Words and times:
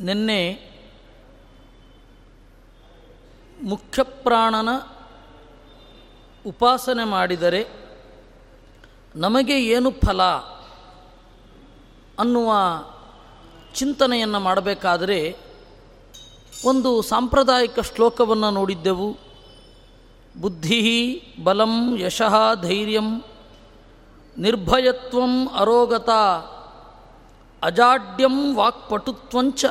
ನಿನ್ನೆ 0.00 0.74
ಮುಖ್ಯಪ್ರಾಣನ 3.62 4.68
ಉಪಾಸನೆ 6.46 7.04
ಮಾಡಿದರೆ 7.04 7.68
ನಮಗೆ 9.16 9.64
ಏನು 9.64 9.90
ಫಲ 9.90 10.22
ಅನ್ನುವ 12.18 12.52
ಚಿಂತನೆಯನ್ನು 13.74 14.40
ಮಾಡಬೇಕಾದರೆ 14.40 15.36
ಒಂದು 16.64 17.02
ಸಾಂಪ್ರದಾಯಿಕ 17.02 17.80
ಶ್ಲೋಕವನ್ನು 17.80 18.50
ನೋಡಿದ್ದೆವು. 18.50 19.16
ಬುದ್ಧಿ 20.40 21.22
ಬಲಂ 21.44 21.98
ಯಶಃ 21.98 22.54
ಧೈರ್ಯಂ 22.62 23.24
ನಿರ್ಭಯತ್ವಂ 24.38 25.48
ಅರೋಗತ 25.48 26.08
ಅಜಾಡ್ಯಂ 27.64 28.56
ವಾಕ್ಪಟುತ್ವಂಚ 28.56 29.64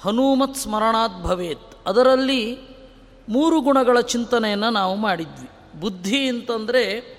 ಹನುಮತ್ 0.00 0.56
ಸ್ಮರಣಾತ್ 0.56 1.22
ಭವೇತ್. 1.22 1.76
ಅದರಲ್ಲಿ 1.86 2.58
ಮೂರು 3.28 3.60
ಗುಣಗಳ 3.60 4.00
ಚಿಂತನೆಯನ್ನು 4.00 4.70
ನಾವು 4.70 4.96
ಮಾಡಿದ್ವಿ. 4.96 5.80
ಬುದ್ಧಿ 5.80 6.28
ಅಂತಂದರೆ 6.28 7.16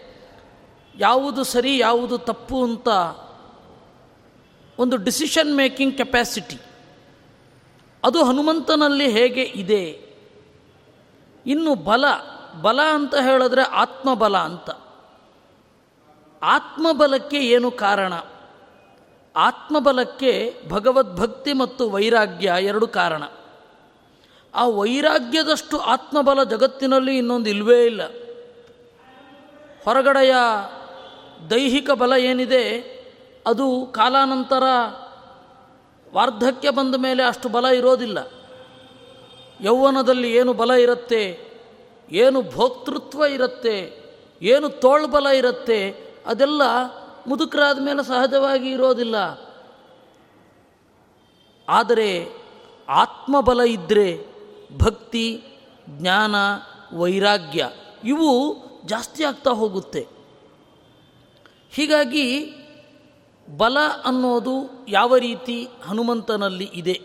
ಯಾವುದು 0.97 1.43
ಸರಿ, 1.43 1.77
ಯಾವುದು 1.77 2.17
ತಪ್ಪು 2.17 2.63
ಅಂತ 2.63 2.87
ಒಂದು 4.79 4.97
ಡಿಸಿಷನ್ 4.97 5.55
ಮೇಕಿಂಗ್ 5.55 5.97
ಕೆಪ್ಯಾಸಿಟಿ. 5.97 6.59
ಅದು 8.03 8.23
ಹನುಮಂತನಲ್ಲಿ 8.23 9.11
ಹೇಗೆ 9.11 9.41
ಇದೆ? 9.41 10.07
ಇನ್ನು 11.45 11.75
ಬಲ 11.75 12.05
ಬಲ 12.61 12.79
ಅಂತ 12.93 13.15
ಹೇಳಿದ್ರೆ 13.15 13.61
ಆತ್ಮಬಲ 13.61 14.37
ಅಂತ. 14.37 14.69
ಆತ್ಮಬಲಕ್ಕೆ 16.43 17.37
ಏನು 17.37 17.71
ಕಾರಣ? 17.71 18.13
ಆತ್ಮಬಲಕ್ಕೆ 19.37 20.53
ಭಗವದ್ಭಕ್ತಿ 20.69 21.53
ಮತ್ತು 21.53 21.89
ವೈರಾಗ್ಯ 21.89 22.53
ಎರಡು 22.59 22.87
ಕಾರಣ. 22.87 23.23
ಆ 24.55 24.67
ವೈರಾಗ್ಯದಷ್ಟು 24.67 25.77
ಆತ್ಮಬಲ 25.77 26.43
ಜಗತ್ತಿನಲ್ಲಿ 26.43 27.17
ಇನ್ನೊಂದು 27.17 27.49
ಇಲ್ಲವೇ 27.49 27.85
ಇಲ್ಲ. 27.85 28.01
ಹೊರಗಡೆಯ 29.85 30.35
ದೈಹಿಕ 31.49 31.91
ಬಲ 31.91 32.13
ಏನಿದೆ, 32.13 32.63
ಅದು 33.45 33.85
ಕಾಲಾನಂತರ 33.85 34.63
ವಾರ್ಧಕ್ಯ 36.15 36.69
ಬಂದ 36.69 36.95
ಮೇಲೆ 36.95 37.23
ಅಷ್ಟು 37.23 37.49
ಬಲ 37.49 37.65
ಇರೋದಿಲ್ಲ. 37.65 38.17
ಯೌವನದಲ್ಲಿ 39.61 40.33
ಏನು 40.35 40.53
ಬಲ 40.53 40.71
ಇರುತ್ತೆ, 40.71 41.23
ಏನು 42.11 42.41
ಭೋಕ್ತೃತ್ವ 42.41 43.23
ಇರುತ್ತೆ, 43.23 43.77
ಏನು 44.41 44.69
ತೋಳ್ಬಲ 44.69 45.25
ಇರುತ್ತೆ, 45.25 45.89
ಅದೆಲ್ಲ 46.25 46.61
ಮುದುಕರಾದ 47.27 47.81
ಮೇಲೆ 47.81 48.03
ಸಹಜವಾಗಿ 48.03 48.69
ಇರೋದಿಲ್ಲ. 48.69 49.15
ಆದರೆ 51.69 52.29
ಆತ್ಮಬಲ 52.89 53.61
ಇದ್ದರೆ 53.61 54.25
ಭಕ್ತಿ, 54.77 55.43
ಜ್ಞಾನ, 55.89 56.35
ವೈರಾಗ್ಯ 56.93 57.69
ಇವು 58.03 58.57
ಜಾಸ್ತಿ 58.85 59.23
ಆಗ್ತಾ 59.23 59.51
ಹೋಗುತ್ತೆ. 59.51 60.07
ಹೀಗಾಗಿ 61.71 62.53
ಬಲ 63.57 63.77
ಅನ್ನೋದು 64.05 64.85
ಯಾವ 64.87 65.17
ರೀತಿ 65.17 65.67
ಹನುಮಂತನಲ್ಲಿ 65.83 66.69
ಇದೆ? 66.73 67.01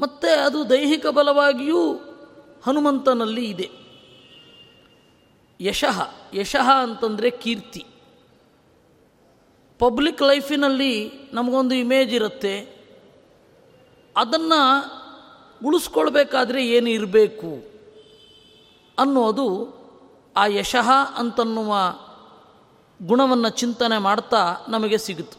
ಮತ್ತು 0.00 0.44
ಅದು 0.46 0.70
ದೈಹಿಕ 0.70 1.06
ಬಲವಾಗಿಯೂ 1.06 1.92
ಹನುಮಂತನಲ್ಲಿ 2.66 3.44
ಇದೆ. 3.44 3.70
ಯಶಃ 5.60 6.10
ಯಶಃ 6.34 6.70
ಅಂತಂದರೆ 6.70 7.30
ಕೀರ್ತಿ. 7.30 7.86
ಪಬ್ಲಿಕ್ 9.78 10.22
ಲೈಫಿನಲ್ಲಿ 10.22 11.10
ನಮಗೊಂದು 11.32 11.74
ಇಮೇಜ್ 11.74 12.14
ಇರುತ್ತೆ. 12.14 12.78
ಅದನ್ನು 14.16 14.82
ಉಳಿಸ್ಕೊಳ್ಬೇಕಾದ್ರೆ 15.66 16.68
ಏನು 16.68 16.90
ಇರಬೇಕು? 16.90 17.68
ಅನ್ನೋದು 18.98 19.78
ಆ 20.36 20.46
ಯಶಃ 20.46 20.90
ಅಂತನ್ನುವ 21.16 21.74
ಗುಣವನ್ನು 23.06 23.48
ಚಿಂತನೆ 23.48 23.98
ಮಾಡ್ತಾ 23.98 24.56
ನಮಗೆ 24.68 24.98
ಸಿಗುತ್ತೆ. 24.98 25.38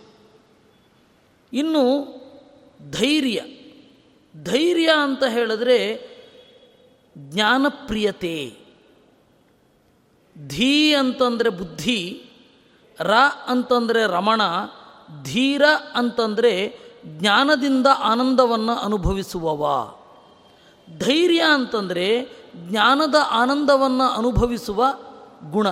ಇನ್ನು 1.53 2.05
ಧೈರ್ಯ. 2.91 3.41
ಧೈರ್ಯ 4.43 4.89
ಅಂತ 5.03 5.23
ಹೇಳಿದ್ರೆ 5.23 6.09
ಜ್ಞಾನಪ್ರಿಯತೆ. 7.17 8.57
ಧೀ 10.47 10.93
ಅಂತಂದರೆ 10.93 11.49
ಬುದ್ಧಿ. 11.49 12.28
ರ 13.01 13.11
ಅಂತಂದರೆ 13.47 14.07
ರಮಣ, 14.07 14.41
ಧೀರ 15.23 15.61
ಅಂತಂದರೆ 15.93 16.79
ಜ್ಞಾನದಿಂದ 17.05 17.87
ಆನಂದವನ್ನು 17.99 18.73
ಅನುಭವಿಸುವವ. 18.73 19.91
ಧೈರ್ಯ 20.97 21.41
ಅಂತಂದರೆ 21.41 22.29
ಜ್ಞಾನದ 22.55 23.15
ಆನಂದವನ್ನು 23.31 24.03
ಅನುಭವಿಸುವ 24.03 24.85
ಗುಣ. 25.51 25.67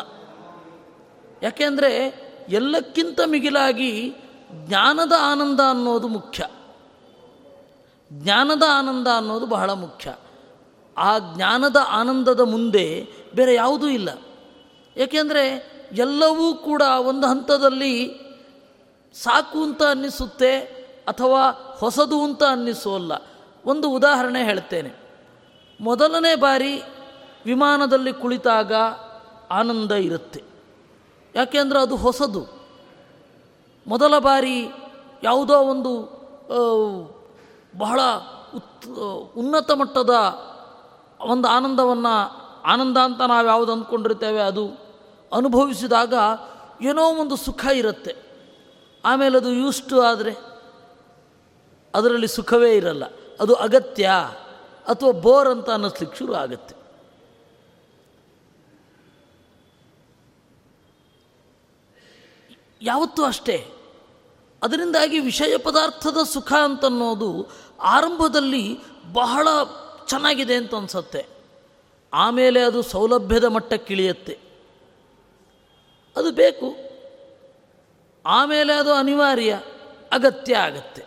ಯಾಕೆಂದರೆ 1.44 2.22
ಎಲ್ಲಕ್ಕಿಂತ 2.50 3.20
ಮಿಗಿಲಾಗಿ 3.26 4.14
ಜ್ಞಾನದ 4.52 5.12
ಆನಂದ 5.20 5.60
ಅನ್ನೋದು 5.60 6.08
ಮುಖ್ಯ. 6.08 6.48
ಜ್ಞಾನದ 8.14 8.64
ಆನಂದ 8.72 9.08
ಅನ್ನೋದು 9.18 9.46
ಬಹಳ 9.46 9.72
ಮುಖ್ಯ. 9.72 10.16
ಆ 10.98 11.20
ಜ್ಞಾನದ 11.20 11.78
ಆನಂದದ 11.90 12.40
ಮುಂದೆ 12.40 13.08
ಬೇರೆ 13.36 13.54
ಯಾವುದೂ 13.54 13.88
ಇಲ್ಲ. 13.88 14.10
ಏಕೆಂದರೆ 14.98 15.77
ಎಲ್ಲವೂ 15.92 16.54
ಕೂಡ 16.54 16.82
ಒಂದು 16.82 17.28
ಹಂತದಲ್ಲಿ 17.28 18.28
ಸಾಕು 19.14 19.64
ಅಂತ 19.64 19.84
ಅನ್ನಿಸುತ್ತೆ 19.84 20.60
ಅಥವಾ 21.08 21.52
ಹೊಸದು 21.52 22.24
ಅಂತ 22.24 22.44
ಅನ್ನಿಸೋಲ್ಲ 22.44 23.12
ಒಂದು 23.66 23.92
ಉದಾಹರಣೆ 23.92 24.44
ಹೇಳ್ತೇನೆ. 24.44 24.96
ಮೊದಲನೇ 25.82 26.36
ಬಾರಿ 26.36 26.84
ವಿಮಾನದಲ್ಲಿ 27.46 28.14
ಕುಳಿತಾಗ 28.14 28.74
ಆನಂದ 29.52 29.92
ಇರುತ್ತೆ. 29.92 30.44
ಯಾಕೆಂದರೆ 31.36 31.80
ಅದು 31.80 31.96
ಹೊಸದು. 31.96 32.48
ಮೊದಲ 33.88 34.20
ಬಾರಿ 34.20 34.68
ಯಾವುದೋ 35.24 35.60
ಒಂದು 35.60 36.18
ಬಹಳ 37.78 38.02
ಉತ್, 38.56 38.88
ಉನ್ನತ 39.38 39.72
ಮಟ್ಟದ 39.72 40.10
ಒಂದು 41.22 41.48
ಆನಂದವನ್ನು, 41.48 42.16
ಆನಂದ 42.62 42.98
ಅಂತ 42.98 43.22
ನಾವು 43.22 43.48
ಯಾವುದು 43.48 43.72
ಅಂದ್ಕೊಂಡಿರ್ತೇವೆ 43.72 44.42
ಅದು 44.42 44.87
ಅನುಭವಿಸಿದಾಗ 45.34 46.14
ಏನೋ 46.82 47.04
ಒಂದು 47.04 47.36
ಸುಖ 47.36 47.66
ಇರುತ್ತೆ. 47.74 48.16
ಆಮೇಲೆ 49.06 49.38
ಅದು 49.38 49.54
ಯೂಸ್ಟು 49.54 50.02
ಆದರೆ 50.02 50.36
ಅದರಲ್ಲಿ 51.96 52.28
ಸುಖವೇ 52.28 52.76
ಇರಲ್ಲ. 52.76 53.04
ಅದು 53.40 53.54
ಅಗತ್ಯ 53.54 54.12
ಅಥವಾ 54.88 55.12
ಬೋರ್ 55.12 55.48
ಅಂತ 55.48 55.70
ಅನ್ನಿಸ್ಲಿಕ್ಕೆ 55.70 56.18
ಶುರು 56.18 56.34
ಆಗುತ್ತೆ. 56.34 56.76
ಯಾವತ್ತೂ 62.82 63.24
ಅಷ್ಟೇ. 63.24 63.72
ಅದರಿಂದಾಗಿ 64.64 65.20
ವಿಷಯ 65.20 65.58
ಪದಾರ್ಥದ 65.58 66.18
ಸುಖ 66.24 66.54
ಅಂತನ್ನೋದು 66.64 67.48
ಆರಂಭದಲ್ಲಿ 67.82 68.80
ಬಹಳ 69.14 69.48
ಚೆನ್ನಾಗಿದೆ 70.08 70.56
ಅಂತ 70.56 70.76
ಅನಿಸುತ್ತೆ. 70.76 71.28
ಆಮೇಲೆ 72.14 72.62
ಅದು 72.62 72.82
ಸೌಲಭ್ಯದ 72.82 73.44
ಮಟ್ಟಕ್ಕಿಳಿಯುತ್ತೆ. 73.44 74.47
ಅದು 76.18 76.32
ಬೇಕು. 76.32 76.70
ಆಮೇಲೆ 78.26 78.74
ಅದು 78.74 78.94
ಅನಿವಾರ್ಯ, 78.94 79.62
ಅಗತ್ಯ 80.12 80.58
ಆಗತ್ತೆ. 80.58 81.04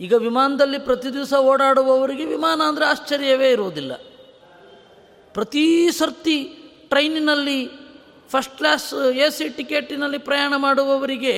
ಈಗ 0.00 0.12
ವಿಮಾನದಲ್ಲಿ 0.12 0.78
ಪ್ರತಿ 0.78 1.12
ದಿವಸ 1.12 1.32
ಓಡಾಡುವವರಿಗೆ 1.32 2.24
ವಿಮಾನ 2.24 2.60
ಅಂದರೆ 2.66 2.84
ಆಶ್ಚರ್ಯವೇ 2.84 3.50
ಇರೋದಿಲ್ಲ 3.50 3.92
ಪ್ರತಿ 5.32 5.92
ಸರ್ತಿ 5.92 6.44
ಟ್ರೈನಿನಲ್ಲಿ 6.88 7.58
ಫಸ್ಟ್ 8.28 8.56
ಕ್ಲಾಸ್ 8.56 8.94
ಎ 8.94 9.30
ಸಿ 9.30 9.48
ಟಿಕೆಟಿನಲ್ಲಿ 9.48 10.18
ಪ್ರಯಾಣ 10.18 10.52
ಮಾಡುವವರಿಗೆ 10.56 11.34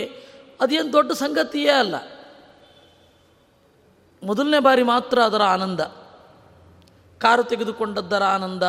ಅದೇನು 0.60 0.92
ದೊಡ್ಡ 0.92 1.12
ಸಂಗತಿಯೇ 1.12 1.70
ಅಲ್ಲ. 1.70 1.94
ಮೊದಲನೇ 4.22 4.58
ಬಾರಿ 4.58 4.82
ಮಾತ್ರ 4.82 5.18
ಅದರ 5.22 5.42
ಆನಂದ. 5.42 5.80
ಕಾರು 7.18 7.42
ತೆಗೆದುಕೊಂಡದ್ದರ 7.42 8.22
ಆನಂದ, 8.22 8.62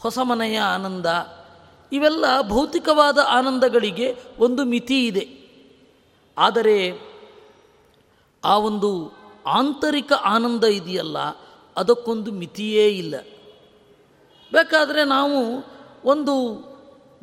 ಹೊಸ 0.00 0.18
ಮನೆಯ 0.18 0.58
ಆನಂದ 0.58 1.06
ಇವೆಲ್ಲ 1.92 2.24
ಭೌತಿಕವಾದ 2.48 3.18
ಆನಂದಗಳಿಗೆ 3.28 4.16
ಒಂದು 4.38 4.64
ಮಿತಿ 4.64 5.06
ಇದೆ. 5.06 5.24
ಆದರೆ 6.36 6.78
ಆ 8.44 8.56
ಒಂದು 8.58 8.90
ಆಂತರಿಕ 9.46 10.12
ಆನಂದ 10.12 10.64
ಇದೆಯಲ್ಲ, 10.64 11.18
ಅದಕ್ಕೊಂದು 11.76 12.32
ಮಿತಿಯೇ 12.32 12.88
ಇಲ್ಲ. 12.88 13.14
ಬೇಕಾದರೆ 14.52 15.04
ನಾವು 15.04 15.38
ಒಂದು 16.04 16.34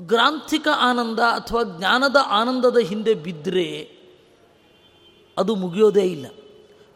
ಗ್ರಾಂಥಿಕ 0.02 0.68
ಆನಂದ 0.80 1.20
ಅಥವಾ 1.20 1.64
ಜ್ಞಾನದ 1.64 2.16
ಆನಂದದ 2.30 2.78
ಹಿಂದೆ 2.78 3.14
ಬಿದ್ದರೆ 3.14 3.68
ಅದು 5.38 5.56
ಮುಗಿಯೋದೇ 5.56 6.06
ಇಲ್ಲ. 6.06 6.28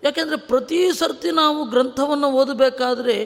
ಯಾಕೆಂದರೆ 0.03 0.37
ಪ್ರತಿ 0.37 0.91
ಸರ್ತಿ 0.91 1.31
ನಾವು 1.31 1.65
ಗ್ರಂಥವನ್ನು 1.65 2.27
ಓದಬೇಕಾದರೆ 2.31 3.23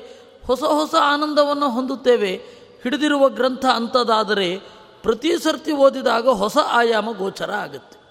ಹೊಸ 0.47 0.63
ಹೊಸ 0.63 0.95
ಆನಂದವನ್ನು 1.01 1.69
ಹೊಂದುತ್ತೇವೆ. 1.69 2.60
ಹಿಡಿದಿರುವ 2.83 3.29
ಗ್ರಂಥ 3.29 3.65
ಅಂಥದ್ದಾದರೆ 3.65 4.57
ಪ್ರತಿ 5.03 5.37
ಸರ್ತಿ 5.43 5.71
ಓದಿದಾಗ 5.71 6.29
ಹೊಸ 6.29 6.57
ಆಯಾಮ 6.57 7.11
ಗೋಚರ 7.11 7.51
ಆಗುತ್ತೆ. 7.51 8.01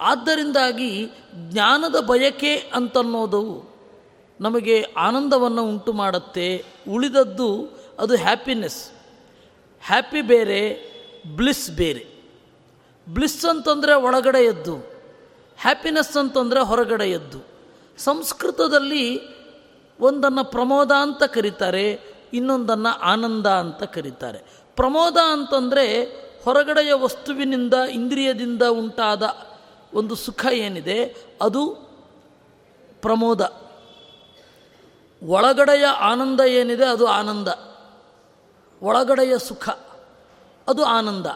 ಆದ್ದರಿಂದಾಗಿ 0.00 1.06
ಜ್ಞಾನದ 1.34 2.00
ಬಯಕೆ 2.00 2.56
ಅಂತನ್ನೋದು 2.56 3.72
ನಮಗೆ 4.40 4.82
ಆನಂದವನ್ನು 4.82 5.64
ಉಂಟು 5.64 5.92
ಮಾಡುತ್ತೆ. 5.92 6.64
ಉಳಿದದ್ದು 6.88 7.68
ಅದು 7.98 8.16
ಹ್ಯಾಪಿನೆಸ್. 8.16 8.90
ಹ್ಯಾಪಿ 9.86 10.22
ಬೇರೆ, 10.22 10.92
ಬ್ಲಿಸ್ 11.36 11.70
ಬೇರೆ. 11.70 12.12
ಬ್ಲಿಸ್ 13.08 13.44
ಅಂತಂದರೆ 13.44 13.94
ಒಳಗಡೆ 13.94 14.44
ಎದ್ದು 14.44 14.76
ಹ್ಯಾಪಿನೆಸ್ 15.60 16.16
ಅಂತಂದರೆ 16.16 16.60
ಹೊರಗಡೆ 16.60 17.10
ಎದ್ದು 17.10 17.46
ಸಂಸ್ಕೃತದಲ್ಲಿ 17.98 19.20
ಒಂದನ್ನು 20.00 20.44
ಪ್ರಮೋದ 20.44 20.92
ಅಂತ 20.92 21.22
ಕರೀತಾರೆ. 21.22 22.11
ಇನ್ನೊಂದನ್ನು 22.32 22.98
ಆನಂದ 22.98 23.46
ಅಂತ 23.46 23.82
ಕರೀತಾರೆ. 23.82 24.42
ಪ್ರಮೋದ 24.76 25.16
ಅಂತಂದರೆ 25.32 26.04
ಹೊರಗಡೆಯ 26.44 26.92
ವಸ್ತುವಿನಿಂದ, 26.92 27.74
ಇಂದ್ರಿಯದಿಂದ 27.74 28.62
ಉಂಟಾದ 28.62 29.36
ಒಂದು 29.94 30.14
ಸುಖ 30.14 30.46
ಏನಿದೆ? 30.52 31.16
ಅದು 31.42 31.68
ಪ್ರಮೋದ. 33.00 33.62
ಒಳಗಡೆಯ 35.22 35.84
ಆನಂದ 35.84 36.40
ಏನಿದೆ? 36.40 36.84
ಅದು 36.84 37.06
ಆನಂದ. 37.06 37.48
ಒಳಗಡೆಯ 38.82 39.38
ಸುಖ. 39.38 39.68
ಅದು 40.68 40.84
ಆನಂದ. 40.84 41.26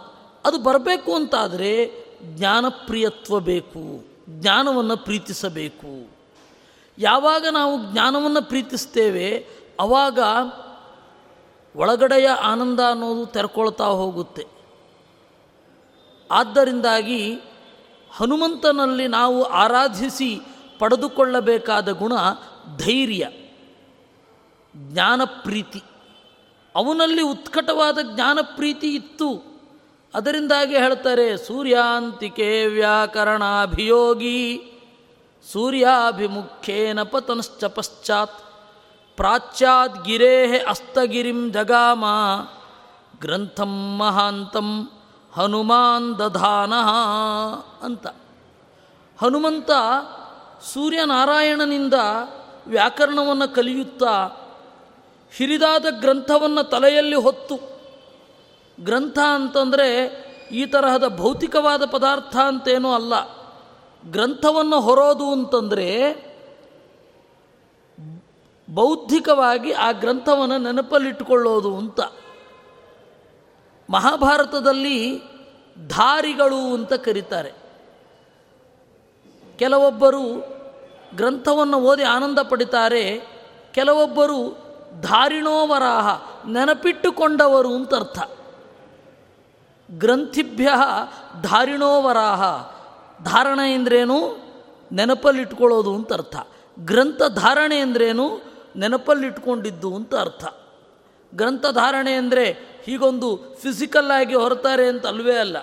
ಅದು 0.45 0.63
ಬರಬೇಕು 0.63 1.15
ಅಂತಾದರೆ 1.15 2.05
ಜ್ಞಾನಪ್ರಿಯತ್ವ 2.23 3.41
ಬೇಕು. 3.41 4.05
ಜ್ಞಾನವನ್ನು 4.29 4.97
ಪ್ರೀತಿಸಬೇಕು. 4.97 6.11
ಯಾವಾಗ 6.99 7.47
ನಾವು 7.51 7.93
ಜ್ಞಾನವನ್ನು 7.93 8.43
ಪ್ರೀತಿಸ್ತೇವೆ 8.43 9.47
ಆವಾಗ 9.81 10.19
ಒಳಗಡೆಯ 11.77 12.29
ಆನಂದ 12.29 12.81
ಅನ್ನೋದು 12.81 13.27
ತೆರ್ಕೊಳ್ತಾ 13.27 13.85
ಹೋಗುತ್ತೆ. 13.85 14.45
ಆದ್ದರಿಂದಾಗಿ 16.31 17.35
ಹನುಮಂತನಲ್ಲಿ 18.17 19.09
ನಾವು 19.09 19.43
ಆರಾಧಿಸಿ 19.43 20.41
ಪಡೆದುಕೊಳ್ಳಬೇಕಾದ 20.79 21.89
ಗುಣ 21.89 22.13
ಧೈರ್ಯ, 22.77 23.29
ಜ್ಞಾನಪ್ರೀತಿ. 24.77 25.83
ಅವನಲ್ಲಿ 26.75 27.23
ಉತ್ಕಟವಾದ 27.23 27.99
ಜ್ಞಾನಪ್ರೀತಿ 28.15 28.95
ಇತ್ತು. 28.95 29.31
ಅದರಿಂದಾಗಿ 30.15 30.79
ಹೇಳ್ತಾರೆ, 30.79 31.37
ಸೂರ್ಯಾಂತಿಕೆ 31.37 32.67
ವ್ಯಾಕರಣಾಭಿಯೋಗಿ 32.67 34.41
ಸೂರ್ಯಾಭಿಮುಖೇನ 35.53 37.03
ಪತನಶ್ಚ 37.03 37.65
ಪಶ್ಚಾತ್. 37.65 38.46
ಪ್ರಾಚ್ಯಾದ್ 39.17 40.05
ಗಿರೇ 40.05 40.65
ಅಸ್ತಗಿರಿಂ 40.69 41.53
ಜಗಾಮ, 41.53 42.05
ಗ್ರಂಥಂ 43.21 43.97
ಮಹಾಂತಂ 43.97 44.91
ಹನುಮಾನ್ 45.35 46.19
ದಧಾನ 46.19 46.73
ಅಂತ. 47.83 48.07
ಹನುಮಂತ 49.23 49.71
ಸೂರ್ಯನಾರಾಯಣನಿಂದ 50.73 51.95
ವ್ಯಾಕರಣವನ್ನು 52.67 53.55
ಕಲಿಯುತ್ತಾ 53.55 54.29
ಹಿರಿದಾದ 55.37 55.87
ಗ್ರಂಥವನ್ನು 55.91 56.63
ತಲೆಯಲ್ಲಿ 56.63 57.17
ಹೊತ್ತು. 57.17 57.81
ಗ್ರಂಥ 58.81 59.19
ಅಂತಂದರೆ 59.35 59.87
ಈ 60.53 60.67
ತರಹದ 60.67 61.17
ಭೌತಿಕವಾದ 61.17 61.85
ಪದಾರ್ಥ 61.85 62.37
ಅಂತೇನೂ 62.37 62.93
ಅಲ್ಲ. 62.93 63.15
ಗ್ರಂಥವನ್ನು 64.11 64.81
ಹೊರೋದು 64.81 65.31
ಅಂತಂದರೆ 65.31 66.26
ಬೌದ್ಧಿಕವಾಗಿ 68.71 69.73
ಆ 69.73 69.93
ಗ್ರಂಥವನ್ನು 69.93 70.59
ನೆನಪಲ್ಲಿಟ್ಟುಕೊಳ್ಳೋದು 70.59 71.77
ಅಂತ. 71.77 72.01
ಮಹಾಭಾರತದಲ್ಲಿ 73.91 75.21
ಧಾರಿಗಳು 75.89 76.75
ಅಂತ 76.75 76.93
ಕರೀತಾರೆ. 76.93 77.53
ಕೆಲವೊಬ್ಬರು 79.59 80.23
ಗ್ರಂಥವನ್ನು 81.17 81.81
ಓದಿ 81.81 82.03
ಆನಂದ 82.03 82.39
ಪಡಿತಾರೆ, 82.39 83.21
ಕೆಲವೊಬ್ಬರು 83.73 84.67
ಧಾರಿಣೋವರಾಹ, 85.01 86.23
ನೆನಪಿಟ್ಟುಕೊಂಡವರು 86.49 87.75
ಅಂತ 87.75 87.95
ಅರ್ಥ. 87.95 88.19
ಗ್ರಂಥಿಭ್ಯ 89.91 90.69
ಧಾರಿಣೋವರಾಹ, 91.43 92.43
ಧಾರಣೆ 93.23 93.75
ಎಂದ್ರೇನು 93.75 94.37
ನೆನಪಲ್ಲಿಟ್ಕೊಳ್ಳೋದು 94.93 95.95
ಅಂತ 95.95 96.13
ಅರ್ಥ. 96.13 96.37
ಗ್ರಂಥ 96.81 97.23
ಧಾರಣೆ 97.29 97.79
ನೆನಪಲ್ಲಿಟ್ಕೊಂಡಿದ್ದು 98.77 99.95
ಅಂತ 99.95 100.15
ಅರ್ಥ. 100.15 100.45
ಗ್ರಂಥ 101.35 101.67
ಧಾರಣೆ 101.67 102.13
ಅಂದರೆ 102.13 102.59
ಹೀಗೊಂದು 102.85 103.37
ಫಿಸಿಕಲ್ 103.63 104.11
ಆಗಿ 104.11 104.35
ಹೊರತಾರೆ 104.35 104.89
ಅಂತ 104.89 105.07
ಅಲ್ವೇ 105.07 105.37
ಅಲ್ಲ. 105.37 105.57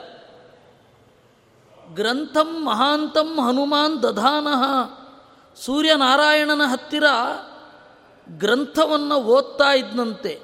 ಗ್ರಂಥಂ 1.93 2.65
ಮಹಾಂತಂ 2.65 3.39
ಹನುಮಾನ್ 3.41 4.03
ದಧಾನಃ. 4.03 4.63
ಸೂರ್ಯನಾರಾಯಣನ 5.55 6.61
ಹತ್ತಿರ 6.65 7.03
ಗ್ರಂಥವನ್ನು 8.29 9.15
ಓದ್ತಾ 9.15 9.73
ಇದ್ದಂತೆ 9.73 10.41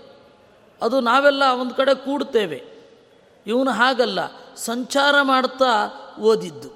ಅದು 0.81 0.99
ನಾವೆಲ್ಲ 0.99 1.43
ಒಂದು 1.61 1.75
ಕಡೆ 1.75 1.95
ಕೂಡ್ತೇವೆ. 1.95 2.63
ಇವನು 3.47 3.71
ಹಾಗಲ್ಲ, 3.71 4.19
ಸಂಚಾರ 4.55 5.15
ಮಾಡ್ತಾ 5.21 5.71
ಓದಿದ್ದು. 6.19 6.69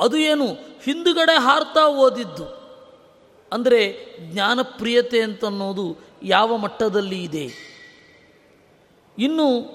ಅದು 0.00 0.16
ಏನು, 0.16 0.46
ಹಿಂದುಗಡೆ 0.82 1.38
ಹಾರ್ತಾ 1.38 1.86
ಓದಿದ್ದು. 1.86 2.63
ಅಂದರೆ 3.54 4.06
ಜ್ಞಾನಪ್ರಿಯತೆ 4.20 5.22
ಅಂತನ್ನೋದು 5.22 5.96
ಯಾವ 6.22 6.56
ಮಟ್ಟದಲ್ಲಿ 6.56 7.24
ಇದೆ? 7.24 7.48
ಇನ್ನು 9.18 9.74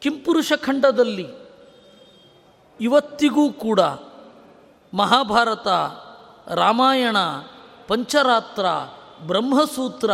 ಕಿಂಪುರುಷ 0.00 0.52
ಖಂಡದಲ್ಲಿ 0.56 1.26
ಇವತ್ತಿಗೂ 2.80 3.52
ಕೂಡ 3.52 3.80
ಮಹಾಭಾರತ, 4.94 5.68
ರಾಮಾಯಣ, 6.48 7.16
ಪಂಚರಾತ್ರ, 7.88 8.66
ಬ್ರಹ್ಮಸೂತ್ರ 9.26 10.10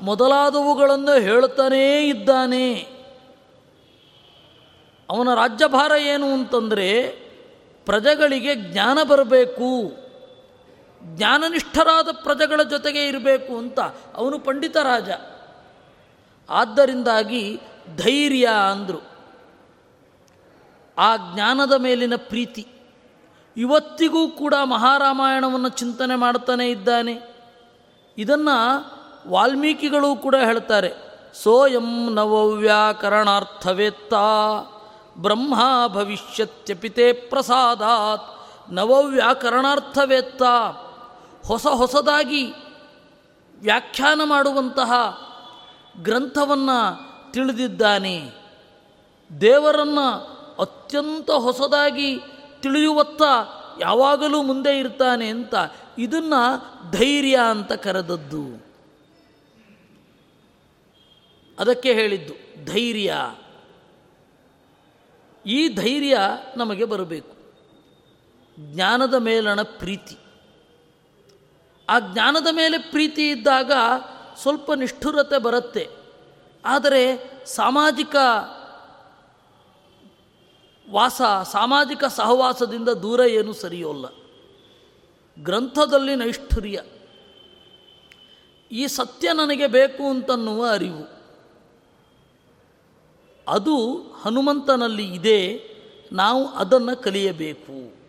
ಮೊದಲಾದವುಗಳನ್ನು 0.00 1.20
ಹೇಳ್ತಾನೇ 1.20 2.08
ಇದ್ದಾನೆ. 2.08 2.74
ಅವನ 5.10 5.34
ರಾಜ್ಯಭಾರ 5.34 5.92
ಏನು 5.92 6.26
ಅಂತಂದರೆ 6.32 7.02
ಪ್ರಜೆಗಳಿಗೆ 7.86 8.54
ಜ್ಞಾನ 8.54 8.98
ಬರಬೇಕು. 9.02 10.01
ಜ್ಞಾನನಿಷ್ಠರಾದ 11.04 12.08
ಪ್ರಜೆಗಳ 12.12 12.62
ಜೊತೆಗೆ 12.62 13.06
ಇರಬೇಕು 13.06 13.58
ಅಂತ 13.58 13.78
ಅವನು 14.14 14.38
ಪಂಡಿತ 14.38 14.76
ರಾಜ. 14.76 15.10
ಆದ್ದರಿಂದಾಗಿ 16.50 17.60
ಧೈರ್ಯ 17.96 18.48
ಅಂದರು. 18.70 18.98
ಆ 20.98 21.16
ಜ್ಞಾನದ 21.16 21.72
ಮೇಲಿನ 21.72 22.12
ಪ್ರೀತಿ. 22.16 22.66
ಇವತ್ತಿಗೂ 23.56 24.28
ಕೂಡ 24.28 24.54
ಮಹಾರಾಮಾಯಣವನ್ನು 24.64 25.68
ಚಿಂತನೆ 25.68 26.16
ಮಾಡ್ತಾನೆ 26.16 26.70
ಇದ್ದಾನೆ. 26.70 27.36
ಇದನ್ನು 28.18 29.30
ವಾಲ್ಮೀಕಿಗಳು 29.30 30.16
ಕೂಡ 30.16 30.34
ಹೇಳ್ತಾರೆ. 30.34 30.92
ಸೋಯಂ 31.34 32.14
ನವವ್ಯಾಕರಣಾರ್ಥವೇತ್ತ 32.14 34.14
ಬ್ರಹ್ಮ 35.18 35.54
ಭವಿಷ್ಯತ್ಯಪಿತೆ 35.86 37.12
ಪ್ರಸಾದಾತ್. 37.12 38.48
ನವವ್ಯಾಕರಣಾರ್ಥವೇತ್ತ. 38.72 40.42
ಹೊಸ 41.46 41.66
ಹೊಸದಾಗಿ 41.66 42.52
ವ್ಯಾಖ್ಯಾನ 43.54 44.20
ಮಾಡುವಂತಹ 44.24 44.92
ಗ್ರಂಥವನ್ನು 46.02 47.12
ತಿಳಿದಿದ್ದಾನೆ. 47.32 48.30
ದೇವರನ್ನು 49.40 50.12
ಅತ್ಯಂತ 50.60 51.30
ಹೊಸದಾಗಿ 51.30 52.18
ತಿಳಿಯುವತ್ತ 52.60 53.22
ಯಾವಾಗಲೂ 53.80 54.42
ಮುಂದೆ 54.42 54.78
ಇರ್ತಾನೆ 54.78 55.28
ಅಂತ 55.28 55.54
ಇದನ್ನು 55.98 56.90
ಧೈರ್ಯ 56.90 57.38
ಅಂತ 57.50 57.72
ಕರೆದದ್ದು. 57.72 58.72
ಅದಕ್ಕೆ 61.58 61.94
ಹೇಳಿದ್ದು 61.94 62.64
ಧೈರ್ಯ. 62.64 63.14
ಈ 65.46 65.68
ಧೈರ್ಯ 65.68 66.18
ನಮಗೆ 66.56 66.84
ಬರಬೇಕು. 66.84 67.36
ಜ್ಞಾನದ 68.58 69.14
ಮೇಲಣ 69.14 69.62
ಪ್ರೀತಿ. 69.62 70.18
ಆ 71.92 71.98
ಜ್ಞಾನದ 71.98 72.46
ಮೇಲೆ 72.52 72.78
ಪ್ರೀತಿ 72.78 73.30
ಇದ್ದಾಗ 73.30 73.72
ಸ್ವಲ್ಪ 74.36 74.72
ನಿಷ್ಠುರತೆ 74.72 75.38
ಬರುತ್ತೆ. 75.38 75.88
ಆದರೆ 76.64 77.32
ಸಾಮಾಜಿಕ 77.46 78.16
ವಾಸ, 80.90 81.22
ಸಾಮಾಜಿಕ 81.52 82.04
ಸಹವಾಸದಿಂದ 82.04 82.88
ದೂರ 82.88 83.20
ಏನೂ 83.20 83.52
ಸರಿಯೋಲ್ಲ 83.52 84.04
ಗ್ರಂಥದಲ್ಲಿ 85.38 86.16
ನೈಷ್ಠುರ್ಯ. 86.16 86.82
ಈ 88.72 88.86
ಸತ್ಯ 88.86 89.32
ನನಗೆ 89.32 89.66
ಬೇಕು 89.66 90.10
ಅಂತನ್ನುವ 90.10 90.66
ಅರಿವು. 90.66 91.22
ಅದು 93.48 94.02
ಹನುಮಂತನಲ್ಲಿ 94.22 95.14
ಇದೆ, 95.14 95.72
ನಾವು 96.12 96.48
ಅದನ್ನು 96.48 97.02
ಕಲಿಯಬೇಕು. 97.02 98.01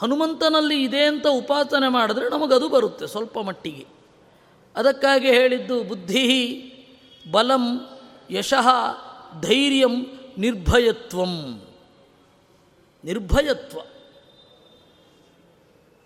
ಹನುಮಂತನಲ್ಲಿ 0.00 0.82
ಇದೆ 0.82 1.04
ಅಂತ 1.04 1.26
ಉಪಾಸನೆ 1.26 1.88
ಮಾಡಿದ್ರೆ 1.88 2.28
ನಮಗದು 2.28 2.68
ಬರುತ್ತೆ 2.68 3.06
ಸ್ವಲ್ಪ 3.06 3.38
ಮಟ್ಟಿಗೆ. 3.38 3.86
ಅದಕ್ಕಾಗಿ 4.76 5.26
ಹೇಳಿದ್ದು 5.26 5.84
ಬುದ್ಧಿ, 5.84 6.62
ಬಲಂ, 7.30 7.80
ಯಶಃ, 8.30 8.68
ಧೈರ್ಯಂ, 9.40 10.06
ನಿರ್ಭಯತ್ವಂ. 10.38 11.62
ನಿರ್ಭಯತ್ವ. 13.04 13.80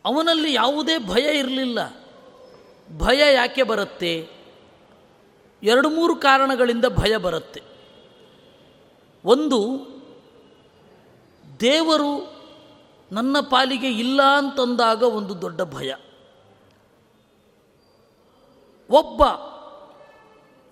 ಅವನಲ್ಲಿ 0.05 0.55
ಯಾವುದೇ 0.55 0.99
ಭಯ 0.99 1.39
ಇರಲಿಲ್ಲ. 1.39 2.07
ಭಯ 2.99 3.35
ಯಾಕೆ 3.35 3.63
ಬರುತ್ತೆ? 3.63 4.29
ಎರಡು 5.63 5.91
ಮೂರು 5.91 6.17
ಕಾರಣಗಳಿಂದ 6.17 6.85
ಭಯ 6.85 7.17
ಬರುತ್ತೆ. 7.17 7.63
ಒಂದು, 9.25 9.87
ದೇವರು 11.61 12.34
ನನ್ನ 13.12 13.40
ಪಾಲಿಗೆ 13.40 13.90
ಇಲ್ಲ 13.90 14.23
ಅಂತಂದಾಗ 14.23 15.02
ಒಂದು 15.02 15.42
ದೊಡ್ಡ 15.42 15.62
ಭಯ. 15.62 15.94
ಒಬ್ಬ 18.90 19.23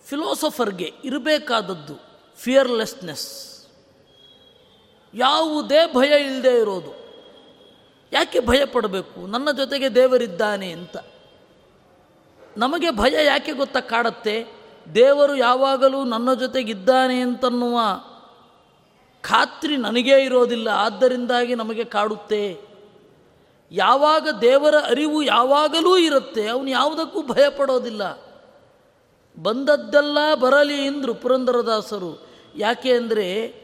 ಫಿಲೋಸಫರ್ಗೆ 0.05 0.93
ಇರಬೇಕಾದದ್ದು 1.05 1.95
ಫಿಯರ್ಲೆಸ್ನೆಸ್ 2.37 3.53
ಯಾವುದೇ 5.15 5.93
ಭಯ 5.93 6.25
ಇಲ್ಲದೆ 6.25 6.59
ಇರೋದು. 6.59 7.03
ಯಾಕೆ 8.13 8.41
ಭಯ 8.41 8.65
ಪಡಬೇಕು? 8.65 9.27
ನನ್ನ 9.27 9.51
ಜೊತೆಗೆ 9.51 9.95
ದೇವರಿದ್ದಾನೆ 9.95 10.73
ಅಂತ. 10.73 10.97
ನಮಗೆ 12.57 12.91
ಭಯ 12.91 13.27
ಯಾಕೆ 13.27 13.53
ಗೊತ್ತಾ 13.53 13.81
ಕಾಡತ್ತೆ? 13.81 14.47
ದೇವರು 14.95 15.37
ಯಾವಾಗಲೂ 15.37 16.05
ನನ್ನ 16.05 16.35
ಜೊತೆಗಿದ್ದಾನೆ 16.35 17.21
ಅಂತನ್ನುವ 17.21 17.79
ಖಾತ್ರಿ 19.23 19.77
ನನಗೇ 19.77 20.25
ಇರೋದಿಲ್ಲ, 20.25 20.69
ಆದ್ದರಿಂದಾಗಿ 20.69 21.55
ನಮಗೆ 21.55 21.85
ಕಾಡುತ್ತೆ. 21.85 22.61
ಯಾವಾಗ 23.71 24.29
ದೇವರ 24.41 24.75
ಅರಿವು 24.87 25.23
ಯಾವಾಗಲೂ 25.23 25.99
ಇರುತ್ತೆ, 25.99 26.49
ಅವನು 26.49 26.71
ಯಾವುದಕ್ಕೂ 26.71 27.23
ಭಯಪಡೋದಿಲ್ಲ. 27.23 28.33
ಬಂದದ್ದೆಲ್ಲ 29.43 30.35
ಬರಲಿ 30.35 30.87
ಎಂದರು 30.87 31.15
ಪುರಂದರದಾಸರು. 31.15 32.27
ಯಾಕೆ 32.57 32.93
ಅಂದರೆ, 32.93 33.55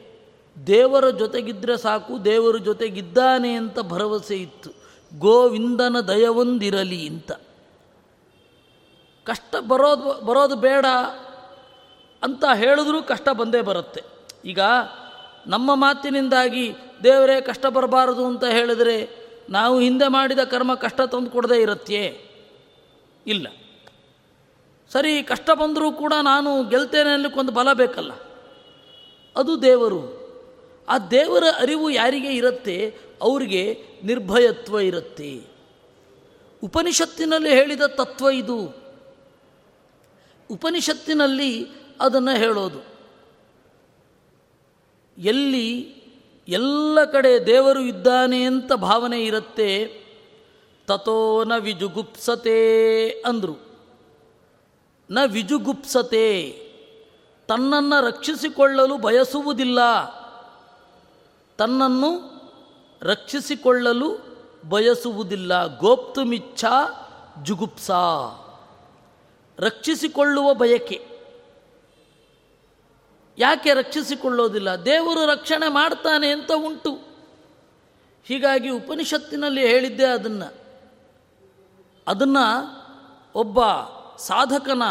ದೇವರ 0.66 1.10
ಜೊತೆಗಿದ್ದರೆ 1.10 1.76
ಸಾಕು, 1.76 2.24
ದೇವರ 2.24 2.56
ಜೊತೆಗಿದ್ದಾನೆ 2.56 3.52
ಅಂತ 3.52 3.80
ಭರವಸೆ 3.80 4.36
ಇತ್ತು. 4.36 4.70
ಗೋವಿಂದನ 5.18 6.00
ದಯವೊಂದಿರಲಿ 6.00 7.08
ಅಂತ. 7.08 7.32
ಕಷ್ಟ 9.24 9.56
ಬರೋದು 9.56 10.26
ಬರೋದು 10.26 10.56
ಬೇಡ 10.56 10.86
ಅಂತ 12.22 12.44
ಹೇಳಿದ್ರೂ 12.54 13.02
ಕಷ್ಟ 13.02 13.28
ಬಂದೇ 13.28 13.60
ಬರುತ್ತೆ. 13.60 14.04
ಈಗ 14.44 14.58
ನಮ್ಮ 15.46 15.74
ಮಾತಿನಿಂದಾಗಿ 15.74 16.72
ದೇವರೇ 17.04 17.40
ಕಷ್ಟ 17.40 17.66
ಬರಬಾರದು 17.66 18.26
ಅಂತ 18.26 18.44
ಹೇಳಿದರೆ 18.44 19.28
ನಾವು 19.50 19.80
ಹಿಂದೆ 19.80 20.08
ಮಾಡಿದ 20.08 20.38
ಕರ್ಮ 20.38 20.74
ಕಷ್ಟ 20.74 21.00
ತಂದು 21.00 21.30
ಕೊಡದೇ 21.30 21.62
ಇರುತ್ತೆ 21.62 22.28
ಇಲ್ಲ. 23.26 23.46
ಸರಿ, 24.92 25.22
ಕಷ್ಟ 25.22 25.50
ಬಂದರೂ 25.50 25.92
ಕೂಡ 25.92 26.12
ನಾನು 26.22 26.64
ಗೆಲ್ತೇನೆ 26.64 27.10
ಅನ್ನಲಿಕ್ಕೊಂದು 27.10 27.52
ಬಲ 27.52 27.72
ಬೇಕಲ್ಲ. 27.72 28.12
ಅದು 29.36 29.62
ದೇವರು. 29.62 30.18
ಆ 30.88 30.98
ದೇವರ 30.98 31.44
ಅರಿವು 31.60 31.90
ಯಾರಿಗೆ 31.90 32.28
ಇರುತ್ತೆ? 32.28 32.98
ಅವರಿಗೆ 33.22 33.84
ನಿರ್ಭಯತ್ವ 34.02 34.78
ಇರುತ್ತೆ. 34.78 35.42
ಉಪನಿಷತ್ತಿನಲ್ಲಿ 36.62 37.50
ಹೇಳಿದ 37.50 37.80
ತತ್ವ 37.80 38.28
ಇದು. 38.28 38.76
ಉಪನಿಷತ್ತಿನಲ್ಲಿ 40.50 41.68
ಅದನ್ನು 42.00 42.36
ಹೇಳೋದು. 42.36 42.97
ಎಲ್ಲಿ 45.18 45.98
ಎಲ್ಲ 46.48 47.04
ಕಡೆ 47.04 47.46
ದೇವರು 47.46 47.80
ಇದ್ದಾನೆ 47.80 48.42
ಅಂತ 48.42 48.72
ಭಾವನೆ 48.72 49.24
ಇರುತ್ತೆ 49.24 49.86
ತಥೋ 50.86 51.44
ನ 51.44 51.52
ವಿಜುಗುಪ್ಸತೆ 51.58 53.10
ಅಂದರು. 53.10 53.56
ನ 55.10 55.18
ವಿಜುಗುಪ್ಸತೆ, 55.26 56.52
ತನ್ನನ್ನು 57.48 58.06
ರಕ್ಷಿಸಿಕೊಳ್ಳಲು 58.06 58.96
ಬಯಸುವುದಿಲ್ಲ. 58.96 59.78
ತನ್ನನ್ನು 61.58 62.38
ರಕ್ಷಿಸಿಕೊಳ್ಳಲು 63.02 64.38
ಬಯಸುವುದಿಲ್ಲ. 64.68 65.78
ಗೋಪ್ತುಮಿಚ್ಛಾ 65.78 66.70
ಜುಗುಪ್ಸಾ. 67.42 68.00
ರಕ್ಷಿಸಿಕೊಳ್ಳುವ 69.58 70.54
ಬಯಕೆ. 70.54 71.17
ಯಾಕೆ 73.38 73.74
ರಕ್ಷಿಸಿಕೊಳ್ಳೋದಿಲ್ಲ? 73.74 74.76
ದೇವರು 74.76 75.26
ರಕ್ಷಣೆ 75.26 75.68
ಮಾಡ್ತಾನೆ 75.68 76.28
ಅಂತ 76.30 76.50
ಉಂಟು. 76.56 76.90
ಹೀಗಾಗಿ 78.24 78.68
ಉಪನಿಷತ್ತಿನಲ್ಲಿ 78.68 79.68
ಹೇಳಿದ್ದೆ 79.68 80.06
ಅದನ್ನು. 80.06 80.54
ಅದನ್ನು 82.08 82.44
ಒಬ್ಬ 83.34 83.58
ಸಾಧಕನ, 84.18 84.82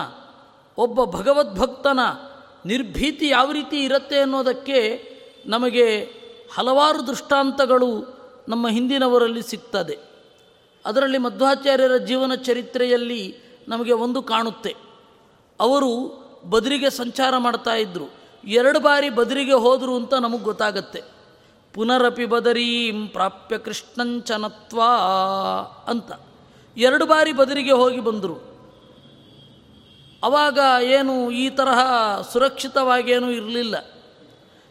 ಒಬ್ಬ 0.77 1.04
ಭಗವದ್ಭಕ್ತನ 1.04 2.00
ನಿರ್ಭೀತಿ 2.66 3.30
ಯಾವ 3.30 3.51
ರೀತಿ 3.51 3.84
ಇರುತ್ತೆ 3.84 4.20
ಅನ್ನೋದಕ್ಕೆ 4.20 5.04
ನಮಗೆ 5.46 6.13
ಹಲವಾರು 6.56 7.08
ದೃಷ್ಟಾಂತಗಳು 7.08 8.18
ನಮ್ಮ 8.50 8.68
ಹಿಂದಿನವರಲ್ಲಿ 8.68 9.42
ಸಿಗ್ತದೆ. 9.42 9.98
ಅದರಲ್ಲಿ 10.86 11.18
ಮಧ್ವಾಚಾರ್ಯರ 11.18 11.98
ಜೀವನ 11.98 12.36
ಚರಿತ್ರೆಯಲ್ಲಿ 12.36 13.38
ನಮಗೆ 13.68 13.92
ಒಂದು 13.92 14.22
ಕಾಣುತ್ತೆ. 14.22 14.75
ಅವರು 15.60 16.24
ಬದರಿಗೆ 16.50 16.89
ಸಂಚಾರ 16.89 17.38
ಮಾಡ್ತಾ 17.38 17.75
ಇದ್ದರು 17.75 18.26
ಎರಡು 18.48 18.80
ಬಾರಿ 18.80 19.10
ಬದರಿಗೆ 19.10 19.54
ಹೋದರು 19.54 19.96
ಅಂತ 19.96 20.13
ನಮಗೆ 20.13 20.44
ಗೊತ್ತಾಗತ್ತೆ. 20.44 21.04
ಪುನರಪಿ 21.74 22.25
ಬದರೀಂ 22.25 23.08
ಪ್ರಾಪ್ಯ 23.08 23.58
ಕೃಷ್ಣಂಚನತ್ವ 23.58 24.82
ಅಂತ. 25.88 26.12
ಎರಡು 26.77 27.06
ಬಾರಿ 27.06 27.34
ಬದರಿಗೆ 27.34 27.72
ಹೋಗಿ 27.72 28.00
ಬಂದರು. 28.00 28.58
ಅವಾಗ 30.24 30.60
ಏನು 30.84 31.32
ಈ 31.32 31.50
ತರಹ 31.50 31.80
ಸುರಕ್ಷಿತವಾಗೇನೂ 32.22 33.30
ಇರಲಿಲ್ಲ. 33.30 33.75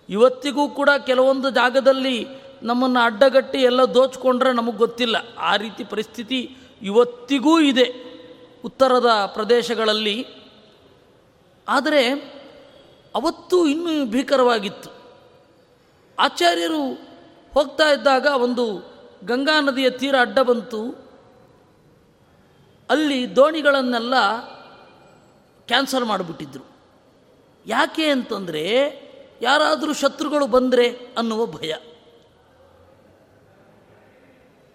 ಇವತ್ತಿಗೂ 0.08 0.68
ಕೂಡ 0.68 0.90
ಕೆಲವೊಂದು 1.06 1.50
ಜಾಗದಲ್ಲಿ 1.50 2.26
ನಮ್ಮನ್ನು 2.62 3.00
ಅಡ್ಡಗಟ್ಟಿ 3.00 3.58
ಎಲ್ಲ 3.58 3.84
ದೋಚ್ಕೊಂಡ್ರೆ 3.84 4.52
ನಮಗೆ 4.52 4.76
ಗೊತ್ತಿಲ್ಲ. 4.76 5.16
ಆ 5.38 5.56
ರೀತಿ 5.56 5.84
ಪರಿಸ್ಥಿತಿ 5.84 6.56
ಇವತ್ತಿಗೂ 6.82 7.60
ಇದೆ 7.60 8.06
ಉತ್ತರದ 8.64 9.30
ಪ್ರದೇಶಗಳಲ್ಲಿ. 9.34 10.26
ಆದರೆ 11.68 12.35
ಅವತ್ತು 13.16 13.66
ಇನ್ನೂ 13.66 14.04
ಭೀಕರವಾಗಿತ್ತು. 14.04 14.90
ಆಚಾರ್ಯರು 16.18 16.92
ಹೋಗ್ತಾ 17.54 17.88
ಇದ್ದಾಗ 17.90 18.26
ಒಂದು 18.36 18.94
ಗಂಗಾ 19.24 19.60
ನದಿಯ 19.60 19.90
ತೀರ 19.90 20.14
ಅಡ್ಡ 20.20 20.38
ಬಂತು. 20.38 21.10
ಅಲ್ಲಿ 22.90 23.36
ದೋಣಿಗಳನ್ನೆಲ್ಲ 23.36 24.14
ಕ್ಯಾನ್ಸಲ್ 25.66 26.04
ಮಾಡಿಬಿಟ್ಟಿದ್ರು. 26.04 26.64
ಯಾಕೆ 27.66 28.08
ಅಂತಂದರೆ 28.08 28.66
ಯಾರಾದರೂ 29.42 29.92
ಶತ್ರುಗಳು 29.92 30.46
ಬಂದರೆ 30.46 30.88
ಅನ್ನುವ 31.18 31.46
ಭಯ. 31.46 31.74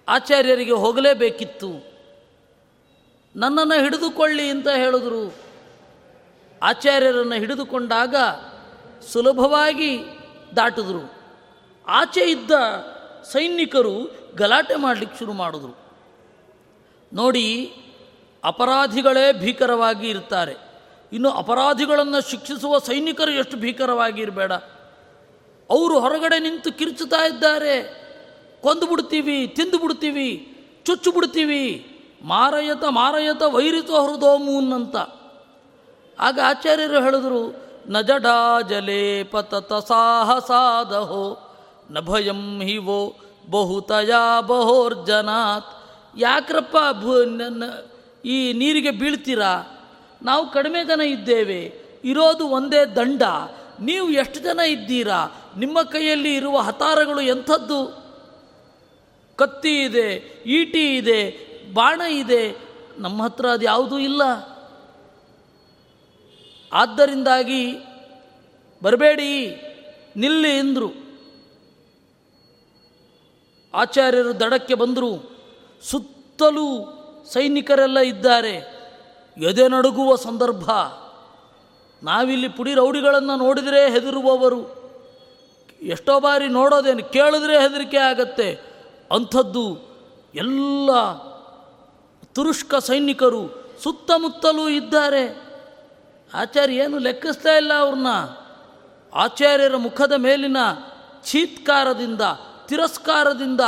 ಆಚಾರ್ಯರಿಗೆ 0.07 0.71
ಹೋಗಲೇಬೇಕಿತ್ತು. 0.71 1.67
ನನ್ನನ್ನು 3.35 3.81
ಹಿಡಿದುಕೊಳ್ಳಿ 3.83 4.49
ಅಂತ 4.49 4.67
ಹೇಳಿದ್ರು. 4.67 5.50
ಆಚಾರ್ಯರನ್ನು 6.63 7.35
ಹಿಡಿದುಕೊಂಡಾಗ 7.35 8.15
ಸುಲಭವಾಗಿ 9.11 9.99
ದಾಟಿದ್ರು. 10.55 11.13
ಆಚೆ 11.87 12.21
ಇದ್ದ 12.21 12.51
ಸೈನಿಕರು 13.23 14.21
ಗಲಾಟೆ 14.37 14.75
ಮಾಡಲಿಕ್ಕೆ 14.75 15.19
ಶುರು 15.19 15.33
ಮಾಡಿದ್ರು. 15.33 15.77
ನೋಡಿ, 17.13 17.73
ಅಪರಾಧಿಗಳೇ 18.43 19.33
ಭೀಕರವಾಗಿ 19.33 20.09
ಇರ್ತಾರೆ. 20.09 20.55
ಇನ್ನು 21.13 21.29
ಅಪರಾಧಿಗಳನ್ನು 21.29 22.29
ಶಿಕ್ಷಿಸುವ 22.29 22.79
ಸೈನಿಕರು 22.79 23.31
ಎಷ್ಟು 23.31 23.57
ಭೀಕರವಾಗಿ 23.57 24.21
ಇರಬೇಡ. 24.21 24.51
ಅವರು 25.69 25.99
ಹೊರಗಡೆ 25.99 26.39
ನಿಂತು 26.39 26.77
ಕಿರ್ಚುತ್ತಾ 26.77 27.25
ಇದ್ದಾರೆ. 27.25 28.01
ಕೊಂದು 28.61 28.87
ಬಿಡ್ತೀವಿ, 28.87 29.47
ತಿಂದು 29.47 29.77
ಬಿಡ್ತೀವಿ, 29.77 30.57
ಚುಚ್ಚು 30.85 31.11
ಬಿಡ್ತೀವಿ. 31.11 31.87
ಮಾರಯತ 32.21 32.83
ಮಾರಯತ, 32.89 33.41
ವೈರಿತ 33.41 33.85
ಹೃದೋಮೂನ್ 33.85 34.73
ಅಂತ. 34.73 35.20
ಆಗ 36.19 36.39
ಆಚಾರ್ಯರು 36.45 37.03
ಹೇಳಿದ್ರು, 37.03 37.55
ನಜಡಾ 37.87 38.61
ಜಲೇ 38.61 39.23
ಪತತ 39.23 39.73
ಸಾಹಸಾದಹೋ 39.73 41.23
ನ 41.91 41.99
ಭಯಂ 41.99 42.61
ಹಿವೋ 42.61 43.15
ಬಹುತಯಾ 43.49 44.41
ಬಹೋರ್ಜನಾತ್. 44.41 45.65
ಯಾಕ್ರಪ್ಪ 46.17 46.77
ಈ 48.25 48.53
ನೀರಿಗೆ 48.53 48.91
ಬೀಳ್ತೀರಾ? 48.91 49.53
ನಾವು 50.21 50.51
ಕಡಿಮೆ 50.51 50.83
ಜನ 50.83 51.01
ಇದ್ದೇವೆ, 51.01 51.81
ಇರೋದು 52.03 52.47
ಒಂದೇ 52.47 52.85
ದಂಡ. 52.85 53.23
ನೀವು 53.79 54.09
ಎಷ್ಟು 54.09 54.39
ಜನ 54.39 54.59
ಇದ್ದೀರಾ? 54.59 55.51
ನಿಮ್ಮ 55.57 55.81
ಕೈಯಲ್ಲಿ 55.81 56.35
ಇರುವ 56.35 56.57
ಹತಾರಗಳು 56.57 57.21
ಎಂಥದ್ದು? 57.21 58.03
ಕತ್ತಿ 59.35 59.81
ಇದೆ, 59.81 60.09
ಈಟಿ 60.45 60.97
ಇದೆ, 60.97 61.21
ಬಾಣ 61.73 62.01
ಇದೆ, 62.01 62.55
ನಮ್ಮ 62.97 63.23
ಹತ್ರ 63.23 63.45
ಅದು 63.45 63.65
ಯಾವುದೂ 63.65 63.97
ಇಲ್ಲ. 63.97 64.50
ಆದ್ದರಿಂದಾಗಿ 66.73 67.77
ಬರಬೇಡಿ, 68.83 69.61
ನಿಲ್ಲಿ 70.15 70.57
ಎಂದರು. 70.57 70.91
ಆಚಾರ್ಯರು 73.73 74.39
ದಡಕ್ಕೆ 74.39 74.73
ಬಂದರು. 74.73 75.31
ಸುತ್ತಲೂ 75.89 76.97
ಸೈನಿಕರೆಲ್ಲ 77.33 77.99
ಇದ್ದಾರೆ. 77.99 78.81
ಎದೆ 79.37 79.67
ನಡುಗುವ 79.67 80.15
ಸಂದರ್ಭ. 80.15 80.71
ನಾವಿಲ್ಲಿ 82.03 82.49
ಪುಡಿ 82.49 82.73
ರೌಡಿಗಳನ್ನು 82.73 83.35
ನೋಡಿದರೆ 83.35 83.91
ಹೆದರುವವರು. 83.91 84.81
ಎಷ್ಟೋ 85.81 86.19
ಬಾರಿ 86.19 86.47
ನೋಡೋದೇನು, 86.47 87.03
ಕೇಳಿದ್ರೆ 87.03 87.59
ಹೆದರಿಕೆ 87.59 87.97
ಆಗತ್ತೆ. 87.97 88.59
ಅಂಥದ್ದು 89.11 89.77
ಎಲ್ಲ 90.35 90.91
ತುರುಷ್ಕ 92.25 92.75
ಸೈನಿಕರು 92.75 93.71
ಸುತ್ತಮುತ್ತಲೂ 93.83 94.69
ಇದ್ದಾರೆ. 94.69 95.50
ಆಚಾರ್ಯ 96.33 96.73
ಏನು 96.73 96.97
ಲೆಕ್ಕಿಸ್ತಾ 96.97 97.51
ಇಲ್ಲ 97.53 97.73
ಅವ್ರನ್ನ. 97.73 98.07
ಆಚಾರ್ಯರ 99.13 99.75
ಮುಖದ 99.75 100.13
ಮೇಲಿನ 100.17 100.57
ಚೀತ್ಕಾರದಿಂದ, 101.23 102.21
ತಿರಸ್ಕಾರದಿಂದ 102.65 103.61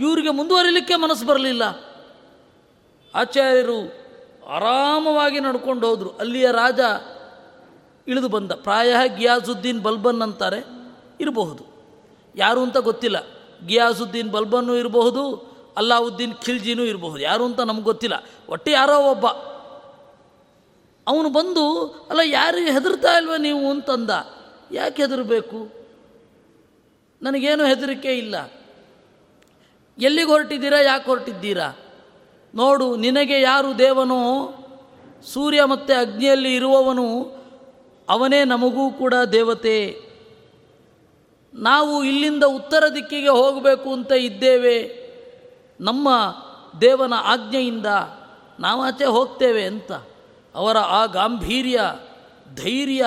ಇವರಿಗೆ 0.00 0.30
ಮುಂದುವರಿಲಿಕ್ಕೆ 0.30 0.96
ಮನಸ್ಸು 0.96 1.26
ಬರಲಿಲ್ಲ. 1.26 1.62
ಆಚಾರ್ಯರು 3.14 3.78
ಆರಾಮವಾಗಿ 4.48 5.40
ನಡ್ಕೊಂಡು 5.40 5.88
ಹೋದರು. 5.88 6.10
ಅಲ್ಲಿಯ 6.10 6.48
ರಾಜ 6.50 6.80
ಇಳಿದು 8.08 8.28
ಬಂದ. 8.28 8.52
ಪ್ರಾಯ 8.52 8.94
ಗಿಯಾಜುದ್ದೀನ್ 9.16 9.82
ಬಲ್ಬನ್ 9.82 10.22
ಅಂತಾರೆ, 10.22 10.64
ಇರಬಹುದು. 11.20 11.66
ಯಾರು 12.36 12.62
ಅಂತ 12.62 12.76
ಗೊತ್ತಿಲ್ಲ. 12.76 13.16
ಗಿಯಾಜುದ್ದೀನ್ 13.66 14.30
ಬಲ್ಬನ್ನು 14.30 14.76
ಇರಬಹುದು, 14.76 15.48
ಅಲ್ಲಾವುದ್ದೀನ್ 15.76 16.34
ಖಿಲ್ಜಿನೂ 16.34 16.82
ಇರಬಹುದು. 16.82 17.18
ಯಾರು 17.18 17.44
ಅಂತ 17.44 17.60
ನಮ್ಗೆ 17.60 17.82
ಗೊತ್ತಿಲ್ಲ. 17.82 18.24
ಒಟ್ಟು 18.48 18.70
ಯಾರೋ 18.70 18.98
ಒಬ್ಬ. 18.98 19.26
ಅವನು 21.08 21.28
ಬಂದು, 21.28 21.86
ಅಲ್ಲ 22.10 22.20
ಯಾರು 22.24 22.58
ಹೆದರ್ತಾ 22.58 23.18
ಇಲ್ವ 23.18 23.36
ನೀವು? 23.36 23.70
ಅಂತಂದ. 23.70 24.10
ಯಾಕೆ 24.72 25.02
ಹೆದರಬೇಕು? 25.02 25.68
ನನಗೇನು 27.22 27.64
ಹೆದರಿಕೆ 27.64 28.18
ಇಲ್ಲ. 28.18 28.52
ಎಲ್ಲಿಗೆ 29.98 30.28
ಹೊರಟಿದ್ದೀರಾ? 30.28 30.80
ಯಾಕೆ 30.80 31.04
ಹೊರಟಿದ್ದೀರಾ? 31.04 31.72
ನೋಡು, 32.54 32.96
ನಿನಗೆ 32.96 33.40
ಯಾರು 33.40 33.78
ದೇವನೋ, 33.78 34.52
ಸೂರ್ಯ 35.24 35.64
ಮತ್ತು 35.64 36.00
ಅಗ್ನಿಯಲ್ಲಿ 36.00 36.56
ಇರುವವನು, 36.56 37.38
ಅವನೇ 38.08 38.44
ನಮಗೂ 38.44 38.90
ಕೂಡ 38.90 39.14
ದೇವತೆ. 39.14 40.00
ನಾವು 41.54 42.04
ಇಲ್ಲಿಂದ 42.04 42.44
ಉತ್ತರ 42.44 42.84
ದಿಕ್ಕಿಗೆ 42.94 43.28
ಹೋಗಬೇಕು 43.28 43.92
ಅಂತ 43.92 44.12
ಇದ್ದೇವೆ. 44.12 45.08
ನಮ್ಮ 45.80 46.08
ದೇವನ 46.80 47.12
ಆಜ್ಞೆಯಿಂದ 47.14 47.86
ನಾವಾಚೆ 48.60 49.04
ಹೋಗ್ತೇವೆ, 49.04 49.64
ಅಂತ. 49.64 49.92
ಅವರ 50.54 50.76
ಆ 50.78 51.06
ಗಾಂಭೀರ್ಯ, 51.06 51.80
ಧೈರ್ಯ 52.54 53.06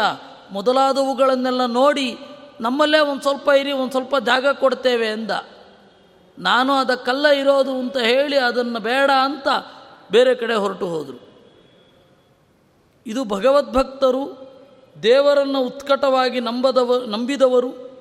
ಮೊದಲಾದವುಗಳನ್ನೆಲ್ಲ 0.51 1.65
ನೋಡಿ 1.65 2.17
ನಮ್ಮಲ್ಲೇ 2.62 3.00
ಒಂದು 3.00 3.21
ಸ್ವಲ್ಪ 3.21 3.50
ಇರಿ, 3.50 3.71
ಒಂದು 3.71 3.91
ಸ್ವಲ್ಪ 3.91 4.17
ಜಾಗ 4.17 4.48
ಕೊಡ್ತೇವೆ 4.48 5.07
ಅಂದ 5.07 5.31
ನಾನು 6.39 6.74
ಅದಕ್ಕಲ್ಲ 6.74 7.27
ಇರೋದು 7.27 7.71
ಅಂತ 7.71 7.98
ಹೇಳಿ 7.98 8.38
ಅದನ್ನು 8.38 8.79
ಬೇಡ 8.79 9.12
ಅಂತ 9.24 9.48
ಬೇರೆ 10.12 10.36
ಕಡೆ 10.36 10.53
ಹೊರಟು 10.53 10.88
ಹೋದರು. 10.88 11.31
ಇದು 13.05 13.25
ಭಗವದ್ಭಕ್ತರು, 13.25 14.51
ದೇವರನ್ನು 15.03 15.60
ಉತ್ಕಟವಾಗಿ 15.60 16.39
ನಂಬದವ, 16.39 17.03
ನಂಬಿದವರು, 17.07 17.91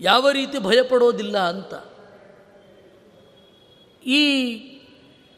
ಯಾವ 0.00 0.30
ರೀತಿ 0.30 0.58
ಭಯಪಡೋದಿಲ್ಲ 0.58 1.38
ಅಂತ. 1.38 1.74
ಈ 4.06 4.22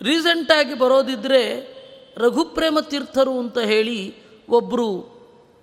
ರೀಸೆಂಟಾಗಿ 0.02 0.74
ಬರೋದಿದ್ದರೆ 0.74 1.77
ರಘುಪ್ರೇಮ 2.18 2.78
ತೀರ್ಥರು 2.80 3.38
ಅಂತ 3.38 3.58
ಹೇಳಿ 3.58 4.14
ಒಬ್ಬರು 4.48 5.18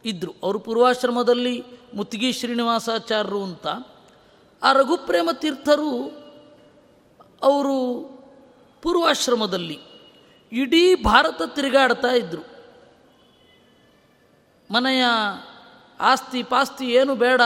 ಇದ್ದರು 0.05 0.33
ಅವರು 0.43 0.59
ಪೂರ್ವಾಶ್ರಮದಲ್ಲಿ 0.59 1.63
ಮುತ್ತಿಗೆ 1.93 2.31
ಶ್ರೀನಿವಾಸಾಚಾರ್ಯರು 2.31 3.43
ಅಂತ. 3.43 3.67
ಆ 4.63 4.71
ರಘುಪ್ರೇಮ 4.71 5.29
ತೀರ್ಥರು 5.33 5.91
ಅವರು 7.41 8.05
ಪೂರ್ವಾಶ್ರಮದಲ್ಲಿ 8.81 9.79
ಇಡೀ 10.51 10.95
ಭಾರತ 10.95 11.41
ತಿರುಗಾಡ್ತಾ 11.55 12.07
ಇದ್ದರು 12.07 12.55
ಮನೆಯ 14.71 15.05
ಆಸ್ತಿ 15.99 16.43
ಪಾಸ್ತಿ 16.43 16.85
ಏನು 16.85 17.15
ಬೇಡ 17.15 17.41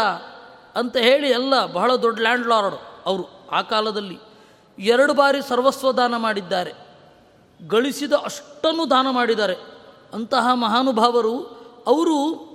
ಅಂತ 0.76 0.98
ಹೇಳಿ 0.98 1.30
ಎಲ್ಲ 1.30 1.66
ಬಹಳ 1.66 1.96
ದೊಡ್ಡ 1.96 2.20
ಲ್ಯಾಂಡ್ 2.20 2.48
ಲಾರ್ಡ್ 2.48 2.76
ಅವರು 3.06 3.50
ಆ 3.52 3.62
ಕಾಲದಲ್ಲಿ 3.62 4.18
ಎರಡು 4.80 5.14
ಬಾರಿ 5.14 5.42
ಸರ್ವಸ್ವದಾನ 5.42 6.18
ಮಾಡಿದ್ದಾರೆ. 6.18 6.89
ಗಳಿಸಿದ 7.68 8.14
ಅಷ್ಟನ್ನು 8.14 8.90
ದಾನ 8.90 9.10
ಮಾಡಿದ್ದಾರೆ. 9.10 9.56
ಅಂತಹ 10.14 10.54
ಮಹಾನುಭಾವರು 10.54 11.40
ಅವರು 11.88 12.50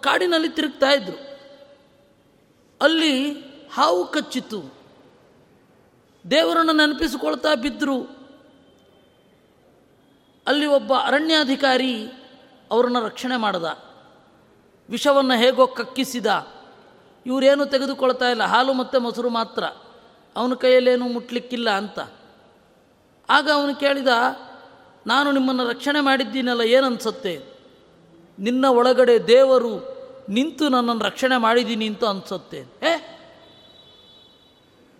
ಕಾಡಿನಲ್ಲಿ 0.00 0.48
ತಿರುಗ್ತಾ 0.48 0.90
ಇದ್ದರು 0.90 1.18
ಅಲ್ಲಿ 2.80 3.32
ಹಾವು 3.74 4.06
ಕಚ್ಚಿತ್ತು. 4.06 4.74
ದೇವರನ್ನು 6.30 6.72
ನೆನಪಿಸಿಕೊಳ್ತಾ 6.72 7.54
ಬಿದ್ದರು 7.54 8.24
ಅಲ್ಲಿ 10.46 10.66
ಒಬ್ಬ 10.66 10.92
ಅರಣ್ಯಾಧಿಕಾರಿ 10.94 12.06
ಅವರನ್ನು 12.70 13.00
ರಕ್ಷಣೆ 13.00 13.36
ಮಾಡಿದ. 13.36 13.64
ವಿಷವನ್ನು 14.90 15.38
ಹೇಗೋ 15.38 15.66
ಕಕ್ಕಿಸಿದ. 15.66 16.26
ಇವರೇನು 17.26 17.66
ತೆಗೆದುಕೊಳ್ತಾ 17.66 18.28
ಇಲ್ಲ. 18.28 18.42
ಹಾಲು 18.42 18.72
ಮತ್ತು 18.72 19.00
ಮೊಸರು 19.00 19.30
ಮಾತ್ರ. 19.30 19.64
ಅವನ 20.36 20.54
ಕೈಯಲ್ಲೇನು 20.54 21.08
ಮುಟ್ಲಿಕ್ಕಿಲ್ಲ 21.08 21.70
ಅಂತ. 21.70 21.98
ಆಗ 23.30 23.50
ಅವನು 23.50 23.74
ಕೇಳಿದ, 23.74 24.08
ನಾನು 25.06 25.32
ನಿಮ್ಮನ್ನು 25.32 25.68
ರಕ್ಷಣೆ 25.68 26.00
ಮಾಡಿದ್ದೀನಲ್ಲ, 26.00 26.60
ಏನನ್ಸುತ್ತೆ? 26.60 27.44
ನಿನ್ನ 28.38 28.64
ಒಳಗಡೆ 28.64 29.26
ದೇವರು 29.26 29.94
ನಿಂತು 30.28 30.68
ನನ್ನನ್ನು 30.68 31.04
ರಕ್ಷಣೆ 31.04 31.36
ಮಾಡಿದ್ದೀನಿ 31.36 31.86
ಅಂತ 31.86 32.04
ಅನ್ಸುತ್ತೆ. 32.04 32.58
ಏ, 32.58 33.18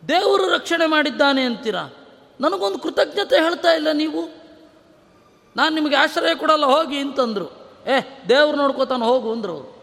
ದೇವರು 0.08 0.48
ರಕ್ಷಣೆ 0.48 0.86
ಮಾಡಿದ್ದಾನೆ 0.86 1.42
ಅಂತೀರಾ? 1.42 1.94
ನನಗೊಂದು 2.40 2.78
ಕೃತಜ್ಞತೆ 2.78 3.36
ಹೇಳ್ತಾ 3.36 3.72
ಇಲ್ಲ 3.72 3.92
ನೀವು? 3.92 4.28
ನಾನು 5.56 5.74
ನಿಮಗೆ 5.74 5.96
ಆಶ್ರಯ 5.96 6.34
ಕೊಡಲ್ಲ, 6.34 6.66
ಹೋಗಿ, 6.66 6.98
ಅಂತಂದರು. 6.98 7.48
ಏ, 7.86 8.24
ದೇವ್ರು 8.28 8.56
ನೋಡ್ಕೋತಾನೆ 8.56 9.04
ಹೋಗು, 9.04 9.32
ಅಂದರು 9.32 9.52
ಅವರು. 9.52 9.74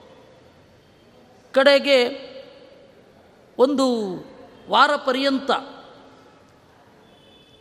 ಕಡೆಗೆ 1.54 2.32
ಒಂದು 3.60 4.16
ವಾರ 4.70 4.96
ಪರ್ಯಂತ 4.96 5.52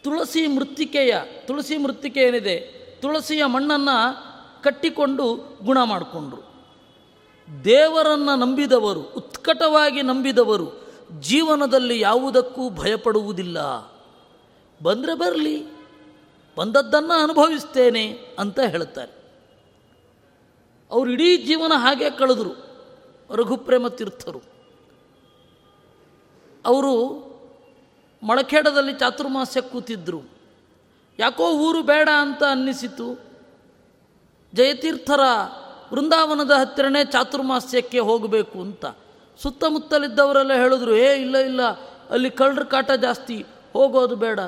ತುಳಸಿ 0.03 0.47
ಮೃತ್ತಿಕೆಯ, 0.47 1.15
ತುಳಸಿ 1.47 1.77
ಮೃತ್ತಿಕೆ 1.77 2.21
ಏನಿದೆ? 2.21 2.61
ತುಳಸಿಯ 3.01 3.45
ಮಣ್ಣನ್ನು 3.45 4.15
ಕಟ್ಟಿಕೊಂಡು 4.63 5.59
ಗುಣ 5.65 5.83
ಮಾಡಿಕೊಂಡ್ರು. 5.83 6.51
ದೇವರನ್ನು 7.65 8.37
ನಂಬಿದವರು, 8.37 9.01
ಉತ್ಕಟವಾಗಿ 9.01 10.03
ನಂಬಿದವರು, 10.03 10.89
ಜೀವನದಲ್ಲಿ 11.21 12.01
ಯಾವುದಕ್ಕೂ 12.01 12.71
ಭಯಪಡುವುದಿಲ್ಲ. 12.71 13.59
ಬಂದರೆ 14.83 15.15
ಬರಲಿ, 15.15 15.67
ಬಂದದ್ದನ್ನು 16.57 17.23
ಅನುಭವಿಸ್ತೇನೆ 17.23 18.19
ಅಂತ 18.39 18.61
ಹೇಳ್ತಾರೆ. 18.61 19.21
ಅವರು 20.91 21.11
ಇಡೀ 21.11 21.37
ಜೀವನ 21.37 21.73
ಹಾಗೆ 21.77 22.11
ಕಳೆದರು, 22.11 22.67
ರಘುಪ್ರೇಮ 23.35 23.89
ತೀರ್ಥರು. 23.89 24.41
ಅವರು 26.67 27.30
ಮೊಳಖೇಡದಲ್ಲಿ 28.22 28.92
ಚಾತುರ್ಮಾಸ್ಯ 28.92 29.61
ಕೂತಿದ್ದರು 29.61 30.22
ಯಾಕೋ 31.18 31.50
ಊರು 31.50 31.83
ಬೇಡ 31.83 32.09
ಅಂತ 32.18 32.42
ಅನ್ನಿಸಿತು. 32.50 33.20
ಜಯತೀರ್ಥರ 34.54 35.20
ವೃಂದಾವನದ 35.92 36.50
ಹತ್ತಿರನೇ 36.50 37.04
ಚಾತುರ್ಮಾಸ್ಯಕ್ಕೆ 37.04 37.98
ಹೋಗಬೇಕು 37.98 38.61
ಅಂತ. 38.61 38.87
ಸುತ್ತಮುತ್ತಲಿದ್ದವರೆಲ್ಲ 39.42 40.52
ಹೇಳಿದ್ರು, 40.52 40.96
ಏ, 40.96 41.20
ಇಲ್ಲ 41.20 41.37
ಇಲ್ಲ, 41.37 41.62
ಅಲ್ಲಿ 42.11 42.30
ಕಳ್ಳರ 42.30 42.62
ಕಾಟ 42.62 42.90
ಜಾಸ್ತಿ, 42.90 43.46
ಹೋಗೋದು 43.72 44.16
ಬೇಡ. 44.16 44.40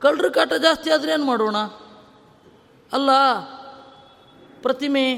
ಕಳ್ಳರ 0.00 0.28
ಕಾಟ 0.28 0.52
ಜಾಸ್ತಿ 0.52 0.90
ಆದರೆ 0.90 1.12
ಏನು 1.12 1.24
ಮಾಡೋಣ? 1.24 1.56
ಅಲ್ಲ, 2.92 3.10
ಪ್ರತಿಮೆ, 4.62 5.12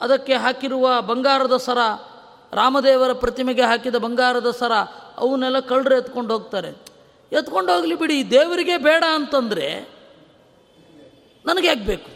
ಅದಕ್ಕೆ 0.00 0.34
ಹಾಕಿರುವ 0.34 1.02
ಬಂಗಾರದ 1.02 1.56
ಸರ, 1.56 1.78
ರಾಮದೇವರ 2.52 3.12
ಪ್ರತಿಮೆಗೆ 3.12 3.62
ಹಾಕಿದ 3.62 3.94
ಬಂಗಾರದ 3.94 4.50
ಸರ 4.50 4.72
ಅವನ್ನೆಲ್ಲ 5.20 5.58
ಕಳ್ಳರು 5.60 5.94
ಎತ್ಕೊಂಡು 5.94 6.32
ಹೋಗ್ತಾರೆ. 6.32 6.68
ಎತ್ಕೊಂಡು 7.32 7.72
ಹೋಗಲಿ 7.72 7.94
ಬಿಡಿ, 7.94 8.30
ದೇವರಿಗೆ 8.30 8.78
ಬೇಡ 8.78 9.04
ಅಂತಂದರೆ 9.14 9.88
ನನಗೆ 11.46 11.68
ಯಾಕೆ 11.68 11.80
ಬೇಕು? 11.80 12.10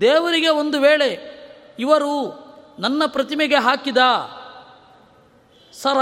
ದೇವರಿಗೆ 0.00 0.48
ಒಂದು 0.48 0.80
ವೇಳೆ 0.80 1.34
ಇವರು 1.78 2.44
ನನ್ನ 2.78 3.02
ಪ್ರತಿಮೆಗೆ 3.06 3.54
ಹಾಕಿದ 3.54 3.96
ಸರ, 5.72 5.96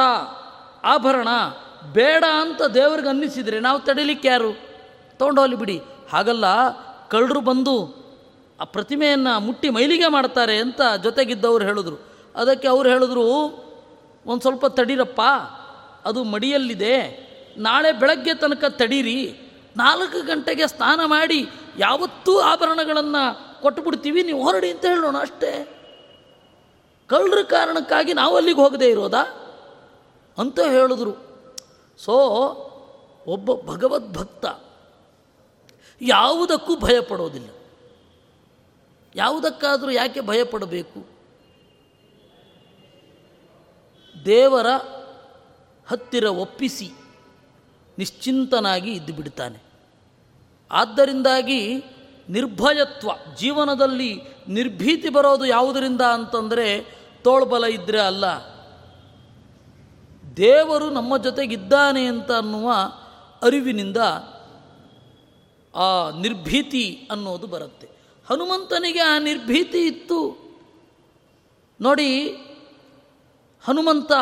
ಆಭರಣ 0.85 1.29
ಬೇಡ 1.93 2.25
ಅಂತ 2.41 2.63
ದೇವರಿಗೆ 2.63 3.09
ಅನ್ನಿಸಿದರೆ 3.09 3.61
ನಾವು 3.61 3.81
ತಡಿಲಿಕ್ಕೆ 3.81 4.29
ಯಾರು? 4.29 4.53
ತೊಗೊಂಡೋಗ್ಲಿ 5.19 5.57
ಬಿಡಿ. 5.57 5.83
ಹಾಗಲ್ಲ, 6.13 6.45
ಕಳ್ಳರು 7.09 7.41
ಬಂದು 7.41 8.03
ಆ 8.61 8.65
ಪ್ರತಿಮೆಯನ್ನು 8.65 9.41
ಮುಟ್ಟಿ 9.41 9.71
ಮೈಲಿಗೆ 9.71 10.09
ಮಾಡ್ತಾರೆ 10.09 10.57
ಅಂತ 10.57 10.81
ಜೊತೆಗಿದ್ದವ್ರು 11.03 11.65
ಹೇಳಿದ್ರು. 11.65 11.97
ಅದಕ್ಕೆ 12.37 12.69
ಅವ್ರು 12.69 12.89
ಹೇಳಿದ್ರು, 12.89 13.25
ಒಂದು 14.27 14.41
ಸ್ವಲ್ಪ 14.41 14.67
ತಡೀರಪ್ಪ 14.67 15.21
ಅದು 16.05 16.25
ಮಡಿಯಲ್ಲಿದೆ. 16.25 17.23
ನಾಳೆ 17.57 17.93
ಬೆಳಗ್ಗೆ 17.93 18.35
ತನಕ 18.35 18.65
ತಡೀರಿ. 18.65 19.39
ನಾಲ್ಕು 19.77 20.27
ಗಂಟೆಗೆ 20.27 20.67
ಸ್ನಾನ 20.67 21.01
ಮಾಡಿ 21.05 21.49
ಯಾವತ್ತೂ 21.79 22.39
ಆಭರಣಗಳನ್ನು 22.39 23.63
ಕೊಟ್ಟುಬಿಡ್ತೀವಿ. 23.63 24.23
ನೀವು 24.23 24.43
ಹೊರಡಿ 24.43 24.71
ಅಂತ 24.71 24.85
ಹೇಳೋಣ 24.85 25.19
ಅಷ್ಟೇ. 25.19 25.79
ಕಳ್ಳರ 27.07 27.43
ಕಾರಣಕ್ಕಾಗಿ 27.43 28.13
ನಾವು 28.13 28.37
ಅಲ್ಲಿಗೆ 28.37 28.61
ಹೋಗದೆ 28.61 28.89
ಇರೋದಾ? 28.91 29.23
ಅಂತ 30.39 30.61
ಹೇಳಿದ್ರು. 30.61 31.13
ಸೊ, 31.99 32.13
ಒಬ್ಬ 33.27 33.55
ಭಗವದ್ಭಕ್ತ 33.55 34.47
ಯಾವುದಕ್ಕೂ 36.03 36.77
ಭಯಪಡೋದಿಲ್ಲ. 36.77 37.49
ಯಾವುದಕ್ಕಾದರೂ 39.15 39.91
ಯಾಕೆ 39.91 40.21
ಭಯಪಡಬೇಕು? 40.21 41.13
ದೇವರ 44.25 44.67
ಹತ್ತಿರ 45.93 46.25
ಒಪ್ಪಿಸಿ 46.25 46.91
ನಿಶ್ಚಿಂತನಾಗಿ 47.99 48.93
ಇದ್ದು 48.93 49.13
ಬಿಡ್ತಾನೆ 49.13 49.63
ಆದ್ದರಿಂದಾಗಿ 50.71 51.85
ನಿರ್ಭಯತ್ವ, 52.29 53.11
ಜೀವನದಲ್ಲಿ 53.37 54.23
ನಿರ್ಭೀತಿ 54.49 55.09
ಬರೋದು 55.09 55.47
ಯಾವುದರಿಂದ 55.47 56.01
ಅಂತಂದರೆ 56.01 56.81
ತೋಳ್ಬಲ 57.25 57.65
ಇದ್ದರೆ 57.65 58.01
ಅಲ್ಲ. 58.01 58.25
ದೇವರು 60.37 60.91
ನಮ್ಮ 60.91 61.17
ಜೊತೆಗಿದ್ದಾನೆ 61.17 62.05
ಅಂತ 62.05 62.33
ಅನ್ನುವ 62.33 62.73
ಅರಿವಿನಿಂದ 63.43 63.97
ಆ 65.75 66.11
ನಿರ್ಭೀತಿ 66.21 67.09
ಅನ್ನೋದು 67.11 67.47
ಬರುತ್ತೆ. 67.47 67.89
ಹನುಮಂತನಿಗೆ 68.29 69.01
ಆ 69.01 69.19
ನಿರ್ಭೀತಿ 69.19 69.87
ಇತ್ತು. 69.87 70.21
ನೋಡಿ, 71.81 72.27
ಹನುಮಂತ 73.65 74.13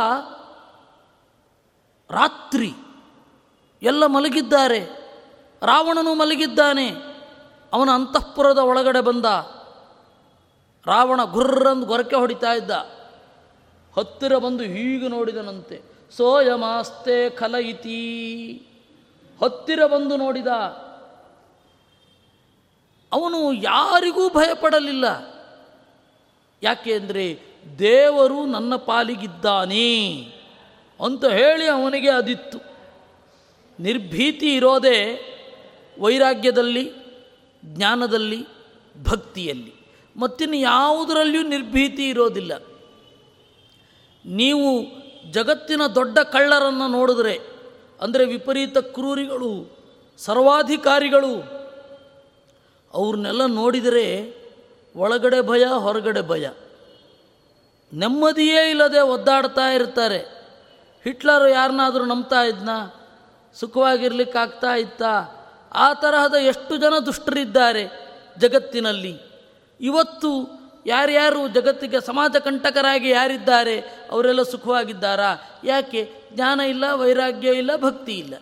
ರಾತ್ರಿ 2.10 2.72
ಎಲ್ಲ 3.82 4.06
ಮಲಗಿದ್ದಾರೆ. 4.06 4.84
ರಾವಣನು 5.62 6.14
ಮಲಗಿದ್ದಾನೆ. 6.14 6.88
ಅವನ 7.72 7.90
ಅಂತಃಪುರದ 7.90 8.58
ಒಳಗಡೆ 8.58 9.00
ಬಂದ. 9.00 9.24
ರಾವಣ 10.86 11.24
ಗುರ್ರಂದು 11.24 11.86
ಗೊರಕೆ 11.86 12.16
ಹೊಡಿತಾ 12.16 12.52
ಇದ್ದ. 12.52 12.70
ಹತ್ತಿರ 13.96 14.38
ಬಂದು 14.38 14.64
ಹೀಗೆ 14.64 15.08
ನೋಡಿದನಂತೆ. 15.08 15.82
ಸೋಯಮಾಸ್ತೆ 16.16 17.30
ಖಲಯಿತಿ. 17.30 18.52
ಹತ್ತಿರ 19.42 19.86
ಬಂದು 19.86 20.16
ನೋಡಿದ. 20.16 20.46
ಅವನು 23.12 23.52
ಯಾರಿಗೂ 23.52 24.28
ಭಯಪಡಲಿಲ್ಲ. 24.28 25.04
ಯಾಕೆ 26.62 26.94
ಅಂದರೆ 26.94 27.40
ದೇವರು 27.78 28.46
ನನ್ನ 28.46 28.76
ಪಾಲಿಗಿದ್ದಾನೆ. 28.76 30.16
ಅಂತ 31.04 31.24
ಹೇಳಿ 31.24 31.66
ಅವನಿಗೆ 31.66 32.10
ಅದಿತ್ತು. 32.10 32.58
ನಿರ್ಭೀತಿ 33.80 34.54
ಇರೋದೇ 34.54 35.26
ವೈರಾಗ್ಯದಲ್ಲಿ, 36.00 36.92
ಜ್ಞಾನದಲ್ಲಿ, 37.64 38.44
ಭಕ್ತಿಯಲ್ಲಿ. 39.02 39.74
ಮತ್ತಿನ್ನು 40.16 40.56
ಯಾವುದರಲ್ಲಿಯೂ 40.56 41.48
ನಿರ್ಭೀತಿ 41.48 42.08
ಇರೋದಿಲ್ಲ. 42.08 42.52
ನೀವು 44.26 44.82
ಜಗತ್ತಿನ 45.30 45.86
ದೊಡ್ಡ 45.94 46.18
ಕಳ್ಳರನ್ನು 46.18 46.88
ನೋಡಿದ್ರೆ, 46.88 47.40
ಅಂದರೆ 48.00 48.24
ವಿಪರೀತ 48.24 48.78
ಕ್ರೂರಿಗಳು, 48.78 49.78
ಸರ್ವಾಧಿಕಾರಿಗಳು, 50.18 51.60
ಅವ್ರನ್ನೆಲ್ಲ 52.94 53.46
ನೋಡಿದರೆ 53.46 54.34
ಒಳಗಡೆ 54.96 55.40
ಭಯ, 55.40 55.64
ಹೊರಗಡೆ 55.64 56.28
ಭಯ. 56.28 56.48
ನೆಮ್ಮದಿಯೇ 57.92 58.70
ಇಲ್ಲದೆ 58.70 59.00
ಒದ್ದಾಡ್ತಾ 59.00 59.72
ಇರ್ತಾರೆ. 59.72 60.39
ಹಿಟ್ಲರು 61.04 61.48
ಯಾರನ್ನಾದರೂ 61.48 62.04
ನಂಬ್ತಾ 62.04 62.42
ಇದ್ನ? 62.42 62.70
ಸುಖವಾಗಿರ್ಲಿಕ್ಕಾಗ್ತಾ 63.54 64.74
ಇತ್ತ? 64.74 65.02
ಆ 65.72 65.94
ತರಹದ 65.94 66.34
ಎಷ್ಟು 66.34 66.76
ಜನ 66.76 66.98
ದುಷ್ಟರಿದ್ದಾರೆ 67.06 67.88
ಜಗತ್ತಿನಲ್ಲಿ? 68.38 69.20
ಇವತ್ತು 69.80 70.60
ಯಾರ್ಯಾರು 70.86 71.48
ಜಗತ್ತಿಗೆ 71.48 72.00
ಸಮಾಜ 72.00 72.36
ಕಂಟಕರಾಗಿ 72.36 73.08
ಯಾರಿದ್ದಾರೆ, 73.10 73.80
ಅವರೆಲ್ಲ 74.10 74.42
ಸುಖವಾಗಿದ್ದಾರಾ? 74.42 75.60
ಯಾಕೆ? 75.64 76.12
ಜ್ಞಾನ 76.32 76.60
ಇಲ್ಲ, 76.60 76.92
ವೈರಾಗ್ಯ 76.92 77.48
ಇಲ್ಲ, 77.48 77.76
ಭಕ್ತಿ 77.76 78.12
ಇಲ್ಲ. 78.12 78.34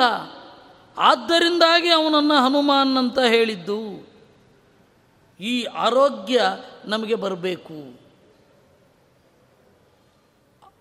ಆದ್ದರಿಂದಾಗಿ 0.98 1.88
ಅವನನ್ನು 1.88 2.34
ಹನುಮಾನ್ 2.34 2.96
ಅಂತ 2.96 3.18
ಹೇಳಿದ್ದು. 3.18 4.08
ಈ 5.40 5.64
ಆರೋಗ್ಯ 5.64 6.40
ನಮಗೆ 6.84 7.14
ಬರಬೇಕು. 7.14 8.00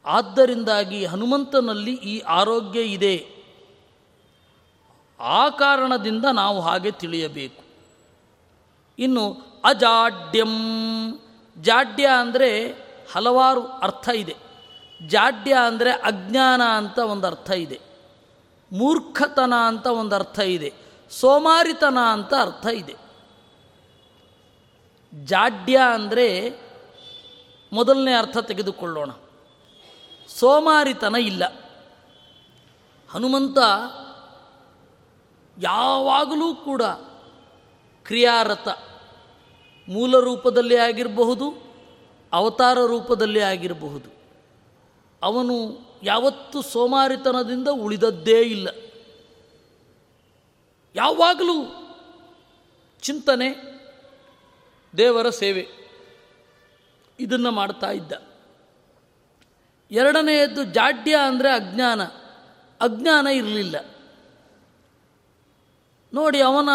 ಆದ್ದರಿಂದಾಗಿ 0.06 1.06
ಹನುಮಂತನಲ್ಲಿ 1.06 1.94
ಈ 1.94 2.20
ಆರೋಗ್ಯ 2.20 2.82
ಇದೆ. 2.82 3.37
ಆ 5.20 5.50
ಕಾರಣದಿಂದ 5.50 6.26
ನಾವು 6.26 6.62
ಹಾಗೆ 6.62 6.92
ತಿಳಿಯಬೇಕು. 6.92 7.64
ಇನ್ನು 9.00 9.38
ಅಜಾಡ್ಯಂ. 9.64 10.54
ಜಾಡ್ಯ 11.58 12.08
ಅಂದರೆ 12.08 12.72
ಹಲವಾರು 13.14 13.68
ಅರ್ಥ 13.68 14.10
ಇದೆ. 14.10 14.36
ಜಾಡ್ಯ 15.08 15.54
ಅಂದರೆ 15.54 15.92
ಅಜ್ಞಾನ 15.92 16.62
ಅಂತ 16.64 17.00
ಒಂದು 17.00 17.28
ಅರ್ಥ 17.28 17.50
ಇದೆ. 17.50 17.80
ಮೂರ್ಖತನ 18.72 19.54
ಅಂತ 19.66 19.88
ಒಂದು 19.88 20.16
ಅರ್ಥ 20.16 20.40
ಇದೆ. 20.40 20.74
ಸೋಮಾರಿತನ 21.10 21.98
ಅಂತ 21.98 22.34
ಅರ್ಥ 22.34 22.66
ಇದೆ. 22.66 22.96
ಜಾಡ್ಯ 25.26 25.80
ಅಂದರೆ 25.94 26.60
ಮೊದಲನೇ 27.74 28.14
ಅರ್ಥ 28.14 28.38
ತೆಗೆದುಕೊಳ್ಳೋಣ. 28.38 29.12
ಸೋಮಾರಿತನ 30.28 31.16
ಇಲ್ಲ. 31.16 31.44
ಹನುಮಂತ 33.10 33.58
ಯಾವಾಗಲೂ 35.60 36.56
ಕೂಡ 36.56 36.82
ಕ್ರಿಯಾರತ 38.04 38.68
ಮೂಲ 39.90 40.20
ರೂಪದಲ್ಲಿ 40.20 40.78
ಆಗಿರಬಹುದು, 40.78 41.54
ಅವತಾರ 42.34 42.78
ರೂಪದಲ್ಲಿ 42.86 43.42
ಆಗಿರಬಹುದು. 43.42 44.10
ಅವನು 45.24 45.80
ಯಾವತ್ತು 46.04 46.62
ಸೋಮಾರಿತನದಿಂದ 46.62 47.68
ಉಳಿದದ್ದೇ 47.68 48.42
ಇಲ್ಲ. 48.42 48.70
ಯಾವಾಗಲೂ 50.96 51.74
ಚಿಂತನೆ, 53.02 53.78
ದೇವರ 54.98 55.30
ಸೇವೆ 55.30 55.68
ಇದನ್ನು 57.20 57.52
ಮಾಡ್ತಾ 57.52 57.92
ಇದ್ದ. 57.92 58.12
ಎರಡನೆಯದ್ದು 59.92 60.64
ಜಾಡ್ಯ 60.64 61.16
ಅಂದರೆ 61.16 61.52
ಅಜ್ಞಾನ. 61.52 62.04
ಅಜ್ಞಾನ 62.82 63.28
ಇರಲಿಲ್ಲ. 63.28 63.97
ನೋಡಿ 66.14 66.42
ಅವನ 66.42 66.70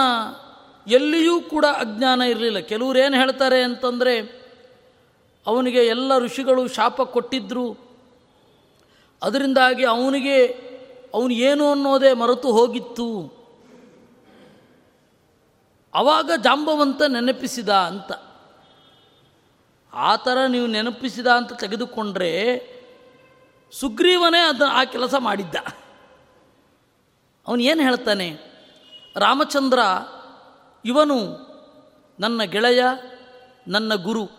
ಎಲ್ಲಿಯೂ 0.86 1.40
ಕೂಡ 1.40 1.64
ಅಜ್ಞಾನ 1.66 2.22
ಇರಲಿಲ್ಲ. 2.22 2.58
ಕೆಲವರು 2.58 2.98
ಏನು 2.98 3.16
ಹೇಳ್ತಾರೆ 3.16 3.62
ಅಂತಂದರೆ, 3.62 4.42
ಅವನಿಗೆ 5.46 5.86
ಎಲ್ಲ 5.86 6.18
ಋಷಿಗಳು 6.18 6.68
ಶಾಪ 6.68 7.02
ಕೊಟ್ಟಿದ್ದರು 7.02 7.92
ಅದರಿಂದಾಗಿ 9.22 9.84
ಅವನಿಗೆ, 9.84 10.46
ಅವನು 11.14 11.30
ಏನು 11.30 11.70
ಅನ್ನೋದೇ 11.70 12.12
ಮರೆತು 12.12 12.52
ಹೋಗಿತ್ತು. 12.52 13.42
ಆವಾಗ 15.94 16.30
ಜಾಂಬವಂತ 16.42 17.02
ನೆನಪಿಸಿದ 17.02 17.68
ಅಂತ. 17.68 18.12
ಆ 19.92 20.16
ಥರ 20.16 20.38
ನೀವು 20.46 20.66
ನೆನಪಿಸಿದ 20.66 21.26
ಅಂತ 21.26 21.52
ತೆಗೆದುಕೊಂಡ್ರೆ, 21.52 22.32
ಸುಗ್ರೀವನೇ 23.72 24.40
ಅದನ್ನು 24.40 24.74
ಆ 24.74 24.84
ಕೆಲಸ 24.84 25.14
ಮಾಡಿದ್ದ. 25.18 25.54
ಅವನು 27.48 27.62
ಏನು 27.62 27.82
ಹೇಳ್ತಾನೆ? 27.82 28.51
ರಾಮಚಂದ್ರ, 29.16 29.78
ಇವನು 30.84 31.16
ನನ್ನ 32.20 32.42
ಗೆಳೆಯ, 32.42 32.84
ನನ್ನ 33.68 33.94
ಗುರು. 33.94 34.30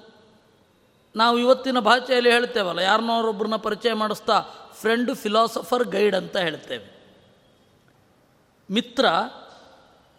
ನಾವು 1.16 1.40
ಇವತ್ತಿನ 1.40 1.80
ಭಾಷೆಯಲ್ಲಿ 1.80 2.32
ಹೇಳ್ತೇವಲ್ಲ 2.32 2.80
ಯಾರನ್ನೋರೊಬ್ಬರನ್ನ 2.80 3.56
ಪರಿಚಯ 3.56 3.94
ಮಾಡಿಸ್ತಾ 3.94 4.46
ಫ್ರೆಂಡ್ 4.74 5.16
ಫಿಲಾಸಫರ್ 5.16 5.84
ಗೈಡ್ 5.84 6.16
ಅಂತ 6.16 6.38
ಹೇಳ್ತೇವೆ. 6.38 7.04
ಮಿತ್ರ, 8.72 9.06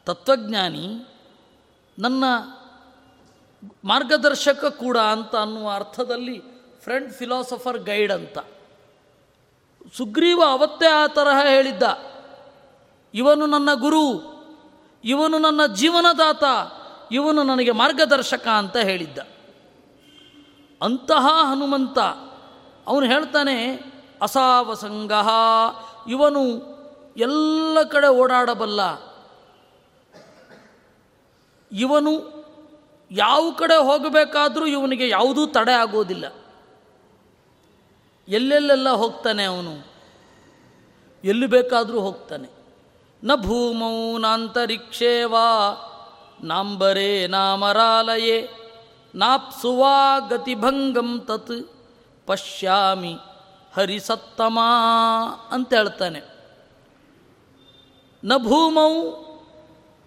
ತತ್ವಜ್ಞಾನಿ, 0.07 1.07
ನನ್ನ 1.99 2.25
ಮಾರ್ಗದರ್ಶಕ 3.85 4.65
ಕೂಡ 4.65 4.99
ಅಂತ 4.99 5.37
ಅನ್ನುವ 5.37 5.71
ಅರ್ಥದಲ್ಲಿ 5.71 6.43
ಫ್ರೆಂಡ್ 6.81 7.13
ಫಿಲಾಸಫರ್ 7.13 7.79
ಗೈಡ್ 7.79 8.13
ಅಂತ. 8.13 8.39
ಸುಗ್ರೀವ 9.97 10.43
ಅವತ್ತೇ 10.49 10.87
ಆ 10.87 11.07
ತರಹ 11.07 11.47
ಹೇಳಿದ್ದ. 11.47 11.83
ಇವನು 13.15 13.47
ನನ್ನ 13.47 13.69
ಗುರು. 13.75 14.34
ಇವನು 15.05 15.39
ನನ್ನ 15.39 15.67
ಜೀವನದಾತ, 15.67 16.45
ಇವನು 17.13 17.43
ನನಗೆ 17.43 17.71
ಮಾರ್ಗದರ್ಶಕ 17.71 18.49
ಅಂತ 18.49 18.77
ಹೇಳಿದ್ದ. 18.77 19.19
ಅಂತಹ 20.83 21.27
ಹನುಮಂತ, 21.51 21.99
ಅವನು 22.87 23.07
ಹೇಳ್ತಾನೆ, 23.07 23.71
ಅಸಾವಸಂಗ, 24.23 25.13
ಇವನು 26.09 26.43
ಎಲ್ಲ 27.17 27.83
ಕಡೆ 27.83 28.09
ಓಡಾಡಬಲ್ಲ. 28.09 28.81
ಇವನು 31.73 32.45
ಯಾವ 33.11 33.51
ಕಡೆ 33.59 33.77
ಹೋಗಬೇಕಾದರೂ 33.77 34.67
ಇವನಿಗೆ 34.67 35.09
ಯಾವುದೂ 35.09 35.47
ತಡೆ 35.47 35.73
ಆಗೋದಿಲ್ಲ. 35.73 36.25
ಎಲ್ಲೆಲ್ಲೆಲ್ಲ 38.29 38.89
ಹೋಗ್ತಾನೆ 38.89 39.45
ಅವನು. 39.45 39.87
ಎಲ್ಲಿ 41.25 41.47
ಬೇಕಾದರೂ 41.47 42.01
ಹೋಗ್ತಾನೆ. 42.01 42.54
ನ 43.25 43.35
ಭೂಮೌ 43.35 44.19
ನಾಂತರಿಕ್ಷೇ 44.19 45.25
ವಾ 45.25 45.49
ನಾಂಬರೇ 46.45 47.27
ನಾಮರಾಲಯೇ 47.27 48.49
ನಾಪ್ಸುವಾ 49.15 50.19
ಗತಿಭಂಗಂ 50.19 51.21
ತತ್ 51.21 51.53
ಪಶ್ಯಾಮಿ 52.27 53.15
ಹರಿಸತ್ತಮ 53.77 54.59
ಅಂತ 55.51 55.75
ಹೇಳ್ತಾನೆ. 55.75 56.21
ನ 58.25 58.37
ಭೂಮೌ 58.37 58.93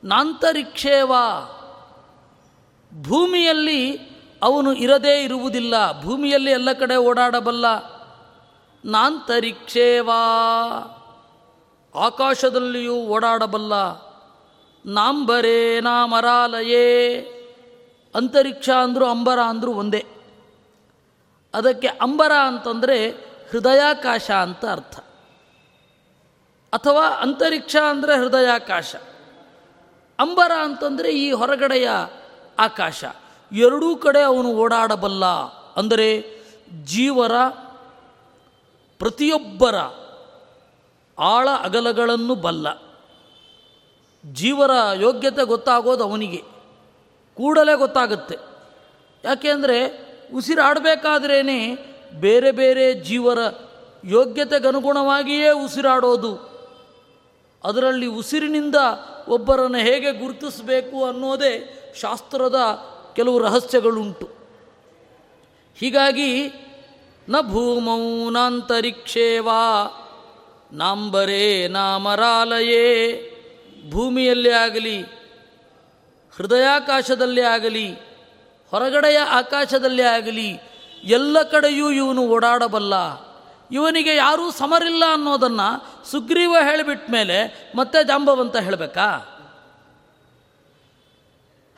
ನಾಂತರಿಕ್ಷೇವಾ 0.03 1.23
ಭೂಮಿಯಲ್ಲಿ 3.01 3.82
ಅವನು 4.43 4.73
ಇರದೇ 4.73 5.23
ಇರುವುದಿಲ್ಲ, 5.23 6.01
ಭೂಮಿಯಲ್ಲಿ 6.01 6.51
ಎಲ್ಲ 6.51 6.71
ಕಡೆ 6.71 6.95
ಓಡಾಡಬಲ್ಲ 6.95 7.65
ನಾಂತರಿಕ್ಷೇವಾ 8.86 10.21
ಆಕಾಶದಲ್ಲಿಯೂ 11.97 12.95
ಓಡಾಡಬಲ್ಲ 12.95 13.73
ನಾಂಬರೇ 14.86 15.79
ನಾಮರಾಲಯೇ 15.81 16.86
ಅಂತರಿಕ್ಷ 18.15 18.69
ಅಂದರೂ 18.69 19.05
ಅಂಬರ 19.05 19.39
ಅಂದರೂ 19.39 19.71
ಒಂದೇ. 19.73 20.03
ಅದಕ್ಕೆ 21.53 21.88
ಅಂಬರ 21.88 22.31
ಅಂತಂದರೆ 22.31 22.97
ಹೃದಯಾಕಾಶ 23.51 24.31
ಅಂತ 24.31 24.65
ಅರ್ಥ. 24.65 24.95
ಅಥವಾ 26.73 27.05
ಅಂತರಿಕ್ಷ 27.21 27.75
ಅಂದರೆ 27.89 28.13
ಹೃದಯಾಕಾಶ. 28.17 28.95
ಅಂಬರ 30.19 30.51
ಅಂತಂದರೆ 30.62 31.10
ಈ 31.12 31.31
ಹೊರಗಡೆಯ 31.31 31.89
ಆಕಾಶ. 32.60 33.03
ಎರಡೂ 33.51 33.95
ಕಡೆ 33.95 34.21
ಅವನು 34.21 34.49
ಓಡಾಡಬಲ್ಲ, 34.55 35.25
ಅಂದರೆ 35.75 36.07
ಜೀವರ 36.83 37.36
ಪ್ರತಿಯೊಬ್ಬರ 38.99 39.75
ಆಳ 41.19 41.49
ಅಗಲಗಳನ್ನು 41.62 42.36
ಬಲ್ಲ. 42.36 42.67
ಜೀವರ 44.34 44.71
ಯೋಗ್ಯತೆ 44.93 45.45
ಗೊತ್ತಾಗೋದು 45.45 46.03
ಅವನಿಗೆ. 46.03 46.43
ಕೂಡಲೇ 47.38 47.75
ಗೊತ್ತಾಗುತ್ತೆ. 47.75 48.38
ಯಾಕೆಂದರೆ 49.23 50.08
ಉಸಿರಾಡಬೇಕಾದ್ರೇ 50.36 51.41
ಬೇರೆ 52.19 52.51
ಬೇರೆ 52.51 52.93
ಜೀವರ 52.93 53.38
ಯೋಗ್ಯತೆಗನುಗುಣವಾಗಿಯೇ 54.06 55.49
ಉಸಿರಾಡೋದು. 55.49 56.58
ಅದರಲ್ಲಿ 57.63 58.06
ಉಸಿರಿನಿಂದ 58.06 58.75
ಒಬ್ಬರನ್ನು 59.27 59.77
ಹೇಗೆ 59.77 60.12
ಗುರುತಿಸಬೇಕು 60.12 61.06
ಅನ್ನೋದೇ 61.06 61.84
ಶಾಸ್ತ್ರದ 62.01 62.56
ಕೆಲವು 63.15 63.39
ರಹಸ್ಯಗಳುಂಟು. 63.39 64.30
ಹೀಗಾಗಿ 65.75 66.47
ನ 67.30 67.36
ಭೂಮೌ 67.41 68.30
ನಾಂತರಿಕ್ಷೇವಾ 68.30 69.88
ನಾಂಬರೇ 70.71 71.67
ನಾಮರಾಲಯೇ. 71.67 73.23
ಭೂಮಿಯಲ್ಲೇ 73.91 74.51
ಆಗಲಿ, 74.51 75.01
ಹೃದಯಾಕಾಶದಲ್ಲೇ 76.36 77.41
ಆಗಲಿ, 77.41 77.91
ಹೊರಗಡೆಯ 78.71 79.17
ಆಕಾಶದಲ್ಲೇ 79.17 80.03
ಆಗಲಿ, 80.03 80.60
ಎಲ್ಲ 81.03 81.43
ಕಡೆಯೂ 81.43 81.91
ಇವನು 81.91 82.27
ಓಡಾಡಬಲ್ಲ. 82.27 82.93
ಇವನಿಗೆ 83.71 84.15
ಯಾರೂ 84.15 84.51
ಸಮರಿಲ್ಲ 84.51 85.03
ಅನ್ನೋದನ್ನು 85.13 86.06
ಸುಗ್ರೀವ 86.12 86.56
ಹೇಳಿಬಿಟ್ಟ 86.63 87.10
ಮೇಲೆ 87.12 87.69
ಮತ್ತೆ 87.75 88.03
ಜಾಂಬವಂತ 88.03 88.58
ಹೇಳಬೇಕಾ? 88.58 89.34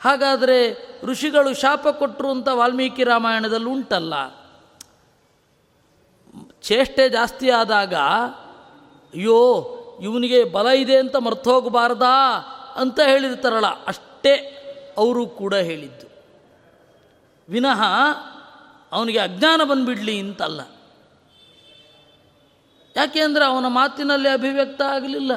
ಹಾಗಾದರೆ 0.00 0.88
ಋಷಿಗಳು 1.02 1.54
ಶಾಪ 1.54 1.88
ಕೊಟ್ಟರು 1.88 2.30
ಅಂತ 2.30 2.48
ವಾಲ್ಮೀಕಿ 2.48 3.04
ರಾಮಾಯಣದಲ್ಲಿ 3.04 3.66
ಉಂಟಲ್ಲ. 3.66 4.40
ಚೇಷ್ಟೆ 6.62 7.08
ಜಾಸ್ತಿ 7.08 7.50
ಆದಾಗ 7.50 7.94
ಅಯ್ಯೋ, 9.14 9.38
ಇವನಿಗೆ 10.00 10.44
ಬಲ 10.44 10.66
ಇದೆ 10.66 10.96
ಅಂತ 10.96 11.16
ಮರ್ತೋಗಬಾರ್ದಾ 11.16 12.16
ಅಂತ 12.76 13.00
ಹೇಳಿರ್ತಾರಲ್ಲ, 13.00 13.70
ಅಷ್ಟೇ 13.86 14.34
ಅವರು 14.98 15.26
ಕೂಡ 15.26 15.54
ಹೇಳಿದ್ದು. 15.54 16.06
ವಿನಃ 17.48 17.82
ಅವನಿಗೆ 18.92 19.18
ಅಜ್ಞಾನ 19.18 19.60
ಬಂದುಬಿಡಲಿ 19.64 20.18
ಅಂತಲ್ಲ. 20.18 20.60
ಯಾಕೆ 22.96 23.20
ಅಂದರೆ 23.20 23.44
ಅವನ 23.44 23.66
ಮಾತಿನಲ್ಲಿ 23.66 24.28
ಅಭಿವ್ಯಕ್ತ 24.28 24.82
ಆಗಲಿಲ್ಲ. 24.82 25.32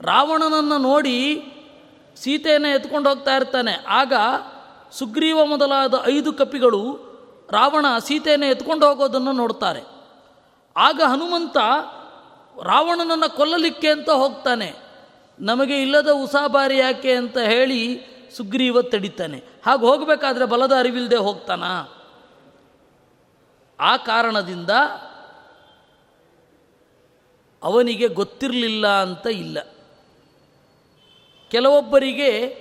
ರಾವಣನನ್ನು 0.00 0.78
ನೋಡಿ 0.78 1.16
ಸೀತೆಯನ್ನು 2.16 2.68
ಎತ್ಕೊಂಡು 2.68 3.08
ಹೋಗ್ತಾ 3.08 3.32
ಇರ್ತಾನೆ. 3.36 3.74
ಆಗ 3.88 4.12
ಸುಗ್ರೀವ 4.92 5.44
ಮೊದಲಾದ 5.44 5.94
ಐದು 6.06 6.32
ಕಪಿಗಳು 6.32 6.82
ರಾವಣ 7.50 7.86
ಸೀತೆಯನ್ನು 7.98 8.46
ಎತ್ಕೊಂಡು 8.46 8.84
ಹೋಗೋದನ್ನು 8.86 9.32
ನೋಡ್ತಾರೆ. 9.32 9.82
ಆಗ 10.76 11.00
ಹನುಮಂತ 11.06 11.56
ರಾವಣನನ್ನು 12.62 13.36
ಕೊಲ್ಲಲಿಕ್ಕೆ 13.36 13.88
ಅಂತ 13.88 14.10
ಹೋಗ್ತಾನೆ. 14.10 14.74
ನಮಗೆ 15.40 15.82
ಇಲ್ಲದ 15.82 16.08
ಉಸಾಬಾರಿ 16.08 16.78
ಯಾಕೆ 16.78 17.14
ಅಂತ 17.14 17.38
ಹೇಳಿ 17.38 18.00
ಸುಗ್ರೀವ 18.36 18.82
ತಡಿತಾನೆ. 18.82 19.44
ಹಾಗೆ 19.66 19.80
ಹೋಗಬೇಕಾದ್ರೆ 19.80 20.44
ಬಲದ 20.44 20.72
ಅರಿವಿಲ್ಲದೆ 20.78 21.16
ಹೋಗ್ತಾನ? 21.16 21.64
ಆ 23.80 23.96
ಕಾರಣದಿಂದ 23.96 24.70
ಅವನಿಗೆ 27.62 28.08
ಗೊತ್ತಿರಲಿಲ್ಲ 28.08 28.86
ಅಂತ 28.86 29.26
ಇಲ್ಲ. 29.26 29.58
ಕೆಲವೊಬ್ಬರಿಗೆ 31.50 32.56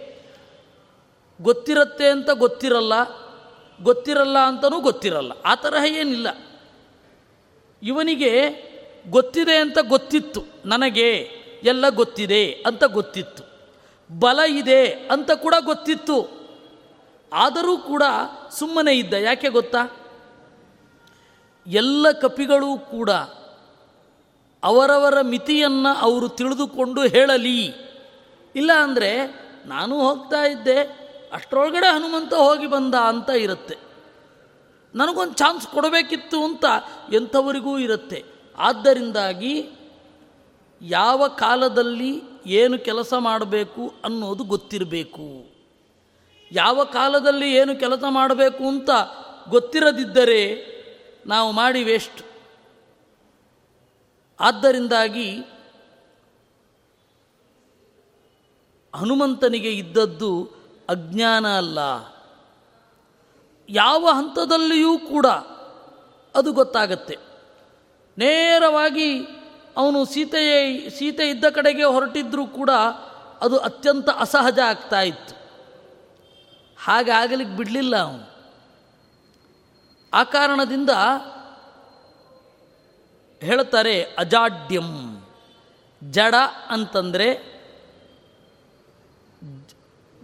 ಗೊತ್ತಿರತ್ತೆ 1.42 2.10
ಅಂತ 2.10 2.30
ಗೊತ್ತಿರಲ್ಲ 2.30 2.94
ಗೊತ್ತಿರಲ್ಲ 3.82 4.38
ಅಂತಲೂ 4.40 4.80
ಗೊತ್ತಿರಲ್ಲ. 4.82 5.32
ಆ 5.46 5.56
ತರಹ 5.56 5.86
ಏನಿಲ್ಲ. 5.86 6.28
ಇವನಿಗೆ 7.84 8.40
ಗೊತ್ತಿದೆ 9.08 9.56
ಅಂತ 9.56 9.78
ಗೊತ್ತಿತ್ತು. 9.82 10.44
ನನಗೆ 10.66 11.30
ಎಲ್ಲ 11.64 11.90
ಗೊತ್ತಿದೆ 11.90 12.52
ಅಂತ 12.52 12.84
ಗೊತ್ತಿತ್ತು. 12.84 13.44
ಬಲ 14.20 14.40
ಇದೆ 14.50 14.88
ಅಂತ 14.88 15.32
ಕೂಡ 15.32 15.56
ಗೊತ್ತಿತ್ತು. 15.60 16.40
ಆದರೂ 17.34 17.78
ಕೂಡ 17.78 18.04
ಸುಮ್ಮನೆ 18.52 18.98
ಇದ್ದ. 18.98 19.14
ಯಾಕೆ 19.14 19.50
ಗೊತ್ತಾ? 19.50 19.98
ಎಲ್ಲ 21.68 22.12
ಕಪಿಗಳು 22.12 22.78
ಕೂಡ 22.78 23.10
ಅವರವರ 24.64 25.22
ಮಿತಿಯನ್ನು 25.22 25.96
ಅವರು 25.96 26.30
ತಿಳಿದುಕೊಂಡು 26.30 27.02
ಹೇಳಲಿ. 27.02 27.74
ಇಲ್ಲ 28.56 28.72
ಅಂದರೆ 28.74 29.26
ನಾನು 29.66 30.02
ಹೋಗ್ತಾ 30.02 30.44
ಇದ್ದೆ, 30.44 30.80
ಅಷ್ಟರೊಳಗಡೆ 31.34 31.88
ಹನುಮಂತ 31.88 32.34
ಹೋಗಿ 32.34 32.68
ಬಂದ 32.68 32.96
ಅಂತ 32.96 33.30
ಇರುತ್ತೆ. 33.30 33.78
ನನಗೊಂದು 34.96 35.34
ಚಾನ್ಸ್ 35.34 35.68
ಕೊಡಬೇಕಿತ್ತು 35.68 36.44
ಅಂತ 36.44 36.66
ಎಂಥವರಿಗೂ 37.14 37.80
ಇರುತ್ತೆ. 37.80 38.39
ಆದ್ದರಿಂದಾಗಿ 38.60 39.70
ಯಾವ 40.82 41.28
ಕಾಲದಲ್ಲಿ 41.28 42.22
ಏನು 42.46 42.80
ಕೆಲಸ 42.80 43.14
ಮಾಡಬೇಕು 43.14 43.94
ಅನ್ನೋದು 44.04 44.44
ಗೊತ್ತಿರಬೇಕು. 44.44 45.52
ಯಾವ 46.52 46.84
ಕಾಲದಲ್ಲಿ 46.84 47.56
ಏನು 47.56 47.80
ಕೆಲಸ 47.80 48.04
ಮಾಡಬೇಕು 48.10 48.68
ಅಂತ 48.68 48.90
ಗೊತ್ತಿರದಿದ್ದರೆ 49.50 50.42
ನಾವು 51.26 51.52
ಮಾಡಿ 51.52 51.84
ವೇಸ್ಟ್ 51.84 52.24
ಆದ್ದರಿಂದಾಗಿ 54.40 55.40
ಹನುಮಂತನಿಗೆ 58.96 59.72
ಇದ್ದದ್ದು 59.72 60.44
ಅಜ್ಞಾನ 60.90 61.58
ಅಲ್ಲ. 61.58 61.80
ಯಾವ 63.70 64.06
ಹಂತದಲ್ಲಿಯೂ 64.12 64.98
ಕೂಡ 64.98 65.26
ಅದು 66.36 66.52
ಗೊತ್ತಾಗತ್ತೆ. 66.52 67.29
ನೇರವಾಗಿ 68.20 69.26
ಅವನು 69.78 70.06
ಸೀತೆಯೇ, 70.06 70.90
ಸೀತೆ 70.90 71.30
ಇದ್ದ 71.30 71.46
ಕಡೆಗೆ 71.46 71.84
ಹೊರಟಿದ್ರೂ 71.84 72.48
ಕೂಡ 72.48 72.70
ಅದು 73.42 73.58
ಅತ್ಯಂತ 73.58 74.10
ಅಸಹಜ 74.10 74.60
ಆಗ್ತಾ 74.60 75.02
ಇತ್ತು. 75.02 75.36
ಹಾಗಾಗಲಿಕ್ಕೆ 76.84 77.58
ಬಿಡಲಿಲ್ಲ 77.58 77.96
ಅವನು. 77.96 78.30
ಆ 80.14 80.24
ಕಾರಣದಿಂದ 80.24 80.90
ಹೇಳ್ತಾರೆ 83.42 84.04
ಅಜಾಡ್ಯಂ. 84.04 85.22
ಜಡ 86.04 86.36
ಅಂತಂದರೆ 86.70 87.60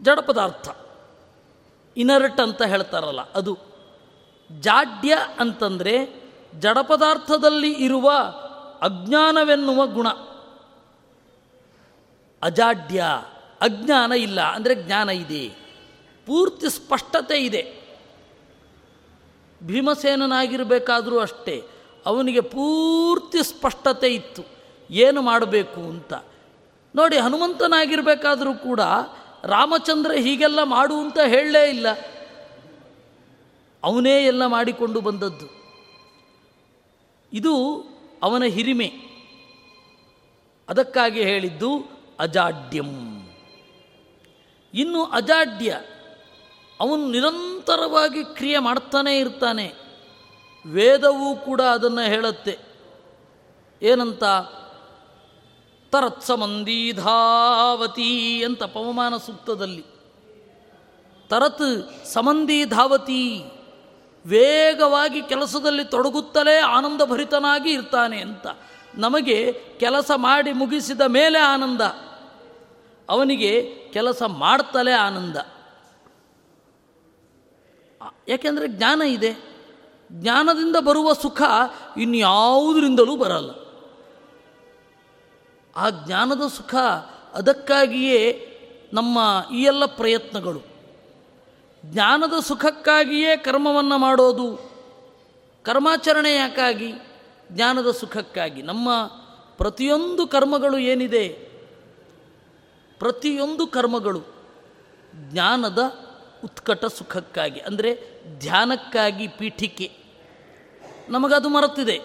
ಜಡ 0.01 0.19
ಪದಾರ್ಥ. 0.19 0.69
ಇನರ್ಟ್ 1.97 2.39
ಅಂತ 2.39 2.61
ಹೇಳ್ತಾರಲ್ಲ 2.61 3.31
ಅದು. 3.31 3.57
ಜಾಡ್ಯ 4.59 5.17
ಅಂತಂದರೆ 5.39 6.24
ಜಡ 6.59 6.77
ಪದಾರ್ಥದಲ್ಲಿ 6.77 7.71
ಇರುವ 7.71 8.11
ಅಜ್ಞಾನವೆನ್ನುವ 8.81 9.87
ಗುಣ. 9.87 10.07
ಅಜಾಡ್ಯ, 12.41 13.03
ಅಜ್ಞಾನ 13.61 14.11
ಇಲ್ಲ 14.11 14.41
ಅಂದರೆ 14.41 14.75
ಜ್ಞಾನ 14.75 15.09
ಇದೆ. 15.09 15.49
ಪೂರ್ತಿ 16.25 16.69
ಸ್ಪಷ್ಟತೆ 16.69 17.37
ಇದೆ. 17.37 17.85
ಭೀಮಸೇನನಾಗಿರಬೇಕಾದರೂ 19.63 21.19
ಅಷ್ಟೇ, 21.19 21.63
ಅವನಿಗೆ 22.05 22.41
ಪೂರ್ತಿ 22.41 23.43
ಸ್ಪಷ್ಟತೆ 23.43 24.07
ಇತ್ತು. 24.07 24.43
ಏನು 24.91 25.21
ಮಾಡಬೇಕು 25.21 25.81
ಅಂತ. 25.81 26.13
ನೋಡಿ, 26.95 27.17
ಹನುಮಂತನಾಗಿರಬೇಕಾದರೂ 27.17 28.53
ಕೂಡ 28.53 28.79
ರಾಮಚಂದ್ರ 29.43 30.11
ಹೀಗೆಲ್ಲ 30.11 30.63
ಮಾಡು 30.63 30.99
ಅಂತ 30.99 31.19
ಹೇಳಲೇ 31.27 31.69
ಇಲ್ಲ. 31.69 31.87
ಅವನೇ 33.83 34.25
ಎಲ್ಲ 34.25 34.45
ಮಾಡಿಕೊಂಡು 34.45 35.01
ಬಂದದ್ದು. 35.01 35.64
ಇದು 37.33 37.83
ಅವನ 38.23 38.43
ಹಿರಿಮೆ. 38.43 38.93
ಅದಕ್ಕಾಗಿ 40.69 41.21
ಹೇಳಿದ್ದು 41.21 41.85
ಅಜಾಡ್ಯಂ. 42.19 43.21
ಇನ್ನು 44.73 45.05
ಅಜಾಡ್ಯ, 45.05 45.81
ಅವನು 46.79 47.11
ನಿರಂತರವಾಗಿ 47.11 48.23
ಕ್ರಿಯೆ 48.23 48.57
ಮಾಡ್ತಾನೇ 48.57 49.19
ಇರ್ತಾನೆ. 49.19 49.73
ವೇದವೂ 50.65 51.35
ಕೂಡ 51.35 51.61
ಅದನ್ನು 51.61 52.01
ಹೇಳುತ್ತೆ. 52.01 52.59
ಏನಂತ? 53.81 54.23
ತರತ್ಸಮಂದೀಧಾವತಿ 55.91 58.43
ಅಂತ 58.43 58.63
ಪವಮಾನ 58.63 59.17
ಸೂಕ್ತದಲ್ಲಿ. 59.17 59.85
ತರತ್ 61.29 62.05
ಸಮಂದೀಧಾವತಿ. 62.05 63.43
ವೇಗವಾಗಿ 64.25 65.21
ಕೆಲಸದಲ್ಲಿ 65.21 65.85
ತೊಡಗುತ್ತಲೇ 65.85 66.59
ಆನಂದಭರಿತನಾಗಿ 66.59 67.71
ಇರ್ತಾನೆ 67.71 68.21
ಅಂತ. 68.21 68.47
ನಮಗೆ 68.95 69.63
ಕೆಲಸ 69.79 70.11
ಮಾಡಿ 70.15 70.53
ಮುಗಿಸಿದ 70.53 71.01
ಮೇಲೆ 71.01 71.39
ಆನಂದ. 71.39 71.81
ಅವನಿಗೆ 73.09 73.75
ಕೆಲಸ 73.93 74.23
ಮಾಡ್ತಲೇ 74.23 74.91
ಆನಂದ. 74.91 75.35
ಯಾಕೆಂದರೆ 78.27 78.67
ಜ್ಞಾನ 78.67 79.01
ಇದೆ. 79.01 79.61
ಜ್ಞಾನದಿಂದ 80.11 80.75
ಬರುವ 80.75 81.13
ಸುಖ 81.13 81.41
ಇನ್ಯಾವುದರಿಂದಲೂ 81.97 83.15
ಬರಲ್ಲ. 83.15 83.51
ಆ 85.75 85.89
ಜ್ಞಾನದ 85.89 86.47
ಸುಖ 86.47 86.75
ಅದಕ್ಕಾಗಿಯೇ 87.33 88.51
ನಮ್ಮ 88.93 89.43
ಈ 89.53 89.63
ಎಲ್ಲ 89.63 89.85
ಪ್ರಯತ್ನಗಳು. 89.85 90.74
ಜ್ಞಾನದ 91.91 92.39
ಸುಖಕ್ಕಾಗಿಯೇ 92.39 93.37
ಕರ್ಮವನ್ನು 93.37 93.97
ಮಾಡೋದು. 93.97 94.75
ಕರ್ಮಾಚರಣೆ 95.63 96.35
ಯಾಕಾಗಿ? 96.35 96.93
ಜ್ಞಾನದ 97.51 97.91
ಸುಖಕ್ಕಾಗಿ. 97.91 98.61
ನಮ್ಮ 98.61 98.89
ಪ್ರತಿಯೊಂದು 99.57 100.27
ಕರ್ಮಗಳು 100.27 100.77
ಏನಿದೆ? 100.77 101.27
ಪ್ರತಿಯೊಂದು 102.99 103.67
ಕರ್ಮಗಳು 103.67 104.23
ಜ್ಞಾನದ 105.15 105.77
ಉತ್ಕಟ 106.43 106.85
ಸುಖಕ್ಕಾಗಿ. 106.85 107.59
ಅಂದರೆ 107.59 108.21
ಧ್ಯಾನಕ್ಕಾಗಿ 108.39 109.27
ಪೀಠಿಕೆ. 109.27 109.91
ನಮಗದು 111.09 111.49
ಮರೆತಿದೆ. 111.49 112.01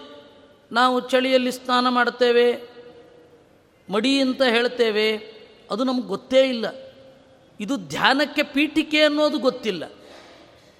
ನಾವು 0.73 1.01
ಚಳಿಯಲ್ಲಿ 1.01 1.53
ಸ್ನಾನ 1.53 1.89
ಮಾಡ್ತೇವೆ, 1.89 2.71
ಮಡಿ 3.93 4.21
ಅಂತ 4.21 4.43
ಹೇಳ್ತೇವೆ. 4.43 5.17
ಅದು 5.71 5.85
ನಮಗೆ 5.85 6.07
ಗೊತ್ತೇ 6.07 6.49
ಇಲ್ಲ. 6.49 6.90
ಇದು 7.61 7.77
ಧ್ಯಾನಕ್ಕೆ 7.77 8.43
ಪೀಠಿಕೆ 8.43 9.03
ಅನ್ನೋದು 9.03 9.39
ಗೊತ್ತಿಲ್ಲ. 9.39 9.85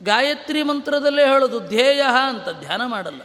ಗಾಯತ್ರಿ 0.03 0.63
ಮಂತ್ರದಲ್ಲೇ 0.63 1.27
ಹೇಳೋದು 1.27 1.61
ಧ್ಯೇಯ 1.61 2.03
ಅಂತ 2.29 2.49
ಧ್ಯಾನ 2.49 2.83
ಮಾಡಲ್ಲ. 2.87 3.23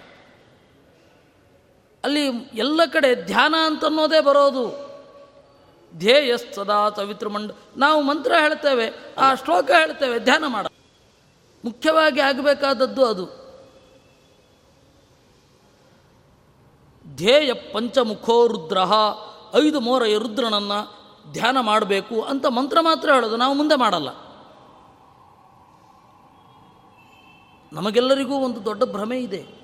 ಅಲ್ಲಿ 2.03 2.25
ಎಲ್ಲ 2.53 2.85
ಕಡೆ 2.85 3.25
ಧ್ಯಾನ 3.25 3.55
ಅಂತನ್ನೋದೇ 3.65 4.21
ಬರೋದು. 4.21 4.85
ಧ್ಯೇಯ 5.97 6.37
ಸದಾ 6.37 6.89
ಮಂಡ, 7.27 7.51
ನಾವು 7.77 8.01
ಮಂತ್ರ 8.01 8.33
ಹೇಳ್ತೇವೆ, 8.39 9.15
ಆ 9.17 9.35
ಶ್ಲೋಕ 9.35 9.71
ಹೇಳ್ತೇವೆ, 9.71 10.19
ಧ್ಯಾನ 10.19 10.43
ಮಾಡ. 10.47 10.65
ಮುಖ್ಯವಾಗಿ 11.65 12.19
ಆಗಬೇಕಾದದ್ದು 12.19 13.05
ಅದು. 13.05 13.25
ಧ್ಯೇಯ 17.15 17.53
ಪಂಚಮುಖೋ 17.53 18.47
ರುದ್ರ, 18.47 18.77
ಐದು 19.67 19.79
ಮೋರೆಯ 19.79 20.17
ರುದ್ರನನ್ನು 20.17 21.04
ಧ್ಯಾನ 21.31 21.59
ಮಾಡಬೇಕು 21.59 22.21
ಅಂತ 22.21 22.45
ಮಂತ್ರ 22.45 22.81
ಮಾತ್ರ 22.81 23.13
ಹೇಳೋದು 23.13 23.37
ನಾವು 23.37 23.53
ಮುಂದೆ 23.53 23.75
ಮಾಡಲ್ಲ. 23.75 24.09
ನಮಗೆಲ್ಲರಿಗೂ 27.73 28.35
ಒಂದು 28.35 28.65
ದೊಡ್ಡ 28.65 28.83
ಭ್ರಮೆ 28.83 29.17
ಇದೆ. 29.19 29.55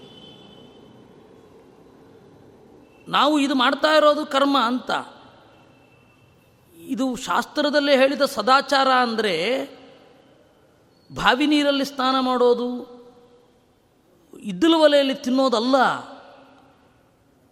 ನಾವು 3.07 3.39
ಇದು 3.39 3.55
ಮಾಡ್ತಾ 3.55 3.87
ಇರೋದು 3.87 4.25
ಕರ್ಮ 4.25 4.57
ಅಂತ. 4.59 4.91
ಇದು 6.75 7.15
ಶಾಸ್ತ್ರದಲ್ಲೇ 7.15 7.97
ಹೇಳಿದ 7.97 8.21
ಸದಾಚಾರ 8.21 8.87
ಅಂದರೆ 8.87 9.35
ಬಾವಿ 11.15 11.47
ನೀರಲ್ಲಿ 11.47 11.85
ಸ್ನಾನ 11.85 12.19
ಮಾಡೋದು, 12.19 12.69
ಇದ್ದಲು 14.39 14.79
ಒಲೆಯಲ್ಲಿ 14.79 15.15
ತಿನ್ನೋದಲ್ಲ. 15.15 15.75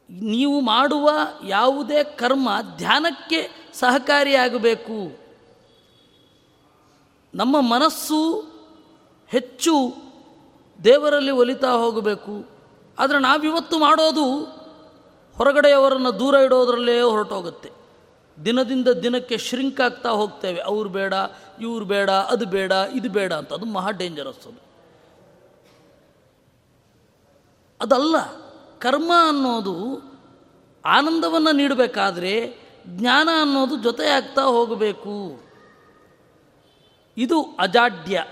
ನೀವು 0.10 0.62
ಮಾಡುವ 0.62 1.10
ಯಾವುದೇ 1.44 2.04
ಕರ್ಮ 2.04 2.50
ಧ್ಯಾನಕ್ಕೆ 2.78 3.59
ಸಹಕಾರಿಯಾಗಬೇಕು. 3.74 5.20
ನಮ್ಮ 7.36 7.62
ಮನಸ್ಸು 7.62 8.44
ಹೆಚ್ಚು 9.28 9.96
ದೇವರಲ್ಲಿ 10.84 11.32
ಒಲಿತಾ 11.32 11.72
ಹೋಗಬೇಕು. 11.72 12.50
ಆದರೆ 13.00 13.20
ನಾವಿವತ್ತು 13.20 13.80
ಮಾಡೋದು 13.80 14.60
ಹೊರಗಡೆಯವರನ್ನು 15.38 16.20
ದೂರ 16.20 16.36
ಇಡೋದರಲ್ಲೇ 16.36 17.02
ಹೊರಟೋಗುತ್ತೆ. 17.02 17.72
ದಿನದಿಂದ 18.46 18.88
ದಿನಕ್ಕೆ 18.88 19.38
ಶ್ರಿಂಕ್ 19.38 19.82
ಆಗ್ತಾ 19.82 20.10
ಹೋಗ್ತೇವೆ. 20.10 20.62
ಅವ್ರು 20.62 20.90
ಬೇಡ, 20.90 21.14
ಇವ್ರು 21.62 21.86
ಬೇಡ, 21.86 22.10
ಅದು 22.10 22.46
ಬೇಡ, 22.46 22.72
ಇದು 22.94 23.10
ಬೇಡ 23.10 23.34
ಅಂತ. 23.34 23.54
ಅದು 23.54 23.66
ಮಹಾ 23.66 23.92
ಡೇಂಜರಸ್ 23.92 24.48
ಅದು. 24.48 24.70
ಅದಲ್ಲ, 27.82 28.16
ಕರ್ಮ 28.80 29.12
ಅನ್ನೋದು 29.28 30.10
ಆನಂದವನ್ನು 30.86 31.52
ನೀಡಬೇಕಾದ್ರೆ 31.52 32.60
ಜ್ಞಾನ 32.88 33.30
ಅನ್ನೋದು 33.42 33.76
ಜೊತೆಯಾಗ್ತಾ 33.76 34.42
ಹೋಗಬೇಕು. 34.42 35.42
ಇದು 37.18 37.56
ಅಜಾಡ್ಯ. 37.60 38.26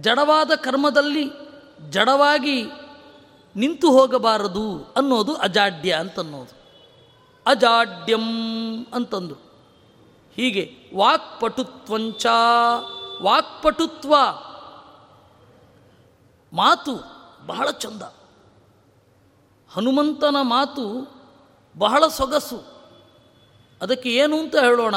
ಜಡವಾದ 0.00 0.54
ಕರ್ಮದಲ್ಲಿ 0.54 1.30
ಜಡವಾಗಿ 1.90 2.64
ನಿಂತು 3.56 3.92
ಹೋಗಬಾರದು 3.92 4.92
ಅನ್ನೋದು 4.96 5.34
ಅಜಾಡ್ಯ 5.34 5.92
ಅಂತನ್ನೋದು. 5.92 6.64
ಅಜಾಡ್ಯಂ 7.46 8.24
ಅಂತಂದು. 8.94 9.34
ಹೀಗೆ 10.36 10.76
ವಾಕ್ಪಟುತ್ವಂಚ 10.96 12.26
ವಾಕ್ಪಟುತ್ವ 13.22 14.14
ಮಾತು 16.52 16.96
ಬಹಳ 17.46 17.70
ಚಂದ. 17.70 18.02
ಹನುಮಂತನ 19.72 20.36
ಮಾತು 20.42 21.13
ಬಹಳ 21.78 22.08
ಸೊಗಸು. 22.08 22.74
ಅದಕ್ಕೆ 23.82 24.10
ಏನು 24.10 24.38
ಅಂತ 24.38 24.56
ಹೇಳೋಣ. 24.56 24.94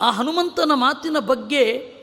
ಆ 0.00 0.10
ಹನುಮಂತನ 0.10 0.72
ಮಾತಿನ 0.74 1.18
ಬಗ್ಗೆ 1.18 1.94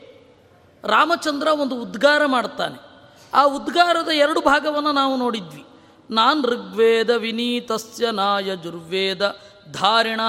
ರಾಮಚಂದ್ರ 0.84 1.48
ಒಂದು 1.48 1.82
ಉದ್ಗಾರ 1.82 2.26
ಮಾಡ್ತಾನೆ. 2.26 2.88
ಆ 3.34 3.44
ಉದ್ಗಾರದ 3.44 4.08
ಎರಡು 4.08 4.40
ಭಾಗವನ್ನು 4.40 4.92
ನಾವು 4.92 5.16
ನೋಡಿದ್ವಿ. 5.16 5.64
ನಾನ್ 6.10 6.44
ಋಗ್ವೇದ 6.44 7.10
ವಿನೀತಸ್ಯ 7.10 8.10
ನಾ 8.10 8.38
ಯಜುರ್ವೇದ 8.38 9.36
ಧಾರಿಣ, 9.72 10.20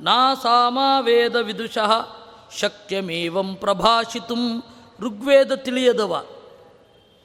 ನಾ 0.00 0.34
ಸಾಮಾವೇದ 0.34 1.36
ವಿದುಷಃ, 1.36 2.16
ಶಕ್ಯಮೇವಂ 2.58 3.54
ಪ್ರಭಾಷಿತು, 3.54 4.34
ಋಗ್ವೇದ 5.00 5.52
ತಿಳಿಯದವ. 5.52 6.26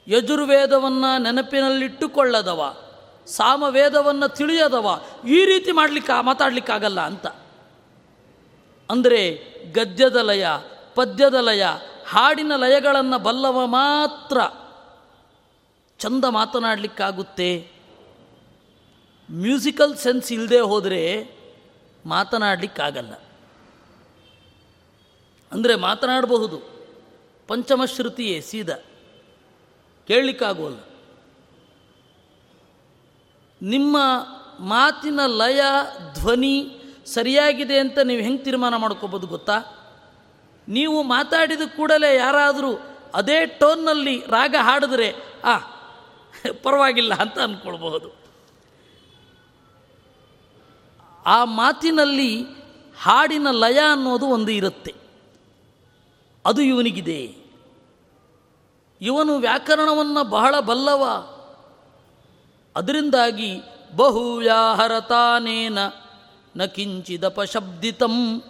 ಯಜುರ್ವೇದವನ್ನು 0.08 1.22
ನೆನಪಿನಲ್ಲಿಟ್ಟುಕೊಳ್ಳದವ. 1.22 2.83
ಸಾಮವೇದವನ್ನು 3.26 4.28
ತಿಳಿಯದವ. 4.28 5.02
ಈ 5.28 5.44
ರೀತಿ 5.44 5.72
ಮಾಡಲಿಕ್ಕೆ, 5.72 6.22
ಮಾತಾಡಲಿಕ್ಕಾಗಲ್ಲ 6.24 7.00
ಅಂತ. 7.00 7.26
ಅಂದರೆ 8.90 9.38
ಗದ್ಯದ 9.72 10.16
ಲಯ, 10.16 10.46
ಪದ್ಯದ 10.94 11.34
ಲಯ, 11.34 11.64
ಹಾಡಿನ 12.08 12.56
ಲಯಗಳನ್ನು 12.56 13.18
ಬಲ್ಲವ 13.18 13.66
ಮಾತ್ರ 13.66 14.40
ಚಂದ 15.98 16.24
ಮಾತನಾಡಲಿಕ್ಕಾಗುತ್ತೆ. 16.24 17.70
ಮ್ಯೂಸಿಕಲ್ 19.30 19.96
ಸೆನ್ಸ್ 19.96 20.32
ಇಲ್ಲದೆ 20.32 20.60
ಹೋದರೆ 20.60 21.30
ಮಾತನಾಡಲಿಕ್ಕಾಗಲ್ಲ. 22.06 23.14
ಅಂದರೆ 25.52 25.74
ಮಾತನಾಡಬಹುದು. 25.74 26.62
ಪಂಚಮಶ್ರುತಿಯೇ 27.48 28.40
ಸೀದಾ. 28.40 28.74
ಕೇಳಲಿಕ್ಕಾಗೋಲ್ಲ. 30.08 30.78
ನಿಮ್ಮ 33.64 33.96
ಮಾತಿನ 34.60 35.20
ಲಯ, 35.26 35.60
ಧ್ವನಿ 36.14 36.80
ಸರಿಯಾಗಿದೆ 37.06 37.78
ಅಂತ 37.78 37.98
ನೀವು 37.98 38.22
ಹೆಂಗೆ 38.22 38.44
ತೀರ್ಮಾನ 38.44 38.76
ಮಾಡ್ಕೋಬೋದು 38.76 39.26
ಗೊತ್ತಾ? 39.26 39.58
ನೀವು 40.68 41.02
ಮಾತಾಡಿದ 41.02 41.60
ಕೂಡಲೇ 41.76 42.16
ಯಾರಾದರೂ 42.16 42.80
ಅದೇ 43.14 43.46
ಟೋನ್ನಲ್ಲಿ 43.46 44.24
ರಾಗ 44.26 44.54
ಹಾಡಿದ್ರೆ, 44.60 45.14
ಆ, 45.44 45.58
ಪರವಾಗಿಲ್ಲ 46.62 47.14
ಅಂತ 47.14 47.38
ಅಂದ್ಕೊಳ್ಬಹುದು 47.38 48.24
ಆ 51.26 51.44
ಮಾತಿನಲ್ಲಿ 51.44 52.42
ಹಾಡಿನ 53.02 53.50
ಲಯ 53.50 53.80
ಅನ್ನೋದು 53.92 54.26
ಒಂದು 54.26 54.52
ಇರುತ್ತೆ. 54.52 54.94
ಅದು 56.46 56.62
ಇವನಿಗಿದೆ. 56.62 57.36
ಇವನು 59.00 59.36
ವ್ಯಾಕರಣವನ್ನು 59.36 60.24
ಬಹಳ 60.24 60.60
ಬಲ್ಲವ. 60.60 61.30
ಅದರಿಂದಾಗಿ 62.76 63.62
ಬಹುವ್ಯಾಹರತಾನೇನ 63.96 65.78
ನ 66.56 66.64
ಕಿಂಚಿದಪಶಬ್ದಿತಂ 66.64 68.42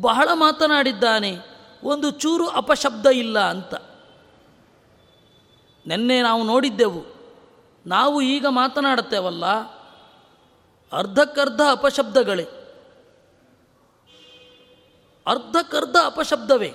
ಬಹಳ 0.00 0.28
ಮಾತನಾಡಿದ್ದಾನೆ, 0.34 1.38
ಒಂದು 1.82 2.10
ಚೂರು 2.10 2.48
ಅಪಶಬ್ದ 2.48 3.06
ಇಲ್ಲ 3.06 3.38
ಅಂತ. 3.38 3.74
ನಿನ್ನೆ 5.86 6.22
ನಾವು 6.22 6.44
ನೋಡಿದ್ದೆವು, 6.44 7.04
ನಾವು 7.86 8.20
ಈಗ 8.20 8.46
ಮಾತನಾಡುತ್ತೇವಲ್ಲ, 8.46 9.46
ಅರ್ಧಕ್ಕರ್ಧ 10.92 11.60
ಅಪಶಬ್ದಗಳೇ. 11.70 12.46
ಅರ್ಧಕ್ಕರ್ಧ 15.26 15.96
ಅಪಶಬ್ದವೇ. 16.04 16.74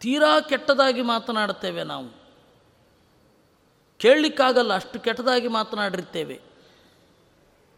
ತೀರಾ 0.00 0.40
ಕೆಟ್ಟದಾಗಿ 0.40 1.02
ಮಾತನಾಡುತ್ತೇವೆ 1.02 1.84
ನಾವು. 1.84 2.25
ಕೇಳಲಿಕ್ಕಾಗಲ್ಲ, 3.98 4.74
ಅಷ್ಟು 4.74 5.00
ಕೆಟ್ಟದಾಗಿ 5.00 5.48
ಮಾತನಾಡಿರ್ತೇವೆ. 5.48 6.40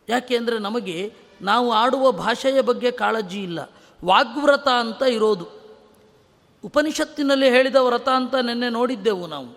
ಯಾಕೆ 0.09 0.37
ಅಂದರೆ 0.37 0.59
ನಮಗೆ, 0.59 1.15
ನಾವು 1.43 1.73
ಆಡುವ 1.73 2.13
ಭಾಷೆಯ 2.13 2.61
ಬಗ್ಗೆ 2.61 2.91
ಕಾಳಜಿ 2.91 3.43
ಇಲ್ಲ. 3.43 3.71
ವಾಗ್ವ್ರತ 4.05 4.69
ಅಂತ 4.69 5.03
ಇರೋದು. 5.03 5.47
ಉಪನಿಷತ್ತಿನಲ್ಲಿ 6.65 7.51
ಹೇಳಿದ 7.51 7.77
ವ್ರತ 7.77 8.09
ಅಂತ 8.09 8.35
ನಿನ್ನೆ 8.35 8.69
ನೋಡಿದ್ದೆವು 8.69 9.27
ನಾವು. 9.27 9.51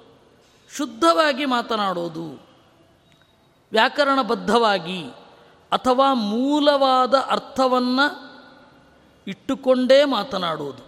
ಶುದ್ಧವಾಗಿ 0.70 1.46
ಮಾತನಾಡೋದು, 1.46 2.26
ವ್ಯಾಕರಣಬದ್ಧವಾಗಿ 3.72 5.02
ಅಥವಾ 5.72 6.14
ಮೂಲವಾದ 6.14 7.16
ಅರ್ಥವನ್ನು 7.16 8.06
ಇಟ್ಟುಕೊಂಡೇ 9.28 10.04
ಮಾತನಾಡೋದು. 10.06 10.84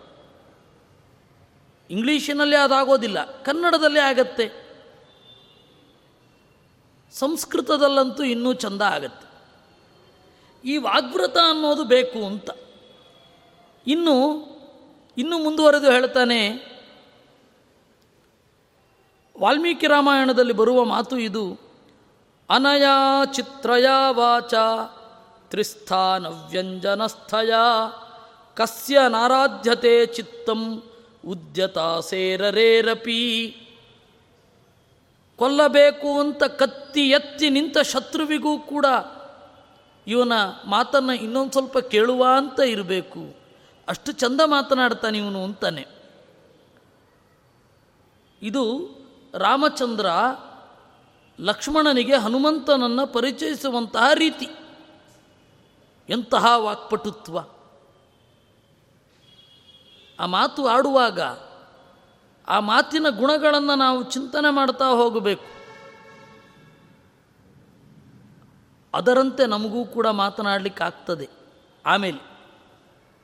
ಇಂಗ್ಲೀಷಿನಲ್ಲಿ 1.90 2.56
ಅದಾಗೋದಿಲ್ಲ, 2.56 3.42
ಕನ್ನಡದಲ್ಲೇ 3.42 4.00
ಆಗತ್ತೆ. 4.00 4.63
ಸಂಸ್ಕೃತದಲ್ಲಂತೂ 7.14 8.24
ಇನ್ನೂ 8.24 8.54
ಚಂದ 8.54 8.82
ಆಗತ್ತೆ. 8.82 9.34
ಈ 10.70 10.78
ವಾಗ್ವ್ರತ 10.78 11.38
ಅನ್ನೋದು 11.50 11.84
ಬೇಕು 11.84 12.26
ಅಂತ. 12.26 12.50
ಇನ್ನು 13.88 14.54
ಇನ್ನು 15.18 15.40
ಮುಂದುವರೆದು 15.40 15.92
ಹೇಳ್ತಾನೆ, 15.92 16.74
ವಾಲ್ಮೀಕಿ 19.40 19.88
ರಾಮಾಯಣದಲ್ಲಿ 19.88 20.54
ಬರುವ 20.54 20.84
ಮಾತು 20.84 21.18
ಇದು, 21.18 21.58
ಅನಯಾ 22.50 23.26
ಚಿತ್ರಯ 23.26 23.88
ವಾಚ 24.10 24.54
ತ್ರಿಸ್ಥಾನವ್ಯಂಜನಸ್ಥಯ 25.50 27.54
ಕಸ್ಯ 28.56 29.00
ನಾರಾಧ್ಯತೆ 29.10 30.06
ಚಿತ್ತಂ 30.06 30.84
ಉದ್ಯತಾ 31.28 32.00
ಸೇರರೇರಪಿ. 32.00 33.58
ಕೊಲ್ಲಬೇಕು 35.38 36.20
ಅಂತ 36.20 36.44
ಕತ್ತಿ 36.44 37.10
ಎತ್ತಿ 37.10 37.50
ನಿಂತ 37.50 37.78
ಶತ್ರುವಿಗೂ 37.78 38.60
ಕೂಡ 38.60 38.86
ಇವನ 40.08 40.32
ಮಾತನ್ನು 40.66 41.14
ಇನ್ನೊಂದು 41.14 41.52
ಸ್ವಲ್ಪ 41.52 41.78
ಕೇಳುವ 41.78 42.26
ಅಂತ 42.38 42.60
ಇರಬೇಕು. 42.60 43.36
ಅಷ್ಟು 43.88 44.12
ಚಂದ 44.12 44.42
ಮಾತನಾಡ್ತಾನೆ 44.46 45.18
ಇವನು 45.18 45.44
ಅಂತಾನೆ. 45.44 45.88
ಇದು 48.42 48.90
ರಾಮಚಂದ್ರ 49.38 50.06
ಲಕ್ಷ್ಮಣನಿಗೆ 51.40 52.16
ಹನುಮಂತನನ್ನು 52.16 53.08
ಪರಿಚಯಿಸುವಂತಹ 53.08 54.04
ರೀತಿ. 54.14 54.48
ಎಂತಹ 56.10 56.46
ವಾಕ್ಪಟುತ್ವ. 56.56 57.40
ಆ 60.20 60.26
ಮಾತು 60.26 60.68
ಆಡುವಾಗ 60.68 61.20
ಆ 62.48 62.60
ಮಾತಿನ 62.60 63.10
ಗುಣಗಳನ್ನು 63.10 63.76
ನಾವು 63.76 64.04
ಚಿಂತನೆ 64.04 64.54
ಮಾಡ್ತಾ 64.54 64.86
ಹೋಗಬೇಕು. 64.86 65.46
ಅದರಂತೆ 68.94 69.46
ನಮಗೂ 69.46 69.86
ಕೂಡ 69.86 70.08
ಮಾತನಾಡಲಿಕ್ಕೆ 70.08 70.84
ಆಗ್ತದೆ. 70.84 71.30
ಆಮೇಲೆ 71.86 72.38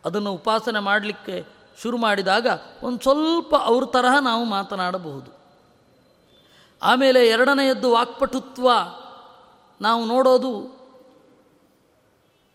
ಅದನ್ನು 0.05 0.33
ಉಪಾಸನೆ 0.33 0.79
ಮಾಡಲಿಕ್ಕೆ 0.79 1.47
ಶುರು 1.81 1.97
ಮಾಡಿದಾಗ 1.97 2.47
ಒಂದು 2.83 2.99
ಸ್ವಲ್ಪ 2.99 3.55
ಅವ್ರ 3.55 3.85
ತರಹ 3.85 4.19
ನಾವು 4.19 4.43
ಮಾತನಾಡಬಹುದು. 4.43 5.31
ಆಮೇಲೆ 6.81 7.27
ಎರಡನೆಯದ್ದು 7.27 7.91
ವಾಕ್ಪಟುತ್ವ. 7.91 8.71
ನಾವು 9.81 10.05
ನೋಡೋದು 10.05 10.79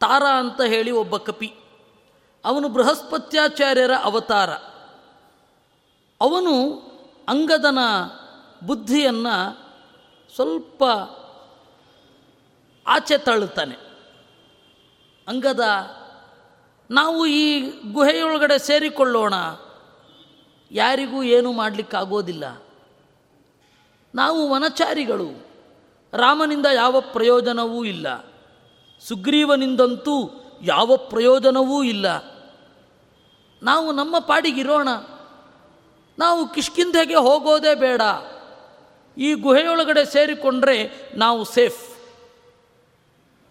ತಾರ 0.01 0.23
ಅಂತ 0.39 0.61
ಹೇಳಿ 0.61 0.91
ಒಬ್ಬ 0.91 1.17
ಕಪಿ. 1.17 1.55
ಅವನು 2.45 2.69
ಬೃಹಸ್ಪತ್ಯಾಚಾರ್ಯರ 2.69 3.91
ಅವತಾರ. 4.03 4.51
ಅವನು 6.21 6.81
ಅಂಗದನ 7.29 7.79
ಬುದ್ಧಿಯನ್ನು 8.67 9.59
ಸ್ವಲ್ಪ 10.35 10.85
ಆಚೆ 12.87 13.19
ತಳ್ಳುತ್ತಾನೆ. 13.19 13.75
ಅಂಗದ 15.29 15.61
ನಾವು 16.91 17.27
ಈ 17.27 17.61
ಗುಹೆಯೊಳಗಡೆ 17.93 18.59
ಸೇರಿಕೊಳ್ಳೋಣ. 18.59 19.35
ಯಾರಿಗೂ 20.71 21.23
ಏನೂ 21.23 21.53
ಮಾಡಲಿಕ್ಕಾಗೋದಿಲ್ಲ. 21.53 22.63
ನಾವು 24.15 24.51
ವನಚಾರಿಗಳು. 24.51 25.47
ರಾಮನಿಂದ 26.13 26.67
ಯಾವ 26.75 27.01
ಪ್ರಯೋಜನವೂ 27.01 27.85
ಇಲ್ಲ. 27.85 28.25
ಸುಗ್ರೀವನಿಂದಂತೂ 29.01 30.31
ಯಾವ 30.63 30.97
ಪ್ರಯೋಜನವೂ 30.97 31.83
ಇಲ್ಲ. 31.83 32.07
ನಾವು 33.63 33.93
ನಮ್ಮ 33.93 34.19
ಪಾಡಿಗಿರೋಣ. 34.19 34.89
ನಾವು 36.19 36.49
ಕಿಷ್ಕಿಂಧೆಗೆ 36.49 37.15
ಹೋಗೋದೇ 37.15 37.75
ಬೇಡ. 37.75 38.03
ಈ 39.17 39.35
ಗುಹೆಯೊಳಗಡೆ 39.35 40.05
ಸೇರಿಕೊಂಡ್ರೆ 40.05 40.77
ನಾವು 41.17 41.45
ಸೇಫ್. 41.45 41.83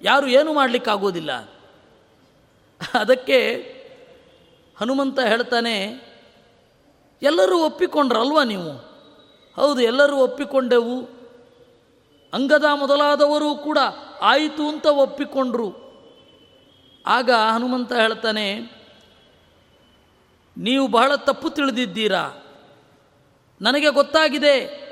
ಯಾರು 0.02 0.28
ಏನು 0.28 0.54
ಮಾಡಲಿಕ್ಕಾಗೋದಿಲ್ಲ. 0.54 1.32
ಅದಕ್ಕೆ 3.00 3.40
ಹನುಮಂತ 4.78 5.20
ಹೇಳ್ತಾನೆ, 5.20 5.76
ಎಲ್ಲರೂ 7.22 7.58
ಒಪ್ಪಿಕೊಂಡ್ರಲ್ವ 7.60 8.42
ನೀವು? 8.42 8.72
ಹೌದು, 9.58 9.82
ಎಲ್ಲರೂ 9.82 10.18
ಒಪ್ಪಿಕೊಂಡೆವು. 10.18 10.98
ಅಂಗದ 12.34 12.68
ಮೊದಲಾದವರು 12.74 13.56
ಕೂಡ 13.56 13.80
ಆಯಿತು 14.22 14.64
ಅಂತ 14.68 14.86
ಒಪ್ಪಿಕೊಂಡ್ರು. 14.86 15.70
ಆಗ 17.06 17.30
ಹನುಮಂತ 17.32 17.92
ಹೇಳ್ತಾನೆ, 17.94 18.48
ನೀವು 20.58 20.88
ಬಹಳ 20.88 21.16
ತಪ್ಪು 21.16 21.50
ತಿಳಿದಿದ್ದೀರಾ? 21.50 22.24
ನನಗೆ 23.62 23.90
ಗೊತ್ತಾಗಿದೆ. 23.90 24.84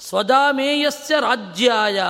ಸ್ವಜಾಮೇಯಸ್ಯ 0.00 1.14
ರಾಜ್ಯಾಯ. 1.20 2.00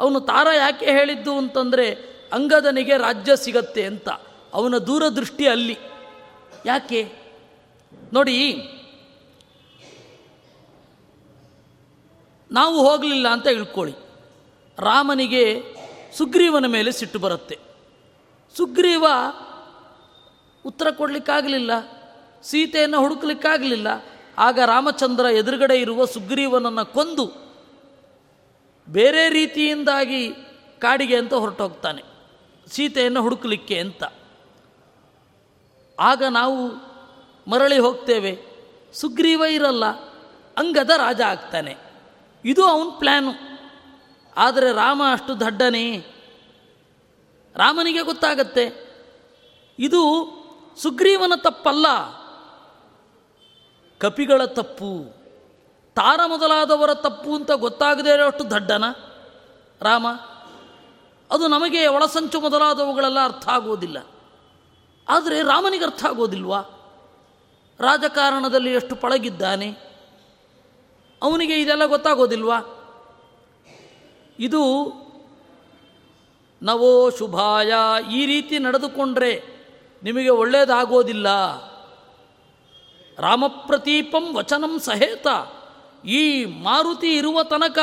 ಅವನು 0.00 0.20
ತಾರ 0.20 0.46
ಯಾಕೆ 0.56 0.86
ಹೇಳಿದ್ದು 0.86 1.38
ಅಂತಂದರೆ, 1.38 1.94
ಅಂಗದನಿಗೆ 2.32 2.96
ರಾಜ್ಯ 2.96 3.36
ಸಿಗತ್ತೆ 3.36 3.84
ಅಂತ. 3.84 4.08
ಅವನ 4.52 4.78
ದೂರದೃಷ್ಟಿ 4.78 5.48
ಅಲ್ಲಿ. 5.48 5.78
ಯಾಕೆ? 6.66 7.12
ನೋಡಿ, 8.12 8.54
ನಾವು 12.52 12.90
ಹೋಗಲಿಲ್ಲ 12.90 13.28
ಅಂತ 13.28 13.46
ಇಳ್ಕೊಳ್ಳಿ 13.46 13.94
ರಾಮನಿಗೆ 14.78 15.62
ಸುಗ್ರೀವನ 16.16 16.66
ಮೇಲೆ 16.66 16.92
ಸಿಟ್ಟು 16.92 17.18
ಬರುತ್ತೆ. 17.18 17.58
ಸುಗ್ರೀವ 18.56 19.04
ಉತ್ತರ 20.66 20.90
ಕೊಡಲಿಕ್ಕಾಗಲಿಲ್ಲ. 20.90 22.01
ಸೀತೆಯನ್ನು 22.42 22.98
ಹುಡುಕಲಿಕ್ಕಾಗಲಿಲ್ಲ. 22.98 23.86
ಆಗ 24.38 24.58
ರಾಮಚಂದ್ರ 24.66 25.24
ಎದುರುಗಡೆ 25.24 25.80
ಇರುವ 25.80 26.04
ಸುಗ್ರೀವನನ್ನು 26.04 26.92
ಕೊಂದು 26.92 27.32
ಬೇರೆ 28.88 29.28
ರೀತಿಯಿಂದಾಗಿ 29.28 30.32
ಕಾಡಿಗೆ 30.78 31.16
ಅಂತ 31.16 31.34
ಹೊರಟೋಗ್ತಾನೆ. 31.34 32.02
ಸೀತೆಯನ್ನು 32.68 33.22
ಹುಡುಕಲಿಕ್ಕೆ 33.22 33.78
ಅಂತ. 33.78 34.02
ಆಗ 36.00 36.22
ನಾವು 36.30 36.70
ಮರಳಿ 37.50 37.78
ಹೋಗ್ತೇವೆ. 37.78 38.38
ಸುಗ್ರೀವ 38.94 39.44
ಇರಲ್ಲ, 39.50 39.84
ಅಂಗದ 40.56 40.90
ರಾಜ 40.90 41.20
ಆಗ್ತಾನೆ. 41.20 41.76
ಇದು 42.44 42.64
ಅವನ 42.64 42.98
ಪ್ಲ್ಯಾನು 42.98 43.30
ಆದರೆ 44.36 44.72
ರಾಮ 44.72 45.02
ಅಷ್ಟು 45.12 45.40
ದಡ್ಡನೇ. 45.40 45.98
ರಾಮನಿಗೆ 47.56 48.02
ಗೊತ್ತಾಗತ್ತೆ. 48.02 48.92
ಇದು 49.78 50.02
ಸುಗ್ರೀವನ 50.76 51.32
ತಪ್ಪಲ್ಲ. 51.36 51.86
ಕಪಿಗಳ 54.02 54.44
ತಪ್ಪು, 54.44 55.16
ತಾರ 55.94 56.20
ಮೊದಲಾದವರ 56.26 56.94
ತಪ್ಪು 56.94 57.34
ಅಂತ 57.34 57.50
ಗೊತ್ತಾಗದೇ 57.50 58.10
ಇರೋಷ್ಟು 58.10 58.50
ದಡ್ಡನ? 58.50 58.84
ರಾಮ, 59.82 60.06
ಅದು 61.30 61.48
ನಮಗೆ 61.48 61.86
ಒಳಸಂಚು 61.86 62.40
ಮೊದಲಾದವುಗಳೆಲ್ಲ 62.40 63.24
ಅರ್ಥ 63.24 63.48
ಆಗೋದಿಲ್ಲ. 63.48 63.98
ಆದರೆ 65.08 65.42
ರಾಮನಿಗೆ 65.42 65.84
ಅರ್ಥ 65.84 66.04
ಆಗೋದಿಲ್ವಾ? 66.04 66.60
ರಾಜಕಾರಣದಲ್ಲಿ 67.80 68.72
ಎಷ್ಟು 68.74 68.96
ಪಳಗಿದ್ದಾನೆ? 68.96 69.70
ಅವನಿಗೆ 71.22 71.60
ಇದೆಲ್ಲ 71.60 71.84
ಗೊತ್ತಾಗೋದಿಲ್ವಾ? 71.86 72.58
ಇದು 74.38 74.62
ನವೋ 76.62 77.10
ಶುಭಾಯ 77.10 77.72
ಈ 78.12 78.26
ರೀತಿ 78.26 78.58
ನಡೆದುಕೊಂಡ್ರೆ 78.58 79.42
ನಿಮಗೆ 80.02 80.28
ಒಳ್ಳೆಯದಾಗೋದಿಲ್ಲ 80.28 81.28
ರಾಮಪ್ರತೀಪಂ 83.22 84.36
ವಚನಂ 84.36 84.78
ಸಹೇತ. 84.78 85.26
ಈ 86.06 86.44
ಮಾರುತಿ 86.44 87.16
ಇರುವ 87.16 87.42
ತನಕ 87.42 87.78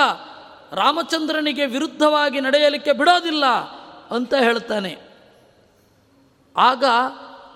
ರಾಮಚಂದ್ರನಿಗೆ 0.72 1.66
ವಿರುದ್ಧವಾಗಿ 1.66 2.42
ನಡೆಯಲಿಕ್ಕೆ 2.42 2.92
ಬಿಡೋದಿಲ್ಲ 2.92 3.46
ಅಂತ 4.12 4.34
ಹೇಳ್ತಾನೆ. 4.34 4.98
ಆಗ 6.58 6.84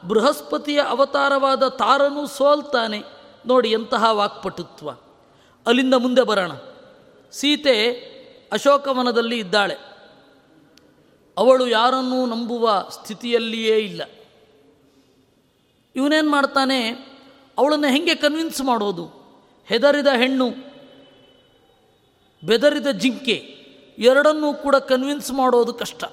ಬೃಹಸ್ಪತಿಯ 0.08 0.82
ಅವತಾರವಾದ 0.82 1.68
ತಾರನು 1.68 2.28
ಸೋಲ್ತಾನೆ. 2.28 3.04
ನೋಡಿ 3.48 3.72
ಎಂತಹ 3.72 4.04
ವಾಕ್ಪಟುತ್ವ. 4.12 4.92
ಅಲ್ಲಿಂದ 5.68 5.94
ಮುಂದೆ 5.94 6.22
ಬರೋಣ. 6.22 6.52
ಸೀತೆ 7.32 7.92
ಅಶೋಕವನದಲ್ಲಿ 8.54 9.40
ಇದ್ದಾಳೆ. 9.40 9.78
ಅವಳು 11.38 11.68
ಯಾರನ್ನೂ 11.68 12.26
ನಂಬುವ 12.26 12.86
ಸ್ಥಿತಿಯಲ್ಲಿಯೇ 12.92 13.78
ಇಲ್ಲ. 13.78 14.02
ಇವನೇನು 15.96 16.30
ಮಾಡ್ತಾನೆ? 16.30 17.13
ಅವಳನ್ನು 17.58 17.88
ಹೆಂಗೆ 17.88 18.16
ಕನ್ವಿನ್ಸ್ 18.16 18.62
ಮಾಡೋದು? 18.62 19.06
ಹೆದರಿದ 19.68 20.08
ಹೆಣ್ಣು, 20.08 20.48
ಬೆದರಿದ 22.44 22.88
ಜಿಂಕೆ, 22.88 23.38
ಎರಡನ್ನೂ 23.98 24.54
ಕೂಡ 24.54 24.76
ಕನ್ವಿನ್ಸ್ 24.76 25.32
ಮಾಡೋದು 25.32 25.74
ಕಷ್ಟ. 25.74 26.04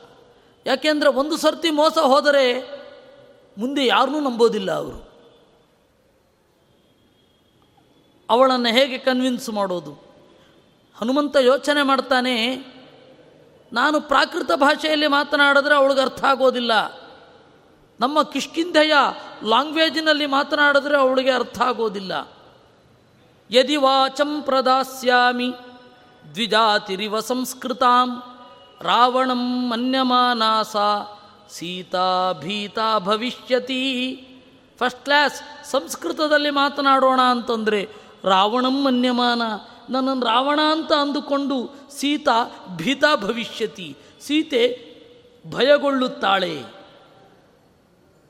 ಯಾಕೆಂದರೆ 0.66 1.09
ಒಂದು 1.09 1.36
ಸರ್ತಿ 1.36 1.70
ಮೋಸ 1.70 1.99
ಹೋದರೆ 1.99 2.45
ಮುಂದೆ 3.59 3.86
ಯಾರನ್ನೂ 3.86 4.20
ನಂಬೋದಿಲ್ಲ 4.20 4.70
ಅವರು. 4.72 5.11
ಅವಳನ್ನು 8.30 8.68
ಹೇಗೆ 8.68 8.99
ಕನ್ವಿನ್ಸ್ 8.99 9.51
ಮಾಡೋದು? 9.51 9.93
ಹನುಮಂತ 10.97 11.36
ಯೋಚನೆ 11.36 11.82
ಮಾಡ್ತಾನೆ, 11.82 12.34
ನಾನು 13.72 14.01
ಪ್ರಾಕೃತ 14.01 14.53
ಭಾಷೆಯಲ್ಲಿ 14.55 15.07
ಮಾತನಾಡಿದ್ರೆ 15.07 15.74
ಅವಳಿಗೆ 15.74 16.01
ಅರ್ಥ 16.01 16.24
ಆಗೋದಿಲ್ಲ. 16.24 16.99
ನಮ್ಮ 18.01 18.22
ಕಿಷ್ಕಿಂಧೆಯ 18.22 18.92
ಲ್ಯಾಂಗ್ವೇಜಿನಲ್ಲಿ 19.44 20.26
ಮಾತನಾಡಿದ್ರೆ 20.26 20.96
ಅವಳಿಗೆ 20.96 21.30
ಅರ್ಥ 21.30 21.61
ಆಗೋದಿಲ್ಲ. 21.61 22.12
ಯದಿ 23.51 23.76
ವಾಚಂ 23.76 24.42
ಪ್ರದಾಸ್ಯಾಮಿ, 24.42 25.53
ದ್ವಿಜಾತಿರಿವ 26.34 27.20
ಸಂಸ್ಕೃತಾಂ, 27.20 28.22
ರಾವಣಂ 28.82 29.70
ಮನ್ಯಮಾನಾಸ, 29.70 30.76
ಸೀತಾ 31.53 32.32
ಭೀತಾ 32.32 32.98
ಭವಿಷ್ಯತಿ. 32.98 34.14
ಫಸ್ಟ್ 34.78 35.05
ಕ್ಲಾಸ್ 35.05 35.70
ಸಂಸ್ಕೃತದಲ್ಲಿ 35.70 36.51
ಮಾತನಾಡೋಣ 36.51 37.20
ಅಂತಂದರೆ, 37.20 37.88
ರಾವಣಂ 38.24 38.84
ಮನ್ಯಮಾನ, 38.84 39.42
ನನ್ನನ್ನು 39.92 40.26
ರಾವಣ 40.26 40.61
ಅಂತ 40.72 40.92
ಅಂದುಕೊಂಡು 40.92 41.70
ಸೀತಾ 41.90 42.66
ಭೀತಾ 42.76 43.16
ಭವಿಷ್ಯತಿ, 43.16 43.96
ಸೀತೆ 44.20 44.90
ಭಯಗೊಳ್ಳುತ್ತಾಳೆ. 45.51 46.80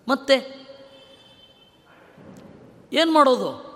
ಮತ್ತೆ 0.09 0.61
ಏನು 2.92 3.12
ಮಾಡೋದು? 3.12 3.70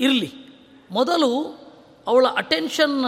ಇರಲಿ. 0.00 0.32
ಮೊದಲು 0.90 1.58
ಅವಳ 2.06 2.26
ಅಟೆನ್ಷನ್ 2.28 3.04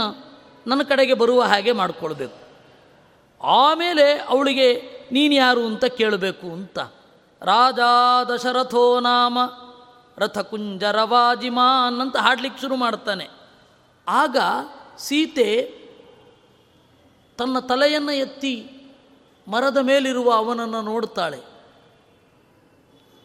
ನನ್ನ 0.67 0.83
ಕಡೆಗೆ 0.83 1.15
ಬರುವ 1.15 1.43
ಹಾಗೆ 1.43 1.73
ಮಾಡಿಕೊಳ್ಬೇಕು. 1.73 2.45
ಆಮೇಲೆ 3.47 4.19
ಅವಳಿಗೆ 4.19 4.83
ನೀನು 5.13 5.35
ಯಾರು 5.35 5.67
ಅಂತ 5.67 5.85
ಕೇಳಬೇಕು 5.85 6.47
ಅಂತ. 6.47 6.79
ರಾಜ 7.43 7.79
ದಶರಥೋ 8.35 9.01
ನಾಮ, 9.01 9.39
ರಥಕುಂಜರವಾಜಿಮಾನ್ 10.19 12.01
ಅಂತ 12.01 12.17
ಹಾಡ್ಲಿಕ್ಕೆ 12.17 12.61
ಶುರು 12.61 12.77
ಮಾಡ್ತಾನೆ. 12.77 13.29
ಆಗ 14.09 14.37
ಸೀತೆ 14.99 15.85
ತನ್ನ 17.39 17.59
ತಲೆಯನ್ನು 17.59 18.13
ಎತ್ತಿ 18.13 18.74
ಮರದ 19.49 19.77
ಮೇಲಿರುವ 19.77 20.33
ಅವನನ್ನು 20.33 20.83
ನೋಡುತ್ತಾಳೆ. 20.83 21.39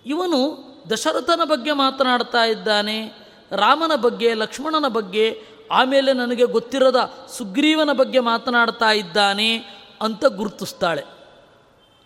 ಇವನು 0.06 0.70
ದಶರಥನ 0.90 1.42
ಬಗ್ಗೆ 1.44 1.72
ಮಾತನಾಡ್ತಾ 1.72 2.46
ಇದ್ದಾನೆ, 2.46 3.12
ರಾಮನ 3.52 3.96
ಬಗ್ಗೆ, 3.96 4.34
ಲಕ್ಷ್ಮಣನ 4.34 4.88
ಬಗ್ಗೆ, 4.88 5.42
ಆಮೇಲೆ 5.72 6.14
ನನಗೆ 6.14 6.46
ಗೊತ್ತಿರದ 6.46 7.28
ಸುಗ್ರೀವನ 7.38 7.94
ಬಗ್ಗೆ 7.94 8.20
ಮಾತನಾಡ್ತಾ 8.20 8.92
ಇದ್ದಾನೆ 8.92 9.58
ಅಂತ 10.02 10.26
ಗುರುತಿಸ್ತಾಳೆ. 10.26 11.04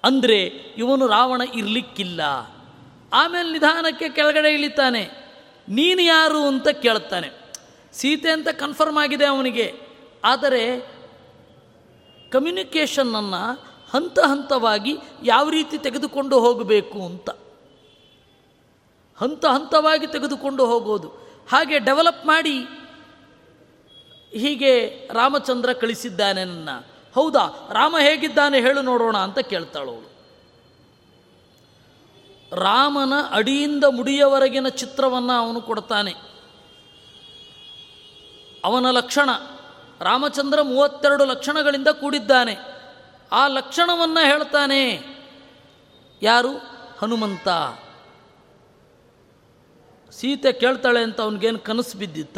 ಅಂದರೆ 0.04 0.42
ಇವನು 0.78 1.08
ರಾವಣ 1.08 1.42
ಇರಲಿಕ್ಕಿಲ್ಲ. 1.56 2.22
ಆಮೇಲೆ 3.14 3.52
ನಿಧಾನಕ್ಕೆ 3.52 4.10
ಕೆಳಗಡೆ 4.10 4.54
ಇಳಿತಾನೆ. 4.54 5.10
ನೀನು 5.70 6.02
ಯಾರು 6.02 6.48
ಅಂತ 6.48 6.68
ಕೇಳ್ತಾನೆ. 6.70 7.30
ಸೀತೆ 7.94 8.30
ಅಂತ 8.30 8.48
ಕನ್ಫರ್ಮ್ 8.50 8.98
ಆಗಿದೆ 8.98 9.26
ಅವನಿಗೆ. 9.26 9.74
ಆದರೆ 10.24 10.80
ಕಮ್ಯುನಿಕೇಷನ್ನನ್ನು 12.30 13.73
ಹಂತ 13.94 14.20
ಹಂತವಾಗಿ 14.20 14.98
ಯಾವ 15.24 15.50
ರೀತಿ 15.50 15.78
ತೆಗೆದುಕೊಂಡು 15.78 16.40
ಹೋಗಬೇಕು 16.40 17.06
ಅಂತ. 17.06 17.30
ಹಂತ 19.18 19.46
ಹಂತವಾಗಿ 19.46 20.08
ತೆಗೆದುಕೊಂಡು 20.08 20.66
ಹೋಗೋದು. 20.66 21.08
ಹಾಗೆ 21.50 21.80
ಡೆವಲಪ್ 21.80 22.26
ಮಾಡಿ 22.26 22.60
ಹೀಗೆ 24.32 24.88
ರಾಮಚಂದ್ರ 25.14 25.74
ಕಳಿಸಿದ್ದಾನೆ 25.74 26.46
ನನ್ನ. 26.46 26.70
ಹೌದಾ? 27.16 27.70
ರಾಮ 27.74 27.96
ಹೇಗಿದ್ದಾನೆ 28.02 28.62
ಹೇಳು 28.62 28.82
ನೋಡೋಣ 28.82 29.18
ಅಂತ 29.18 29.40
ಕೇಳ್ತಾಳವಳು 29.40 30.14
ರಾಮನ 32.56 33.14
ಅಡಿಯಿಂದ 33.32 33.84
ಮುಡಿಯವರೆಗಿನ 33.84 34.68
ಚಿತ್ರವನ್ನು 34.68 35.34
ಅವನು 35.34 35.62
ಕೊಡ್ತಾನೆ. 35.62 36.14
ಅವನ 38.64 38.90
ಲಕ್ಷಣ. 38.90 39.30
ರಾಮಚಂದ್ರ 40.00 40.62
ಮೂವತ್ತೆರಡು 40.62 41.26
ಲಕ್ಷಣಗಳಿಂದ 41.26 41.88
ಕೂಡಿದ್ದಾನೆ. 41.88 42.73
ಆ 43.34 43.48
ಲಕ್ಷಣವನ್ನು 43.48 44.26
ಹೇಳ್ತಾನೆ. 44.26 45.04
ಯಾರು? 46.22 46.50
ಹನುಮಂತ. 47.00 47.50
ಸೀತೆ 50.12 50.52
ಕೇಳ್ತಾಳೆ 50.52 51.04
ಅಂತ 51.04 51.22
ಅವನಿಗೇನು 51.22 51.60
ಕನಸು 51.60 51.98
ಬಿದ್ದಿತ್ತ? 51.98 52.38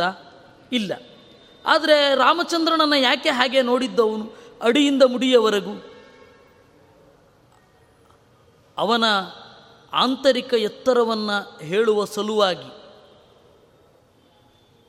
ಇಲ್ಲ. 0.71 0.93
ಆದರೆ 1.65 2.15
ರಾಮಚಂದ್ರನನ್ನು 2.15 2.95
ಯಾಕೆ 2.95 3.29
ಹಾಗೆ 3.29 3.61
ನೋಡಿದ್ದವನು? 3.61 4.33
ಅಡಿಯಿಂದ 4.61 5.03
ಮುಡಿಯವರೆಗೂ. 5.03 5.85
ಅವನ 8.77 9.03
ಆಂತರಿಕ 9.93 10.53
ಎತ್ತರವನ್ನು 10.53 11.59
ಹೇಳುವ 11.59 12.05
ಸಲುವಾಗಿ 12.05 12.85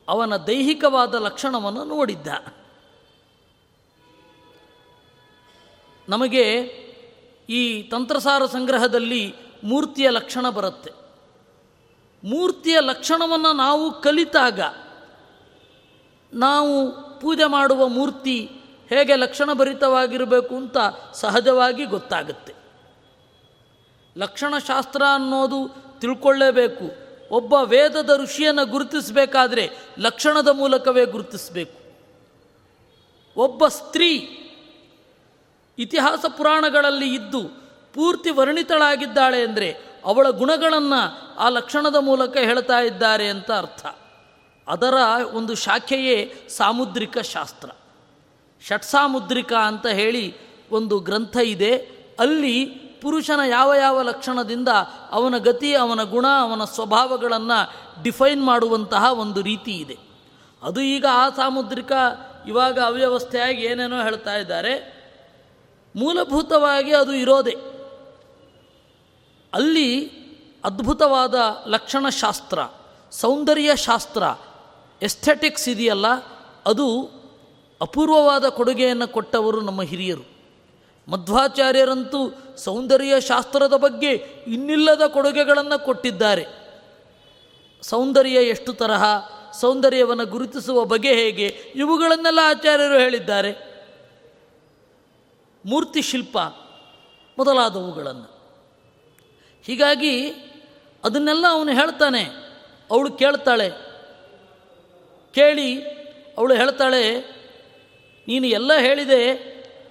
ಅವನ 0.09 0.37
ದೈಹಿಕವಾದ 0.37 1.15
ಲಕ್ಷಣವನ್ನು 1.15 1.85
ನೋಡಿದ್ದ. 1.85 2.27
ನಮಗೆ 6.09 6.51
ಈ 7.49 7.83
ತಂತ್ರಸಾರ 7.83 8.47
ಸಂಗ್ರಹದಲ್ಲಿ 8.47 9.35
ಮೂರ್ತಿಯ 9.65 10.11
ಲಕ್ಷಣ 10.11 10.51
ಬರುತ್ತೆ. 10.51 10.91
ಮೂರ್ತಿಯ 12.25 12.81
ಲಕ್ಷಣವನ್ನು 12.81 13.53
ನಾವು 13.53 14.01
ಕಲಿತಾಗ 14.01 14.61
ನಾವು 16.33 16.93
ಪೂಜೆ 17.21 17.45
ಮಾಡುವ 17.45 17.89
ಮೂರ್ತಿ 17.89 18.51
ಹೇಗೆ 18.89 19.17
ಲಕ್ಷಣಭರಿತವಾಗಿರಬೇಕು 19.17 20.57
ಅಂತ 20.57 20.77
ಸಹಜವಾಗಿ 21.13 21.85
ಗೊತ್ತಾಗುತ್ತೆ. 21.85 22.55
ಲಕ್ಷಣಶಾಸ್ತ್ರ 24.17 25.03
ಅನ್ನೋದು 25.15 25.77
ತಿಳ್ಕೊಳ್ಳೇಬೇಕು. 26.01 27.07
ಒಬ್ಬ 27.35 27.55
ವೇದದ 27.55 28.21
ಋಷಿಯನ್ನು 28.23 28.67
ಗುರುತಿಸಬೇಕಾದ್ರೆ 28.67 29.71
ಲಕ್ಷಣದ 29.99 30.49
ಮೂಲಕವೇ 30.49 31.05
ಗುರುತಿಸಬೇಕು. 31.05 31.87
ಒಬ್ಬ 33.41 33.67
ಸ್ತ್ರೀ 33.67 34.36
ಇತಿಹಾಸ 35.79 36.25
ಪುರಾಣಗಳಲ್ಲಿ 36.37 37.15
ಇದ್ದು 37.15 37.43
ಪೂರ್ತಿ 37.95 38.31
ವರ್ಣಿತಳಾಗಿದ್ದಾಳೆ 38.31 39.43
ಅಂದರೆ 39.43 39.77
ಅವಳ 40.05 40.31
ಗುಣಗಳನ್ನು 40.31 41.35
ಆ 41.37 41.49
ಲಕ್ಷಣದ 41.49 41.97
ಮೂಲಕ 41.97 42.37
ಹೇಳ್ತಾ 42.37 42.81
ಇದ್ದಾರೆ 42.81 43.29
ಅಂತ 43.29 43.51
ಅರ್ಥ. 43.53 43.87
ಅದರ 44.69 44.95
ಒಂದು 45.33 45.55
ಶಾಖೆಯೇ 45.55 46.35
ಸಾಮುದ್ರಿಕ 46.49 47.19
ಶಾಸ್ತ್ರ. 47.19 47.71
ಷಟ್ಸಾಮುದ್ರಿಕ 48.69 49.53
ಅಂತ 49.53 49.87
ಹೇಳಿ 49.87 50.37
ಒಂದು 50.71 50.99
ಗ್ರಂಥ 50.99 51.37
ಇದೆ. 51.37 51.77
ಅಲ್ಲಿ 52.19 52.67
ಪುರುಷನ 53.03 53.41
ಯಾವ 53.49 53.75
ಯಾವ 53.75 54.03
ಲಕ್ಷಣದಿಂದ 54.03 54.69
ಅವನ 55.11 55.37
ಗತಿ, 55.39 55.75
ಅವನ 55.75 56.03
ಗುಣ, 56.03 56.27
ಅವನ 56.41 56.65
ಸ್ವಭಾವಗಳನ್ನು 56.65 57.73
ಡಿಫೈನ್ 58.03 58.45
ಮಾಡುವಂತಹ 58.45 59.13
ಒಂದು 59.13 59.43
ರೀತಿ 59.43 59.71
ಇದೆ. 59.71 59.99
ಅದು 60.63 60.81
ಈಗ 60.81 61.07
ಆ 61.13 61.29
ಸಾಮುದ್ರಿಕ 61.29 61.93
ಇವಾಗ 62.47 62.79
ಅವ್ಯವಸ್ಥೆಯಾಗಿ 62.79 63.63
ಏನೇನೋ 63.63 64.03
ಹೇಳ್ತಾ 64.03 64.37
ಇದ್ದಾರೆ. 64.37 64.96
ಮೂಲಭೂತವಾಗಿ 65.97 66.95
ಅದು 66.95 67.13
ಇರೋದೆ. 67.13 67.55
ಅಲ್ಲಿ 69.55 70.09
ಅದ್ಭುತವಾದ 70.65 71.35
ಲಕ್ಷಣಶಾಸ್ತ್ರ 71.67 72.59
ಸೌಂದರ್ಯ 73.11 73.77
ಶಾಸ್ತ್ರ 73.77 74.23
ಎಸ್ಥೆಟಿಕ್ಸ್ 75.03 75.69
ಇದೆಯಲ್ಲ, 75.69 76.07
ಅದು 76.67 77.11
ಅಪೂರ್ವವಾದ 77.81 78.49
ಕೊಡುಗೆಯನ್ನು 78.49 79.09
ಕೊಟ್ಟವರು 79.09 79.61
ನಮ್ಮ 79.61 79.83
ಹಿರಿಯರು. 79.83 80.25
ಮಧ್ವಾಚಾರ್ಯರಂತೂ 81.09 82.35
ಸೌಂದರ್ಯ 82.57 83.21
ಶಾಸ್ತ್ರದ 83.21 83.77
ಬಗ್ಗೆ 83.77 84.11
ಇನ್ನಿಲ್ಲದ 84.47 85.03
ಕೊಡುಗೆಗಳನ್ನು 85.07 85.85
ಕೊಟ್ಟಿದ್ದಾರೆ. 85.85 86.47
ಸೌಂದರ್ಯ 87.83 88.35
ಎಷ್ಟು 88.35 88.73
ತರಹ, 88.73 89.05
ಸೌಂದರ್ಯವನ್ನು 89.61 90.27
ಗುರುತಿಸುವ 90.27 90.85
ಬಗೆ 90.85 91.13
ಹೇಗೆ, 91.13 91.47
ಇವುಗಳನ್ನೆಲ್ಲ 91.75 92.39
ಆಚಾರ್ಯರು 92.45 92.99
ಹೇಳಿದ್ದಾರೆ. 92.99 93.76
ಮೂರ್ತಿ 95.67 96.03
ಶಿಲ್ಪ 96.03 96.39
ಮೊದಲಾದವುಗಳನ್ನು. 97.39 98.37
ಹೀಗಾಗಿ 99.63 100.31
ಅದನ್ನೆಲ್ಲ 101.05 101.47
ಅವನು 101.51 101.73
ಹೇಳ್ತಾನೆ, 101.73 102.23
ಅವಳು 102.91 103.13
ಕೇಳ್ತಾಳೆ. 103.13 103.69
ಕೇಳಿ 105.35 105.83
ಅವಳು 106.39 106.55
ಹೇಳ್ತಾಳೆ, 106.55 107.21
ನೀನು 108.29 108.47
ಎಲ್ಲ 108.47 108.73
ಹೇಳಿದೆ, 108.79 109.23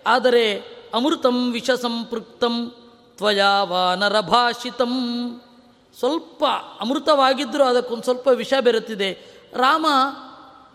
ಆದರೆ 0.08 0.64
ಅಮೃತಂ 0.94 1.52
ವಿಷ 1.52 1.72
ಸಂಪೃಕ್ತಂ 1.72 2.72
ತ್ವಯಾ 3.18 3.64
ವಾನರಭಾಷಿತಂ 3.64 4.94
ಸ್ವಲ್ಪ 6.00 6.46
ಅಮೃತವಾಗಿದ್ದರೂ 6.80 7.64
ಅದಕ್ಕೊಂದು 7.64 8.04
ಸ್ವಲ್ಪ 8.04 8.28
ವಿಷ 8.28 8.54
ಬೆರೆತಿದೆ. 8.62 9.12
ರಾಮ 9.54 9.86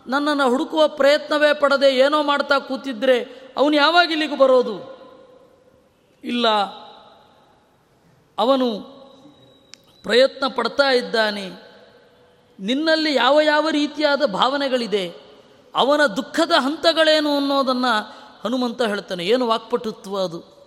ನನ್ನನ್ನು 0.07 0.51
ಹುಡುಕುವ 0.51 0.89
ಪ್ರಯತ್ನವೇ 0.89 1.55
ಪಡದೆ 1.55 1.97
ಏನೋ 1.97 2.23
ಮಾಡ್ತಾ 2.23 2.59
ಕೂತಿದ್ರೆ 2.59 3.19
ಅವನು 3.57 3.77
ಯಾವಾಗ 3.77 4.11
ಇಲ್ಲಿಗೆ 4.11 4.39
ಬರೋದು? 4.39 4.90
ಇಲ್ಲ, 6.25 6.49
ಅವನು 8.39 8.81
ಪ್ರಯತ್ನ 10.03 10.47
ಪಡ್ತಾ 10.47 10.91
ಇದ್ದಾನೆ. 10.91 11.51
ನಿನ್ನಲ್ಲಿ 12.61 13.15
ಯಾವ 13.15 13.41
ಯಾವ 13.41 13.69
ರೀತಿಯಾದ 13.69 14.25
ಭಾವನೆಗಳಿದೆ, 14.25 15.15
ಅವನ 15.75 16.07
ದುಃಖದ 16.07 16.53
ಹಂತಗಳೇನು 16.59 17.37
ಅನ್ನೋದನ್ನು 17.37 18.13
ಹನುಮಂತ 18.45 18.83
ಹೇಳ್ತಾನೆ. 18.83 19.25
ಏನು 19.25 19.49
ವಾಕ್ಪಟುತ್ವ 19.49 20.19
ಅದು? 20.19 20.61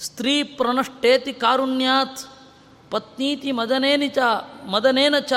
ಸ್ತ್ರೀ 0.00 0.42
ಪ್ರಣಷ್ಟೇತಿ 0.42 1.32
ಕಾರುಣ್ಯಾತ್, 1.32 2.18
ಪತ್ನೀತಿ 2.90 3.52
ಮದನೇನಿ 3.52 4.08
ಚ, 4.08 4.18
ಮದನೇನ 4.66 5.18
ಚ 5.18 5.32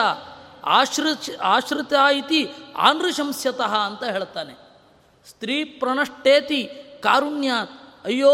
ಆಶ್ರ 0.63 1.07
ಆಶ್ರಿತ 1.41 1.93
ಇತಿ 2.13 2.51
ಆನೃಶಂಸ್ಯತಃ 2.77 3.75
ಅಂತ 3.75 4.03
ಹೇಳ್ತಾನೆ. 4.03 4.53
ಸ್ತ್ರೀ 5.29 5.63
ಪ್ರಣಷ್ಟೇತಿ 5.63 6.63
ಕಾರುಣ್ಯಾತ್ 7.03 7.80
ಅಯ್ಯೋ, 8.05 8.33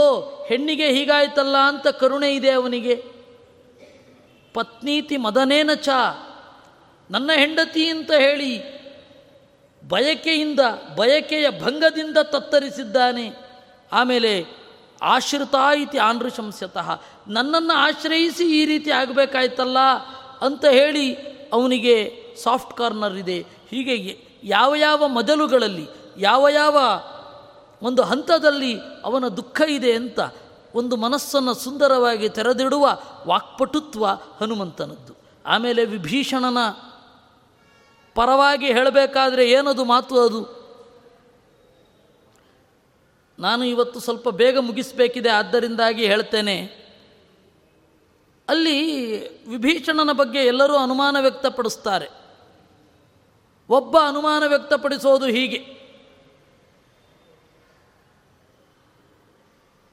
ಹೆಣ್ಣಿಗೆ 0.49 0.87
ಹೀಗಾಯ್ತಲ್ಲ 0.91 1.57
ಅಂತ 1.57 1.87
ಕರುಣೆ 1.87 2.29
ಇದೆ 2.35 2.51
ಅವನಿಗೆ. 2.51 2.95
ಪತ್ನೀತಿ 4.53 5.17
ಮದನೇನ 5.17 5.73
ಚ, 5.73 5.89
ನನ್ನ 7.11 7.31
ಹೆಂಡತಿ 7.35 7.87
ಅಂತ 7.87 8.11
ಹೇಳಿ 8.11 8.51
ಬಯಕೆಯಿಂದ, 9.87 10.59
ಬಯಕೆಯ 10.95 11.49
ಭಂಗದಿಂದ 11.49 12.17
ತತ್ತರಿಸಿದ್ದಾನೆ. 12.23 13.25
ಆಮೇಲೆ 13.91 14.45
ಆಶ್ರಿತ 15.01 15.55
ಇತಿ 15.77 15.97
ಆನೃಶಂಸ್ಯತಃ, 15.97 16.89
ನನ್ನನ್ನು 17.27 17.73
ಆಶ್ರಯಿಸಿ 17.73 18.45
ಈ 18.61 18.65
ರೀತಿ 18.65 18.91
ಆಗಬೇಕಾಯ್ತಲ್ಲ 18.91 19.79
ಅಂತ 20.41 20.65
ಹೇಳಿ 20.65 21.13
ಅವನಿಗೆ 21.53 21.95
ಸಾಫ್ಟ್ 22.43 22.77
ಕಾರ್ನರ್ 22.77 23.15
ಇದೆ. 23.15 23.39
ಹೀಗೆ 23.71 24.17
ಯಾವ 24.43 24.75
ಯಾವ 24.75 25.07
ಮೊದಲುಗಳಲ್ಲಿ, 25.07 25.85
ಯಾವ 26.17 26.47
ಯಾವ 26.49 26.77
ಒಂದು 27.81 28.03
ಹಂತದಲ್ಲಿ 28.03 28.79
ಅವನ 29.03 29.27
ದುಃಖ 29.27 29.61
ಇದೆ 29.69 29.93
ಅಂತ 29.93 30.19
ಒಂದು 30.75 30.95
ಮನಸ್ಸನ್ನು 30.95 31.53
ಸುಂದರವಾಗಿ 31.53 32.29
ತೆರೆದಿಡುವ 32.29 32.99
ವಾಕ್ಪಟುತ್ವ 33.27 34.05
ಹನುಮಂತನದ್ದು. 34.07 35.13
ಆಮೇಲೆ 35.45 35.85
ವಿಭೀಷಣನ 35.85 36.57
ಪರವಾಗಿ 38.15 38.65
ಹೇಳಬೇಕಾದ್ರೆ 38.65 39.51
ಏನದು 39.51 39.85
ಮಾತು 39.85 40.19
ಅದು? 40.19 40.57
ನಾನು 43.39 43.63
ಇವತ್ತು 43.63 43.99
ಸ್ವಲ್ಪ 43.99 44.29
ಬೇಗ 44.29 44.57
ಮುಗಿಸಬೇಕಿದೆ, 44.57 45.29
ಆದ್ದರಿಂದಾಗಿ 45.29 46.05
ಹೇಳ್ತೇನೆ. 46.05 46.87
ಅಲ್ಲಿ 48.49 48.99
ವಿಭೀಷಣನ 49.47 50.11
ಬಗ್ಗೆ 50.11 50.39
ಎಲ್ಲರೂ 50.39 50.75
ಅನುಮಾನ 50.75 51.17
ವ್ಯಕ್ತಪಡಿಸ್ತಾರೆ. 51.21 52.09
ಒಬ್ಬ 53.69 53.97
ಅನುಮಾನ 54.07 54.43
ವ್ಯಕ್ತಪಡಿಸೋದು 54.47 55.25
ಹೀಗೆ. 55.25 55.77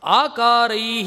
ಆಕಾರೈ 0.05 1.03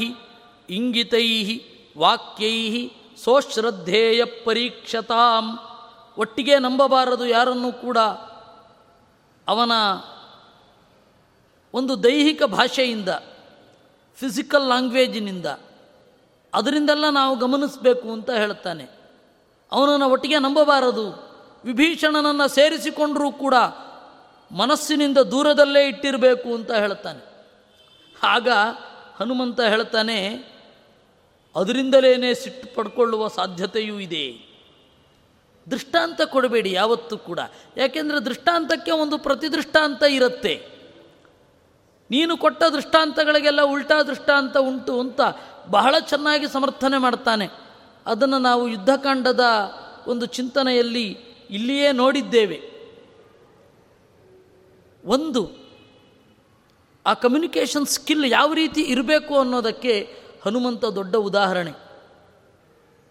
ಇಂಗಿತೈ 0.70 1.60
ವಾಕ್ಯೈ 1.98 2.90
ಸೋಶ್ರದ್ಧೇಯ 3.24 4.26
ಪರೀಕ್ಷತಾಂ. 4.26 5.60
ಒಟ್ಟಿಗೆ 6.18 6.60
ನಂಬಬಾರದು 6.60 7.28
ಯಾರನ್ನೂ 7.28 7.72
ಕೂಡ. 7.72 7.98
ಅವನ 9.48 9.72
ಒಂದು 11.74 12.04
ದೈಹಿಕ 12.04 12.44
ಭಾಷೆಯಿಂದ 12.44 13.10
ಫಿಸಿಕಲ್ 14.16 14.68
ಲ್ಯಾಂಗ್ವೇಜಿನಿಂದ 14.68 15.46
ಅದರಿಂದೆಲ್ಲ 16.54 17.10
ನಾವು 17.10 17.36
ಗಮನಿಸಬೇಕು 17.36 18.12
ಅಂತ 18.12 18.30
ಹೇಳ್ತಾನೆ. 18.30 18.90
ಅವನನ್ನು 19.72 20.10
ಒಟ್ಟಿಗೆ 20.10 20.40
ನಂಬಬಾರದು. 20.40 21.28
ವಿಭೀಷಣನನ್ನು 21.66 22.48
ಸೇರಿಸಿಕೊಂಡರೂ 22.48 23.32
ಕೂಡ 23.32 23.54
ಮನಸ್ಸಿನಿಂದ 24.52 25.18
ದೂರದಲ್ಲೇ 25.18 25.88
ಇಟ್ಟಿರಬೇಕು 25.88 26.56
ಅಂತ 26.56 26.72
ಹೇಳ್ತಾನೆ. 26.72 27.28
ಆಗ 28.24 28.48
ಹನುಮಂತ 29.20 29.62
ಹೇಳ್ತಾನೆ 29.62 30.28
ಅದರಿಂದಲೇ 31.56 32.34
ಸಿಟ್ಟು 32.34 32.76
ಪಡ್ಕೊಳ್ಳುವ 32.76 33.28
ಸಾಧ್ಯತೆಯೂ 33.28 34.00
ಇದೆ. 34.00 34.48
ದೃಷ್ಟಾಂತ 35.72 36.22
ಕೊಡಬೇಡಿ 36.22 36.72
ಯಾವತ್ತೂ 36.72 37.18
ಕೂಡ. 37.18 37.40
ಯಾಕೆಂದರೆ 37.78 38.26
ದೃಷ್ಟಾಂತಕ್ಕೆ 38.26 38.92
ಒಂದು 38.92 39.18
ಪ್ರತಿದೃಷ್ಟಾಂತ 39.18 40.04
ಇರುತ್ತೆ. 40.04 40.68
ನೀನು 42.12 42.38
ಕೊಟ್ಟ 42.38 42.64
ದೃಷ್ಟಾಂತಗಳಿಗೆಲ್ಲ 42.64 43.62
ಉಲ್ಟಾ 43.62 44.04
ದೃಷ್ಟಾಂತ 44.04 44.58
ಉಂಟು 44.58 45.00
ಅಂತ 45.00 45.22
ಬಹಳ 45.68 45.96
ಚೆನ್ನಾಗಿ 46.00 46.48
ಸಮರ್ಥನೆ 46.48 46.98
ಮಾಡ್ತಾನೆ. 46.98 47.50
ಅದನ್ನು 48.06 48.40
ನಾವು 48.40 48.68
ಯುದ್ಧಕಾಂಡದ 48.68 49.44
ಒಂದು 50.08 50.26
ಚಿಂತನೆಯಲ್ಲಿ 50.26 51.18
ಇಲ್ಲಿಯೇ 51.50 51.92
ನೋಡಿದ್ದೇವೆ. 51.92 52.62
ಒಂದು 55.06 55.67
ಆ 57.08 57.14
ಕಮ್ಯುನಿಕೇಷನ್ 57.14 57.86
ಸ್ಕಿಲ್ 57.86 58.32
ಯಾವ 58.32 58.54
ರೀತಿ 58.54 58.82
ಇರಬೇಕು 58.82 59.40
ಅನ್ನೋದಕ್ಕೆ 59.40 60.16
ಹನುಮಂತ 60.46 60.86
ದೊಡ್ಡ 60.86 61.16
ಉದಾಹರಣೆ. 61.16 61.72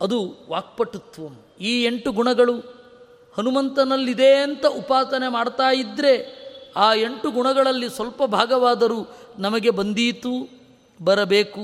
ಅದು 0.01 0.47
ವಾಕ್ಪಟುತ್ವ. 0.49 1.23
ಈ 1.61 1.85
ಎಂಟು 1.85 2.13
ಗುಣಗಳು 2.13 2.57
ಹನುಮಂತನಲ್ಲಿದೆ 3.37 4.37
ಅಂತ 4.37 4.67
ಉಪಾಸನೆ 4.67 5.29
ಮಾಡ್ತಾ 5.29 5.73
ಇದ್ದರೆ 5.73 6.47
ಆ 6.77 6.95
ಎಂಟು 6.95 7.31
ಗುಣಗಳಲ್ಲಿ 7.31 7.91
ಸ್ವಲ್ಪ 7.91 8.23
ಭಾಗವಾದರೂ 8.25 9.17
ನಮಗೆ 9.39 9.71
ಬಂದೀತು, 9.71 10.61
ಬರಬೇಕು. 11.05 11.61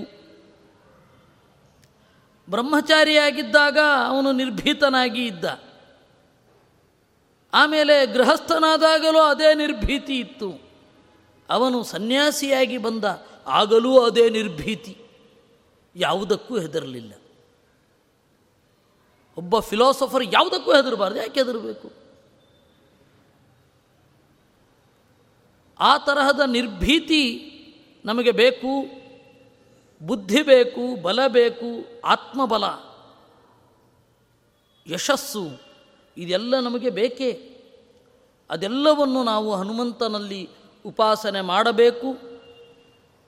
ಬ್ರಹ್ಮಚಾರಿಯಾಗಿದ್ದಾಗ 2.51 3.79
ಅವನು 4.07 4.33
ನಿರ್ಭೀತನಾಗಿ 4.33 5.27
ಇದ್ದ. 5.27 5.45
ಆಮೇಲೆ 7.55 8.07
ಗೃಹಸ್ಥನಾದಾಗಲೂ 8.07 9.19
ಅದೇ 9.19 9.55
ನಿರ್ಭೀತಿ 9.55 10.19
ಇತ್ತು. 10.19 10.62
ಅವನು 11.53 11.85
ಸನ್ಯಾಸಿಯಾಗಿ 11.85 12.79
ಬಂದ 12.79 13.05
ಆಗಲೂ 13.47 14.03
ಅದೇ 14.03 14.31
ನಿರ್ಭೀತಿ. 14.31 14.97
ಯಾವುದಕ್ಕೂ 15.97 16.59
ಹೆದರಲಿಲ್ಲ. 16.59 17.13
ಒಬ್ಬ 19.39 19.59
ಫಿಲಾಸಫರ್ 19.59 20.25
ಯಾವುದಕ್ಕೂ 20.33 20.75
ಹೆದರಬಾರ್ದು, 20.75 21.19
ಯಾಕೆ 21.19 21.41
ಹೆದರಬೇಕು? 21.41 21.93
ಆ 25.81 25.99
ತರಹದ 25.99 26.41
ನಿರ್ಭೀತಿ 26.41 27.49
ನಮಗೆ 28.05 28.31
ಬೇಕು, 28.31 29.03
ಬುದ್ಧಿ 30.07 30.43
ಬೇಕು, 30.43 31.03
ಬಲ 31.03 31.27
ಬೇಕು, 31.27 32.01
ಆತ್ಮಬಲ, 32.05 32.65
ಯಶಸ್ಸು, 34.93 35.63
ಇದೆಲ್ಲ 36.17 36.61
ನಮಗೆ 36.61 36.91
ಬೇಕೇ. 36.91 37.49
ಅದೆಲ್ಲವನ್ನು 38.51 39.25
ನಾವು 39.25 39.55
ಹನುಮಂತನಲ್ಲಿ 39.55 40.51
ಉಪಾಸನೆ 40.87 41.41
ಮಾಡಬೇಕು, 41.41 42.19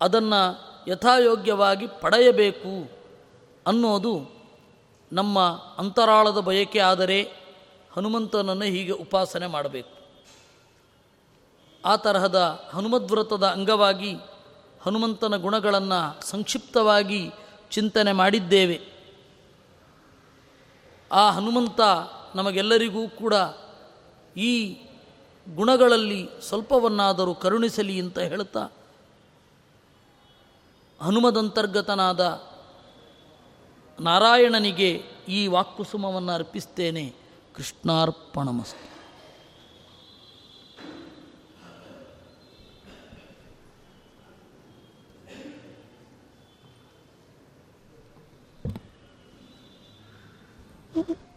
ಅದನ್ನು 0.00 0.40
ಯಥಾಯೋಗ್ಯವಾಗಿ 0.88 1.86
ಪಡೆಯಬೇಕು 1.86 2.90
ಅನ್ನೋದು 3.66 4.14
ನಮ್ಮ 5.12 5.38
ಅಂತರಾಳದ 5.78 6.38
ಬಯಕೆ. 6.38 6.78
ಆದರೆ 6.78 7.22
ಹನುಮಂತನನ್ನು 7.96 8.64
ಹೀಗೆ 8.64 8.92
ಉಪಾಸನೆ 8.92 9.46
ಮಾಡಬೇಕು. 9.46 9.94
ಆ 11.84 11.96
ತರಹದ 11.96 12.60
ಹನುಮದ್ವ್ರತದ 12.72 13.46
ಅಂಗವಾಗಿ 13.46 14.14
ಹನುಮಂತನ 14.82 15.36
ಗುಣಗಳನ್ನು 15.36 16.26
ಸಂಕ್ಷಿಪ್ತವಾಗಿ 16.26 17.30
ಚಿಂತನೆ 17.70 18.12
ಮಾಡಿದ್ದೇವೆ. 18.12 18.80
ಆ 21.12 21.30
ಹನುಮಂತ 21.30 21.80
ನಮಗೆಲ್ಲರಿಗೂ 22.34 23.08
ಕೂಡ 23.08 23.34
ಈ 24.36 24.52
ಗುಣಗಳಲ್ಲಿ 25.46 26.28
ಸ್ವಲ್ಪವನ್ನಾದರೂ 26.48 27.34
ಕರುಣಿಸಲಿ 27.34 28.00
ಅಂತ 28.00 28.18
ಹೇಳ್ತಾ 28.18 28.62
ಹನುಮದಂತರ್ಗತನಾದ 31.00 32.22
ನಾರಾಯಣನಿಗೆ 33.98 34.90
ಈ 35.28 35.46
ವಾಕ್ಕುಸುಮವನ್ನು 35.46 36.32
ಅರ್ಪಿಸ್ತೇನೆ 36.32 37.04
ಕೃಷ್ಣಾರ್ಪಣಮಸ್ತು 37.54 38.94
Mm-hmm. 50.94 51.33